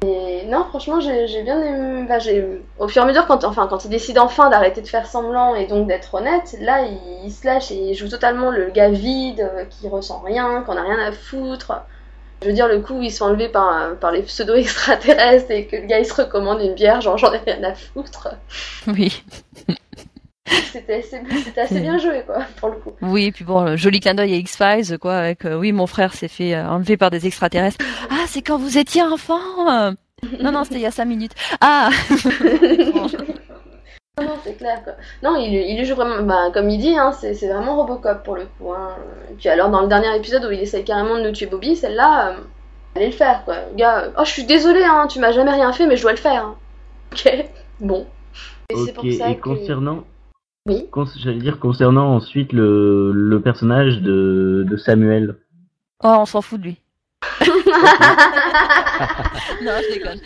Et 0.05 0.45
non, 0.45 0.63
franchement, 0.63 1.01
j'ai 1.01 1.27
j'ai 1.27 1.43
bien 1.43 1.61
aimé. 1.61 2.61
au 2.79 2.87
fur 2.87 3.01
et 3.01 3.05
à 3.05 3.07
mesure, 3.07 3.27
quand, 3.27 3.43
enfin, 3.43 3.67
quand 3.67 3.83
il 3.83 3.89
décide 3.89 4.17
enfin 4.17 4.49
d'arrêter 4.49 4.81
de 4.81 4.87
faire 4.87 5.07
semblant 5.07 5.55
et 5.55 5.67
donc 5.67 5.87
d'être 5.87 6.13
honnête, 6.13 6.55
là, 6.61 6.83
il, 6.83 7.25
il 7.25 7.31
se 7.31 7.45
lâche 7.45 7.69
et 7.71 7.75
il 7.75 7.95
joue 7.95 8.07
totalement 8.07 8.49
le 8.49 8.69
gars 8.69 8.89
vide, 8.89 9.41
euh, 9.41 9.65
qui 9.65 9.89
ressent 9.89 10.21
rien, 10.25 10.61
qu'on 10.61 10.77
a 10.77 10.83
rien 10.83 10.99
à 10.99 11.11
foutre. 11.11 11.81
Je 12.41 12.47
veux 12.47 12.53
dire, 12.53 12.69
le 12.69 12.79
coup 12.79 12.93
où 12.93 13.01
ils 13.01 13.11
sont 13.11 13.25
enlevés 13.25 13.49
par, 13.49 13.97
par 13.97 14.13
les 14.13 14.21
pseudo-extraterrestres 14.21 15.51
et 15.51 15.67
que 15.67 15.75
le 15.75 15.85
gars 15.85 15.99
il 15.99 16.05
se 16.05 16.13
recommande 16.13 16.61
une 16.61 16.75
bière, 16.75 17.01
genre 17.01 17.17
j'en 17.17 17.33
ai 17.33 17.39
rien 17.39 17.61
à 17.65 17.75
foutre. 17.75 18.29
Oui. 18.87 19.21
C'était 20.71 21.03
assez, 21.61 21.79
bien 21.79 21.97
joué, 21.97 22.23
quoi, 22.25 22.39
pour 22.59 22.69
le 22.69 22.75
coup. 22.77 22.91
Oui, 23.01 23.25
et 23.25 23.31
puis 23.31 23.43
bon, 23.45 23.75
joli 23.77 23.99
clin 23.99 24.13
d'œil 24.15 24.33
à 24.33 24.37
X-Files, 24.37 24.97
quoi, 24.99 25.15
avec 25.15 25.45
euh, 25.45 25.55
oui, 25.57 25.71
mon 25.71 25.87
frère 25.87 26.13
s'est 26.13 26.27
fait 26.27 26.55
euh, 26.55 26.67
enlever 26.67 26.97
par 26.97 27.09
des 27.11 27.25
extraterrestres. 27.27 27.77
Ah, 28.11 28.25
c'est 28.27 28.41
quand 28.41 28.57
vous 28.57 28.77
étiez 28.77 29.01
enfant 29.03 29.39
euh. 29.69 29.91
Non, 30.41 30.51
non, 30.51 30.63
c'était 30.63 30.75
il 30.75 30.81
y 30.81 30.85
a 30.85 30.91
cinq 30.91 31.05
minutes. 31.05 31.31
Ah 31.61 31.89
Non, 34.19 34.25
non, 34.25 34.33
c'est 34.43 34.57
clair, 34.57 34.83
quoi. 34.83 34.93
Non, 35.23 35.37
il, 35.37 35.53
il 35.53 35.85
joue 35.85 35.95
vraiment, 35.95 36.21
bah, 36.23 36.49
comme 36.53 36.69
il 36.69 36.77
dit, 36.79 36.97
hein, 36.97 37.13
c'est 37.13 37.33
c'est 37.33 37.47
vraiment 37.47 37.77
Robocop 37.77 38.21
pour 38.23 38.35
le 38.35 38.45
coup. 38.57 38.73
Hein. 38.73 38.89
Et 39.31 39.35
puis 39.35 39.47
alors, 39.47 39.69
dans 39.69 39.81
le 39.81 39.87
dernier 39.87 40.13
épisode 40.17 40.43
où 40.43 40.51
il 40.51 40.59
essaye 40.59 40.83
carrément 40.83 41.15
de 41.17 41.21
nous 41.21 41.31
tuer 41.31 41.45
Bobby, 41.45 41.75
celle-là, 41.77 42.31
euh, 42.31 42.33
allez 42.97 43.05
le 43.07 43.11
faire, 43.13 43.43
quoi. 43.45 43.55
Le 43.71 43.77
gars, 43.77 43.99
euh, 43.99 44.09
oh, 44.17 44.23
je 44.25 44.29
suis 44.31 44.43
désolé, 44.43 44.83
hein, 44.83 45.07
tu 45.07 45.19
m'as 45.19 45.31
jamais 45.31 45.51
rien 45.51 45.71
fait, 45.71 45.87
mais 45.87 45.95
je 45.95 46.01
dois 46.01 46.11
le 46.11 46.17
faire. 46.17 46.43
hein. 46.47 46.55
Ok, 47.13 47.33
bon. 47.79 48.05
Et 48.71 48.75
c'est 48.75 48.89
ok. 48.89 48.93
pour 48.95 49.13
ça 49.13 49.29
Et 49.29 49.37
que- 49.37 49.41
concernant, 49.41 50.03
Oui. 50.65 50.85
j'allais 51.17 51.39
dire 51.39 51.59
concernant 51.59 52.15
ensuite 52.15 52.53
le, 52.53 53.11
le 53.13 53.41
personnage 53.41 54.01
de, 54.01 54.65
de 54.69 54.77
Samuel. 54.77 55.35
Oh, 56.03 56.15
on 56.19 56.25
s'en 56.25 56.41
fout 56.41 56.59
de 56.59 56.65
lui. 56.65 56.81
non, 59.63 59.71
je 59.81 59.93
déconne. 59.93 60.19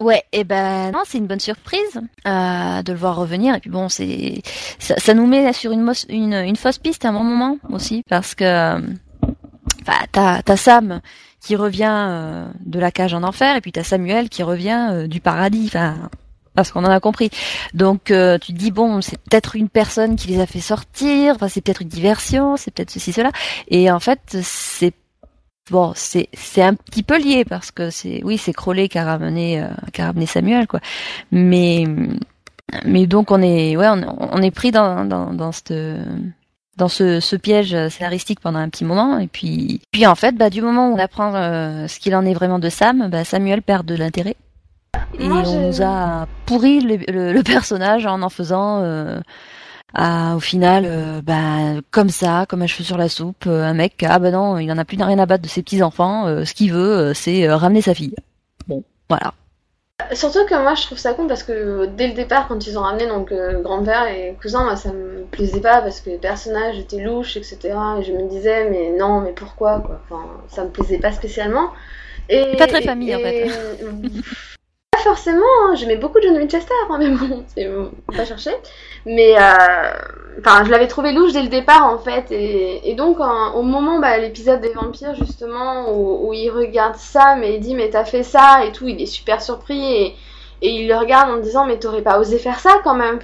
Ouais, 0.00 0.22
et 0.32 0.42
ben 0.44 0.90
non, 0.90 1.00
c'est 1.04 1.18
une 1.18 1.26
bonne 1.28 1.38
surprise 1.40 2.00
euh, 2.26 2.82
de 2.82 2.92
le 2.92 2.98
voir 2.98 3.16
revenir. 3.16 3.54
Et 3.54 3.60
puis 3.60 3.70
bon, 3.70 3.88
c'est 3.88 4.42
ça, 4.78 4.96
ça 4.98 5.14
nous 5.14 5.26
met 5.26 5.52
sur 5.52 5.70
une, 5.70 5.82
mos- 5.84 6.06
une, 6.08 6.34
une 6.34 6.56
fausse 6.56 6.78
piste 6.78 7.04
à 7.04 7.10
un 7.10 7.12
bon 7.12 7.22
moment 7.22 7.58
aussi, 7.70 8.02
parce 8.08 8.34
que 8.34 8.42
euh, 8.44 8.80
enfin, 9.82 9.98
t'as 10.10 10.42
t'as 10.42 10.56
Sam 10.56 11.00
qui 11.40 11.54
revient 11.54 11.88
euh, 12.08 12.48
de 12.64 12.80
la 12.80 12.90
cage 12.90 13.14
en 13.14 13.22
enfer, 13.22 13.54
et 13.56 13.60
puis 13.60 13.70
t'as 13.70 13.84
Samuel 13.84 14.28
qui 14.28 14.42
revient 14.42 14.88
euh, 14.90 15.06
du 15.06 15.20
paradis. 15.20 15.66
Enfin, 15.66 16.10
parce 16.54 16.72
qu'on 16.72 16.84
en 16.84 16.90
a 16.90 17.00
compris. 17.00 17.30
Donc 17.74 18.10
euh, 18.10 18.38
tu 18.38 18.52
dis 18.52 18.70
bon, 18.70 19.00
c'est 19.00 19.18
peut-être 19.18 19.56
une 19.56 19.68
personne 19.68 20.16
qui 20.16 20.28
les 20.28 20.40
a 20.40 20.46
fait 20.46 20.60
sortir. 20.60 21.34
Enfin, 21.34 21.48
c'est 21.48 21.60
peut-être 21.60 21.82
une 21.82 21.88
diversion, 21.88 22.56
c'est 22.56 22.70
peut-être 22.72 22.90
ceci 22.90 23.12
cela. 23.12 23.30
Et 23.68 23.90
en 23.90 24.00
fait, 24.00 24.20
c'est 24.42 24.94
bon, 25.70 25.92
c'est 25.96 26.28
c'est 26.34 26.62
un 26.62 26.74
petit 26.74 27.02
peu 27.02 27.18
lié 27.18 27.44
parce 27.44 27.70
que 27.70 27.90
c'est 27.90 28.20
oui, 28.24 28.38
c'est 28.38 28.52
Crowley 28.52 28.88
qui 28.88 28.98
a 28.98 29.04
ramené 29.04 29.66
qui 29.92 30.02
a 30.02 30.06
ramené 30.06 30.26
Samuel 30.26 30.66
quoi. 30.66 30.80
Mais 31.30 31.86
mais 32.84 33.06
donc 33.06 33.30
on 33.30 33.42
est 33.42 33.76
ouais 33.76 33.88
on, 33.88 34.16
on 34.18 34.42
est 34.42 34.50
pris 34.50 34.70
dans 34.70 35.04
dans 35.04 35.32
dans 35.32 35.52
cette 35.52 35.74
dans 36.76 36.88
ce, 36.88 37.20
ce, 37.20 37.36
piège 37.36 37.76
scénaristique 37.88 38.40
pendant 38.40 38.58
un 38.58 38.68
petit 38.68 38.84
moment 38.84 39.18
et 39.18 39.26
puis 39.26 39.82
puis 39.90 40.06
en 40.06 40.14
fait 40.14 40.34
bah 40.34 40.48
du 40.48 40.62
moment 40.62 40.88
où 40.88 40.94
on 40.94 40.98
apprend 40.98 41.34
euh, 41.34 41.86
ce 41.86 41.98
qu'il 41.98 42.14
en 42.16 42.24
est 42.24 42.32
vraiment 42.32 42.58
de 42.58 42.68
Sam 42.70 43.08
bah 43.10 43.24
Samuel 43.24 43.62
perd 43.62 43.86
de 43.86 43.94
l'intérêt 43.94 44.36
et 45.18 45.28
on 45.28 45.68
nous 45.68 45.82
a 45.82 46.26
pourri 46.46 46.80
le, 46.80 47.32
le, 47.32 47.42
personnage 47.42 48.06
en 48.06 48.22
en 48.22 48.28
faisant 48.28 48.82
euh, 48.82 49.20
à, 49.94 50.34
au 50.36 50.40
final 50.40 50.84
euh, 50.86 51.20
bah 51.22 51.80
comme 51.90 52.08
ça 52.08 52.46
comme 52.48 52.62
un 52.62 52.66
cheveu 52.66 52.84
sur 52.84 52.96
la 52.96 53.08
soupe 53.08 53.46
un 53.46 53.74
mec 53.74 54.04
ah 54.08 54.18
bah 54.18 54.30
non 54.30 54.58
il 54.58 54.70
en 54.72 54.78
a 54.78 54.84
plus 54.84 55.02
rien 55.02 55.18
à 55.18 55.26
battre 55.26 55.42
de 55.42 55.48
ses 55.48 55.62
petits 55.62 55.82
enfants 55.82 56.44
ce 56.44 56.54
qu'il 56.54 56.72
veut 56.72 57.12
c'est 57.14 57.48
ramener 57.52 57.82
sa 57.82 57.94
fille 57.94 58.14
bon 58.66 58.84
voilà 59.08 59.34
Surtout 60.12 60.44
que 60.46 60.54
moi 60.54 60.74
je 60.74 60.82
trouve 60.82 60.98
ça 60.98 61.14
con 61.14 61.26
parce 61.26 61.42
que 61.42 61.86
dès 61.86 62.08
le 62.08 62.14
départ 62.14 62.48
quand 62.48 62.66
ils 62.66 62.78
ont 62.78 62.82
ramené 62.82 63.06
donc 63.06 63.32
euh, 63.32 63.62
grand-père 63.62 64.06
et 64.08 64.36
cousin, 64.40 64.64
moi 64.64 64.76
ça 64.76 64.92
me 64.92 65.24
plaisait 65.30 65.60
pas 65.60 65.80
parce 65.80 66.00
que 66.00 66.10
les 66.10 66.18
personnages 66.18 66.78
étaient 66.78 67.00
louches 67.00 67.36
etc. 67.36 67.58
Et 67.98 68.02
je 68.02 68.12
me 68.12 68.28
disais 68.28 68.68
mais 68.68 68.90
non 68.90 69.20
mais 69.20 69.32
pourquoi 69.32 69.80
quoi. 69.80 70.00
Enfin 70.04 70.24
ça 70.48 70.64
me 70.64 70.70
plaisait 70.70 70.98
pas 70.98 71.12
spécialement. 71.12 71.70
Et, 72.28 72.56
pas 72.56 72.66
très 72.66 72.82
famille 72.82 73.14
en 73.14 73.18
fait. 73.18 73.48
forcément, 75.02 75.44
hein. 75.64 75.74
j'aimais 75.74 75.96
beaucoup 75.96 76.18
John 76.22 76.36
Winchester 76.36 76.72
hein, 76.90 76.96
mais 76.98 77.10
bon, 77.10 77.44
c'est 77.54 77.68
pas 78.16 78.24
chercher. 78.24 78.52
Mais 79.04 79.34
euh, 79.36 80.64
je 80.64 80.70
l'avais 80.70 80.88
trouvé 80.88 81.12
louche 81.12 81.32
dès 81.32 81.42
le 81.42 81.48
départ 81.48 81.84
en 81.84 81.98
fait, 81.98 82.30
et, 82.30 82.94
donc 82.94 83.18
au 83.20 83.62
moment 83.62 83.98
bah, 83.98 84.18
l'épisode 84.18 84.60
des 84.60 84.72
vampires 84.72 85.14
justement 85.14 85.92
où, 85.92 86.32
il 86.32 86.50
regarde 86.50 86.96
Sam 86.96 87.42
et 87.42 87.54
il 87.54 87.60
dit 87.60 87.74
mais 87.74 87.90
t'as 87.90 88.04
fait 88.04 88.22
ça 88.22 88.64
et 88.64 88.72
tout, 88.72 88.88
il 88.88 89.00
est 89.00 89.06
super 89.06 89.42
surpris 89.42 89.82
et, 89.82 90.16
il 90.64 90.86
le 90.86 90.94
regarde 90.94 91.28
en 91.28 91.38
disant 91.38 91.66
mais 91.66 91.76
t'aurais 91.78 92.02
pas 92.02 92.20
osé 92.20 92.38
faire 92.38 92.60
ça 92.60 92.80
quand 92.84 92.94
même. 92.94 93.18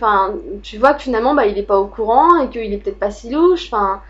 Tu 0.64 0.76
vois 0.76 0.94
que 0.94 1.02
finalement 1.02 1.34
bah 1.34 1.46
il 1.46 1.56
est 1.56 1.62
pas 1.62 1.78
au 1.78 1.86
courant 1.86 2.36
et 2.42 2.48
qu'il 2.48 2.72
est 2.72 2.78
peut-être 2.78 2.98
pas 2.98 3.12
si 3.12 3.30
louche. 3.30 3.68
Enfin, 3.72 4.02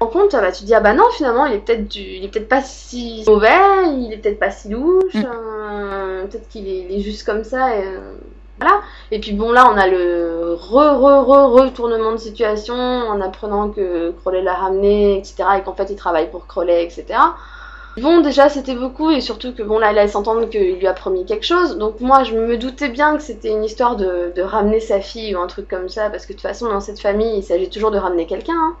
en 0.00 0.06
compte, 0.06 0.32
bah, 0.32 0.52
tu 0.52 0.60
te 0.60 0.64
dis 0.64 0.74
ah 0.74 0.80
bah 0.80 0.94
non 0.94 1.04
finalement 1.12 1.46
il 1.46 1.54
est 1.54 1.58
peut-être 1.58 1.94
il 1.96 2.24
est 2.24 2.28
peut-être 2.28 2.48
pas 2.48 2.62
si 2.62 3.24
mauvais, 3.26 3.48
il 3.96 4.12
est 4.12 4.18
peut-être 4.18 4.38
pas 4.38 4.50
si 4.50 4.68
louche, 4.68 5.14
mm. 5.14 5.24
hein. 5.26 6.26
peut-être 6.30 6.48
qu'il 6.48 6.68
est, 6.68 6.94
est, 6.94 7.00
juste 7.00 7.26
comme 7.26 7.44
ça. 7.44 7.76
Et, 7.76 7.84
voilà. 8.60 8.80
Et 9.10 9.20
puis 9.20 9.32
bon, 9.32 9.52
là, 9.52 9.70
on 9.72 9.76
a 9.76 9.86
le 9.86 10.54
re-re-re-retournement 10.54 12.12
de 12.12 12.16
situation 12.16 12.74
en 12.74 13.20
apprenant 13.20 13.70
que 13.70 14.10
Crowley 14.20 14.42
l'a 14.42 14.54
ramené, 14.54 15.18
etc. 15.18 15.44
Et 15.58 15.62
qu'en 15.62 15.74
fait, 15.74 15.86
il 15.90 15.96
travaille 15.96 16.30
pour 16.30 16.46
Crowley, 16.46 16.84
etc. 16.84 17.18
Bon, 17.98 18.20
déjà, 18.20 18.48
c'était 18.48 18.74
beaucoup, 18.74 19.10
et 19.10 19.20
surtout 19.20 19.52
que 19.52 19.62
bon, 19.62 19.78
là, 19.78 19.90
elle 19.90 19.96
laisse 19.96 20.14
entendre 20.14 20.48
qu'il 20.48 20.76
lui 20.76 20.86
a 20.86 20.92
promis 20.92 21.24
quelque 21.24 21.46
chose. 21.46 21.78
Donc, 21.78 22.00
moi, 22.00 22.22
je 22.22 22.34
me 22.34 22.56
doutais 22.56 22.88
bien 22.88 23.16
que 23.16 23.22
c'était 23.22 23.50
une 23.50 23.64
histoire 23.64 23.96
de, 23.96 24.32
de, 24.34 24.42
ramener 24.42 24.78
sa 24.78 25.00
fille 25.00 25.34
ou 25.34 25.40
un 25.40 25.48
truc 25.48 25.68
comme 25.68 25.88
ça, 25.88 26.08
parce 26.10 26.24
que 26.24 26.32
de 26.32 26.38
toute 26.38 26.46
façon, 26.46 26.68
dans 26.68 26.80
cette 26.80 27.00
famille, 27.00 27.38
il 27.38 27.42
s'agit 27.42 27.70
toujours 27.70 27.90
de 27.90 27.98
ramener 27.98 28.26
quelqu'un. 28.26 28.54
Hein. 28.54 28.76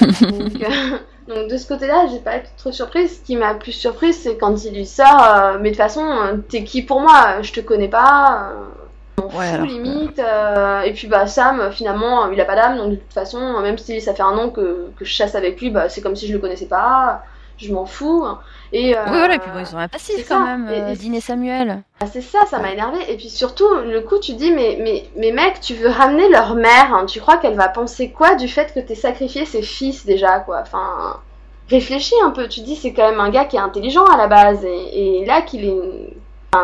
Donc, 0.00 0.62
euh, 0.62 0.98
donc, 1.28 1.48
de 1.50 1.56
ce 1.56 1.66
côté-là, 1.66 2.06
j'ai 2.10 2.18
pas 2.18 2.36
été 2.36 2.48
trop 2.56 2.72
surprise. 2.72 3.18
Ce 3.18 3.26
qui 3.26 3.36
m'a 3.36 3.54
plus 3.54 3.72
surprise, 3.72 4.18
c'est 4.18 4.36
quand 4.36 4.64
il 4.64 4.74
lui 4.74 4.86
sort, 4.86 5.22
euh, 5.22 5.58
mais 5.60 5.70
de 5.70 5.74
toute 5.74 5.82
façon, 5.82 6.06
t'es 6.48 6.64
qui 6.64 6.82
pour 6.82 7.00
moi? 7.00 7.42
Je 7.42 7.52
te 7.52 7.60
connais 7.60 7.88
pas. 7.88 8.52
Euh, 9.18 9.22
ouais, 9.36 9.66
limite. 9.66 10.18
Euh, 10.18 10.82
et 10.82 10.92
puis 10.92 11.06
bah 11.08 11.26
Sam, 11.26 11.70
finalement, 11.72 12.30
il 12.30 12.40
a 12.40 12.44
pas 12.44 12.56
d'âme, 12.56 12.78
donc 12.78 12.90
de 12.90 12.96
toute 12.96 13.12
façon, 13.12 13.60
même 13.60 13.78
si 13.78 14.00
ça 14.00 14.14
fait 14.14 14.22
un 14.22 14.36
an 14.38 14.50
que, 14.50 14.90
que 14.96 15.04
je 15.04 15.10
chasse 15.10 15.34
avec 15.34 15.60
lui, 15.60 15.70
bah 15.70 15.88
c'est 15.88 16.00
comme 16.00 16.16
si 16.16 16.26
je 16.26 16.32
le 16.32 16.38
connaissais 16.38 16.66
pas. 16.66 17.22
Je 17.58 17.72
m'en 17.72 17.86
fous. 17.86 18.24
Et, 18.72 18.96
euh, 18.96 19.02
oui, 19.06 19.10
voilà, 19.10 19.34
et 19.34 19.38
puis 19.38 19.50
bon, 19.50 19.58
ils 19.58 19.66
sont 19.66 19.78
un 19.78 19.88
passif 19.88 20.28
quand 20.28 20.40
même, 20.40 20.68
et, 20.68 20.80
euh, 20.80 21.20
Samuel. 21.20 21.82
Ah, 22.00 22.06
c'est 22.06 22.20
ça, 22.20 22.40
ça 22.46 22.58
m'a 22.58 22.72
énervé. 22.72 22.98
Et 23.08 23.16
puis 23.16 23.30
surtout, 23.30 23.68
le 23.84 24.00
coup, 24.00 24.18
tu 24.18 24.34
dis, 24.34 24.52
mais, 24.52 24.78
mais, 24.80 25.04
mais 25.16 25.32
mec, 25.32 25.60
tu 25.60 25.74
veux 25.74 25.88
ramener 25.88 26.28
leur 26.28 26.54
mère, 26.54 26.94
hein. 26.94 27.06
tu 27.06 27.20
crois 27.20 27.38
qu'elle 27.38 27.56
va 27.56 27.68
penser 27.68 28.10
quoi 28.10 28.34
du 28.36 28.48
fait 28.48 28.72
que 28.72 28.80
t'aies 28.80 28.94
sacrifié 28.94 29.44
ses 29.44 29.62
fils 29.62 30.06
déjà, 30.06 30.40
quoi? 30.40 30.60
Enfin, 30.62 31.20
réfléchis 31.68 32.14
un 32.24 32.30
peu, 32.30 32.48
tu 32.48 32.60
dis, 32.60 32.76
c'est 32.76 32.92
quand 32.92 33.10
même 33.10 33.20
un 33.20 33.30
gars 33.30 33.44
qui 33.44 33.56
est 33.56 33.60
intelligent 33.60 34.04
à 34.04 34.16
la 34.16 34.28
base, 34.28 34.64
et, 34.64 35.20
et 35.22 35.24
là 35.24 35.42
qu'il 35.42 35.64
est 35.64 36.14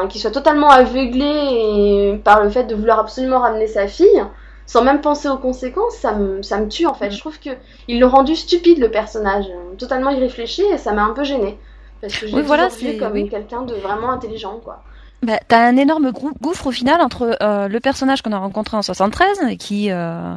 qu'il 0.09 0.21
soit 0.21 0.31
totalement 0.31 0.71
aveuglé 0.71 2.19
par 2.25 2.43
le 2.43 2.51
fait 2.51 2.65
de 2.65 2.75
vouloir 2.75 2.99
absolument 2.99 3.41
ramener 3.41 3.67
sa 3.67 3.87
fille, 3.87 4.25
sans 4.67 4.83
même 4.83 5.01
penser 5.01 5.29
aux 5.29 5.37
conséquences, 5.37 5.95
ça 5.95 6.15
me, 6.15 6.43
ça 6.43 6.59
me 6.59 6.69
tue 6.69 6.87
en 6.87 6.95
fait. 6.95 7.09
Mm. 7.09 7.13
Je 7.13 7.19
trouve 7.19 7.39
que 7.39 7.51
il 7.89 8.01
l'a 8.01 8.09
rendu 8.09 8.35
stupide 8.37 8.79
le 8.79 8.91
personnage, 8.91 9.47
totalement 9.79 10.11
irréfléchi 10.11 10.63
et 10.63 10.79
ça 10.79 10.93
m'a 10.93 11.05
un 11.05 11.13
peu 11.13 11.25
gêné 11.25 11.59
parce 12.01 12.19
que 12.19 12.27
je 12.27 12.37
voilà, 12.37 12.69
vu 12.69 12.99
comme 12.99 13.29
quelqu'un 13.29 13.63
de 13.63 13.75
vraiment 13.75 14.11
intelligent 14.11 14.61
quoi. 14.63 14.83
Bah, 15.23 15.39
t'as 15.49 15.67
un 15.67 15.77
énorme 15.77 16.13
gouffre 16.13 16.67
au 16.67 16.71
final 16.71 17.01
entre 17.01 17.37
euh, 17.43 17.67
le 17.67 17.81
personnage 17.81 18.21
qu'on 18.21 18.33
a 18.33 18.39
rencontré 18.39 18.77
en 18.77 18.83
73 18.83 19.57
qui 19.59 19.91
euh, 19.91 20.35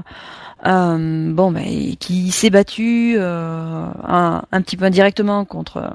euh, 0.65 1.33
bon 1.33 1.51
bah, 1.51 1.59
qui 1.99 2.31
s'est 2.31 2.49
battu 2.49 3.17
un, 3.19 4.43
un, 4.49 4.61
petit 4.61 4.77
peu 4.77 4.85
indirectement 4.85 5.43
contre 5.43 5.91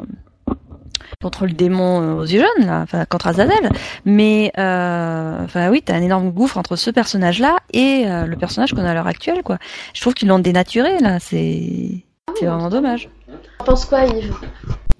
contre 1.21 1.47
le 1.47 1.53
démon 1.53 2.01
euh, 2.01 2.15
aux 2.15 2.25
yeux 2.25 2.41
jaunes, 2.41 2.67
là, 2.67 2.83
enfin 2.83 3.05
contre 3.05 3.27
Azazel. 3.29 3.71
Mais 4.05 4.53
euh, 4.59 5.45
enfin 5.45 5.71
oui, 5.71 5.83
t'as 5.85 5.95
un 5.97 6.03
énorme 6.03 6.31
gouffre 6.31 6.59
entre 6.59 6.77
ce 6.77 6.91
personnage-là 6.91 7.57
et 7.73 8.05
euh, 8.07 8.27
le 8.27 8.37
personnage 8.37 8.73
qu'on 8.73 8.85
a 8.85 8.91
à 8.91 8.95
l'heure 8.95 9.07
actuelle, 9.07 9.43
quoi. 9.43 9.59
Je 9.95 10.01
trouve 10.01 10.15
qu'ils 10.15 10.29
l'ont 10.29 10.39
dénaturé 10.39 10.99
là. 11.01 11.19
C'est 11.19 12.05
c'est 12.39 12.47
vraiment 12.47 12.71
dommage. 12.71 13.11
Tu 13.27 13.65
penses 13.65 13.85
quoi, 13.85 14.05
Yves? 14.07 14.35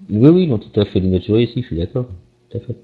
Oui, 0.09 0.29
oui, 0.29 0.43
ils 0.43 0.49
l'ont 0.49 0.59
tout 0.59 0.79
à 0.79 0.85
fait 0.85 0.99
dénaturé 0.99 1.43
ici. 1.43 1.61
Je 1.61 1.67
suis 1.67 1.77
d'accord. 1.77 2.05
Tout 2.49 2.57
à 2.57 2.61
fait. 2.61 2.75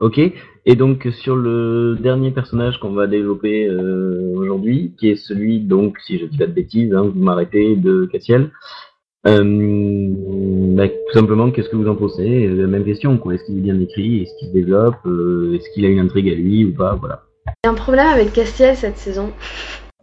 Ok. 0.00 0.20
Et 0.66 0.76
donc 0.76 1.06
sur 1.20 1.36
le 1.36 1.98
dernier 2.00 2.30
personnage 2.30 2.78
qu'on 2.78 2.92
va 2.92 3.06
développer 3.06 3.68
aujourd'hui, 3.70 4.94
qui 4.98 5.10
est 5.10 5.16
celui 5.16 5.60
donc, 5.60 5.98
si 6.06 6.18
je 6.18 6.26
dis 6.26 6.38
pas 6.38 6.46
de 6.46 6.52
bêtises, 6.52 6.94
hein, 6.94 7.02
vous 7.02 7.20
m'arrêtez, 7.20 7.76
de 7.76 8.08
Cassiel. 8.10 8.50
Euh, 9.26 9.42
bah, 10.76 10.88
tout 10.88 11.12
simplement, 11.12 11.50
qu'est-ce 11.50 11.68
que 11.68 11.76
vous 11.76 11.88
en 11.88 11.96
pensez? 11.96 12.46
La 12.46 12.66
même 12.66 12.84
question, 12.84 13.16
quoi. 13.16 13.34
Est-ce 13.34 13.44
qu'il 13.44 13.58
est 13.58 13.62
bien 13.62 13.80
écrit? 13.80 14.22
Est-ce 14.22 14.34
qu'il 14.38 14.48
se 14.48 14.52
développe? 14.52 14.96
Euh, 15.06 15.54
Est-ce 15.54 15.70
qu'il 15.70 15.84
a 15.86 15.88
une 15.88 16.00
intrigue 16.00 16.28
à 16.28 16.34
lui 16.34 16.64
ou 16.64 16.74
pas? 16.74 16.96
Voilà. 17.00 17.22
Il 17.46 17.66
y 17.66 17.68
a 17.68 17.70
un 17.70 17.74
problème 17.74 18.06
avec 18.06 18.32
Castiel 18.32 18.76
cette 18.76 18.98
saison. 18.98 19.30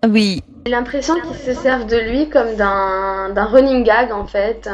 Oui. 0.09 0.41
J'ai 0.65 0.71
l'impression 0.71 1.15
qu'ils 1.15 1.35
se 1.35 1.53
servent 1.53 1.87
de 1.87 1.97
lui 1.97 2.29
comme 2.29 2.55
d'un 2.55 3.45
running 3.45 3.83
gag 3.83 4.11
en 4.11 4.25
fait. 4.25 4.67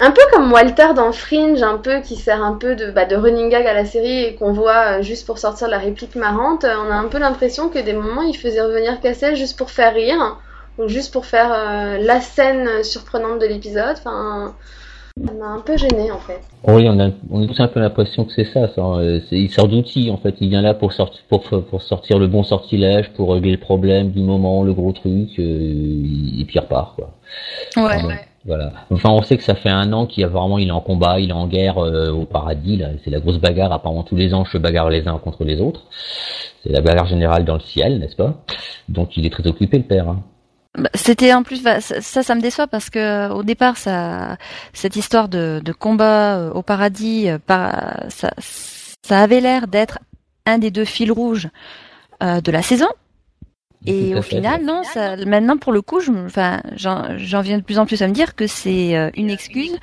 Un... 0.00 0.10
peu 0.10 0.20
comme 0.32 0.52
Walter 0.52 0.88
dans 0.94 1.12
Fringe, 1.12 1.62
un 1.62 1.78
peu 1.78 2.00
qui 2.00 2.16
sert 2.16 2.42
un 2.42 2.54
peu 2.54 2.74
de, 2.74 2.90
bah, 2.90 3.04
de 3.04 3.16
running 3.16 3.48
gag 3.48 3.66
à 3.66 3.74
la 3.74 3.84
série 3.84 4.24
et 4.24 4.34
qu'on 4.34 4.52
voit 4.52 4.98
euh, 4.98 5.02
juste 5.02 5.26
pour 5.26 5.38
sortir 5.38 5.68
la 5.68 5.78
réplique 5.78 6.16
marrante. 6.16 6.64
On 6.64 6.90
a 6.90 6.96
un 6.96 7.08
peu 7.08 7.18
l'impression 7.18 7.68
que 7.68 7.78
des 7.78 7.92
moments 7.92 8.22
il 8.22 8.36
faisait 8.36 8.60
revenir 8.60 9.00
Castiel 9.00 9.36
juste 9.36 9.56
pour 9.56 9.70
faire 9.70 9.94
rire 9.94 10.38
juste 10.86 11.12
pour 11.12 11.26
faire 11.26 11.52
euh, 11.52 11.98
la 11.98 12.20
scène 12.20 12.82
surprenante 12.82 13.40
de 13.40 13.46
l'épisode. 13.46 13.96
Enfin, 13.98 14.54
ça 15.24 15.32
m'a 15.32 15.46
un 15.46 15.60
peu 15.60 15.76
gêné 15.76 16.10
en 16.10 16.18
fait. 16.18 16.40
Oui, 16.66 16.86
on 16.88 17.00
a, 17.00 17.10
on 17.30 17.42
a 17.42 17.46
tous 17.46 17.60
un 17.60 17.68
peu 17.68 17.80
l'impression 17.80 18.24
que 18.24 18.32
c'est 18.32 18.44
ça. 18.44 18.68
ça 18.68 18.82
euh, 18.82 19.20
il 19.30 19.50
sort 19.50 19.68
d'outils 19.68 20.10
en 20.10 20.18
fait. 20.18 20.34
Il 20.40 20.50
vient 20.50 20.62
là 20.62 20.74
pour 20.74 20.92
sortir, 20.92 21.22
pour, 21.28 21.42
pour 21.42 21.82
sortir 21.82 22.18
le 22.18 22.26
bon 22.26 22.42
sortilège, 22.42 23.10
pour 23.14 23.32
régler 23.32 23.52
le 23.52 23.60
problème 23.60 24.10
du 24.10 24.20
moment, 24.20 24.62
le 24.62 24.74
gros 24.74 24.92
truc, 24.92 25.38
euh, 25.38 25.42
et 25.42 26.44
puis 26.44 26.56
il 26.56 26.60
repart 26.60 26.94
quoi. 26.96 27.10
Ouais. 27.76 28.20
Voilà. 28.44 28.70
Enfin, 28.92 29.10
on 29.10 29.22
sait 29.22 29.36
que 29.36 29.42
ça 29.42 29.56
fait 29.56 29.70
un 29.70 29.92
an 29.92 30.06
qu'il 30.06 30.22
a 30.22 30.28
vraiment, 30.28 30.58
il 30.58 30.68
est 30.68 30.72
en 30.72 30.80
combat, 30.80 31.18
il 31.18 31.30
est 31.30 31.32
en 31.32 31.48
guerre 31.48 31.78
au 31.78 32.26
paradis. 32.26 32.76
Là, 32.76 32.90
c'est 33.02 33.10
la 33.10 33.18
grosse 33.18 33.38
bagarre. 33.38 33.72
Apparemment, 33.72 34.04
tous 34.04 34.14
les 34.14 34.34
ans, 34.34 34.44
je 34.44 34.56
bagarre 34.56 34.88
les 34.88 35.08
uns 35.08 35.18
contre 35.18 35.42
les 35.42 35.60
autres. 35.60 35.82
C'est 36.62 36.70
la 36.70 36.80
bagarre 36.80 37.06
générale 37.06 37.44
dans 37.44 37.54
le 37.54 37.60
ciel, 37.60 37.98
n'est-ce 37.98 38.14
pas? 38.14 38.34
Donc, 38.88 39.16
il 39.16 39.26
est 39.26 39.30
très 39.30 39.44
occupé, 39.48 39.78
le 39.78 39.82
père. 39.82 40.08
Hein. 40.08 40.22
Bah, 40.76 40.90
c'était 40.94 41.32
en 41.32 41.42
plus 41.42 41.62
ça, 41.62 42.22
ça 42.22 42.34
me 42.34 42.40
déçoit 42.40 42.66
parce 42.66 42.90
que 42.90 43.30
au 43.30 43.42
départ, 43.42 43.78
ça, 43.78 44.36
cette 44.74 44.96
histoire 44.96 45.28
de, 45.28 45.60
de 45.64 45.72
combat 45.72 46.36
euh, 46.36 46.50
au 46.52 46.62
paradis, 46.62 47.28
euh, 47.30 47.38
ça, 48.08 48.30
ça 49.02 49.20
avait 49.20 49.40
l'air 49.40 49.68
d'être 49.68 49.98
un 50.44 50.58
des 50.58 50.70
deux 50.70 50.84
fils 50.84 51.10
rouges 51.10 51.48
euh, 52.22 52.40
de 52.40 52.50
la 52.52 52.62
saison. 52.62 52.88
Et 53.86 54.14
au 54.16 54.22
final, 54.22 54.64
non. 54.64 54.82
Ça, 54.82 55.16
maintenant, 55.26 55.56
pour 55.56 55.72
le 55.72 55.80
coup, 55.80 56.00
je, 56.00 56.10
enfin, 56.10 56.60
j'en 56.74 57.40
viens 57.40 57.58
de 57.58 57.62
plus 57.62 57.78
en 57.78 57.86
plus 57.86 58.02
à 58.02 58.08
me 58.08 58.12
dire 58.12 58.34
que 58.34 58.48
c'est 58.48 59.12
une 59.16 59.30
excuse 59.30 59.78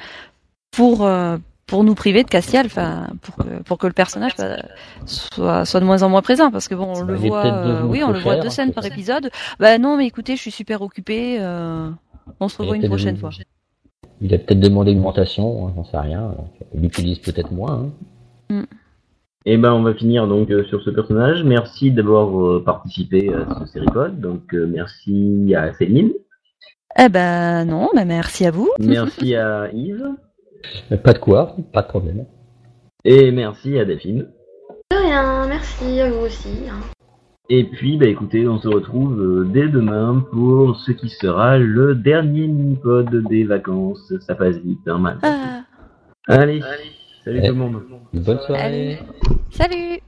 pour 0.72 1.08
pour 1.68 1.84
nous 1.84 1.96
priver 1.96 2.24
de 2.24 2.30
Castiel, 2.30 2.66
enfin 2.66 3.08
pour 3.22 3.36
que, 3.36 3.64
pour 3.64 3.78
que 3.78 3.88
le 3.88 3.94
personnage 3.94 4.34
soit, 5.06 5.66
soit 5.66 5.80
de 5.80 5.86
moins 5.86 6.04
en 6.04 6.10
moins 6.10 6.22
présent, 6.22 6.52
parce 6.52 6.68
que 6.68 6.76
bon, 6.76 6.94
on 6.96 7.04
le 7.04 7.16
voit, 7.16 7.46
euh, 7.46 7.84
oui, 7.84 8.04
on 8.04 8.12
le 8.12 8.20
voit 8.20 8.38
deux 8.38 8.50
scènes 8.50 8.74
par 8.74 8.86
épisode. 8.86 9.30
Bah 9.60 9.78
non, 9.78 9.98
mais 9.98 10.06
écoutez, 10.06 10.36
je 10.36 10.42
suis 10.42 10.52
super 10.52 10.82
occupé. 10.82 11.38
Euh, 11.40 11.90
on 12.40 12.48
se 12.48 12.58
revoit 12.58 12.76
une 12.76 12.88
prochaine 12.88 13.18
fois. 13.18 13.30
Il 14.22 14.34
a 14.34 14.38
peut-être 14.38 14.60
demandé 14.60 14.92
augmentation, 14.92 15.68
hein, 15.68 15.74
j'en 15.76 15.84
sais 15.84 15.98
rien. 15.98 16.36
Il 16.74 16.82
l'utilise 16.82 17.20
peut-être 17.20 17.52
moins. 17.52 17.90
Hein. 18.50 18.56
Mm. 18.56 18.66
Et 19.46 19.54
eh 19.54 19.58
ben, 19.58 19.74
on 19.74 19.84
va 19.84 19.94
finir 19.94 20.26
donc 20.26 20.50
euh, 20.52 20.64
sur 20.66 20.82
ce 20.84 20.90
personnage. 20.90 21.44
Merci 21.44 21.92
d'avoir 21.92 22.64
participé 22.64 23.34
à 23.34 23.60
ce 23.60 23.74
série 23.74 23.88
Donc, 24.14 24.54
merci 24.54 25.54
à 25.54 25.74
Céline. 25.74 26.12
Eh 26.98 27.10
ben 27.10 27.66
non, 27.66 27.90
mais 27.96 28.06
merci 28.06 28.46
à 28.46 28.52
vous. 28.52 28.70
Merci 28.80 29.36
à 29.36 29.70
Yves. 29.74 30.14
Pas 31.04 31.14
de 31.14 31.20
quoi, 31.20 31.56
pas 31.72 31.82
de 31.82 31.88
problème. 31.88 32.26
Et 33.06 33.32
merci 33.32 33.78
à 33.80 33.86
Delphine. 33.86 34.28
De 34.92 34.98
rien, 34.98 35.48
merci 35.48 36.00
à 36.02 36.10
vous 36.10 36.26
aussi. 36.26 36.50
hein. 36.70 36.80
Et 37.50 37.66
puis, 37.66 37.98
bah 37.98 38.08
écoutez, 38.08 38.48
on 38.48 38.58
se 38.60 38.68
retrouve 38.70 39.20
euh, 39.22 39.44
dès 39.46 39.68
demain 39.68 40.24
pour 40.32 40.78
ce 40.78 40.92
qui 40.94 41.10
sera 41.10 41.58
le 41.58 41.94
dernier 41.94 42.48
mini-pod 42.48 43.28
des 43.28 43.44
vacances. 43.44 44.14
Ça 44.22 44.36
passe 44.36 44.56
vite, 44.58 44.80
hein, 44.88 44.98
mal. 45.00 45.18
Ah, 45.24 45.64
Allez, 46.28 46.62
salut 47.26 47.40
Eh. 47.44 47.48
tout 47.48 47.54
le 47.54 47.60
monde. 47.60 47.82
Bonne 48.14 48.40
soirée. 48.40 48.98
salut. 49.52 50.00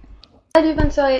Salut, 0.56 0.76
bonne 0.78 0.92
soirée. 0.92 1.20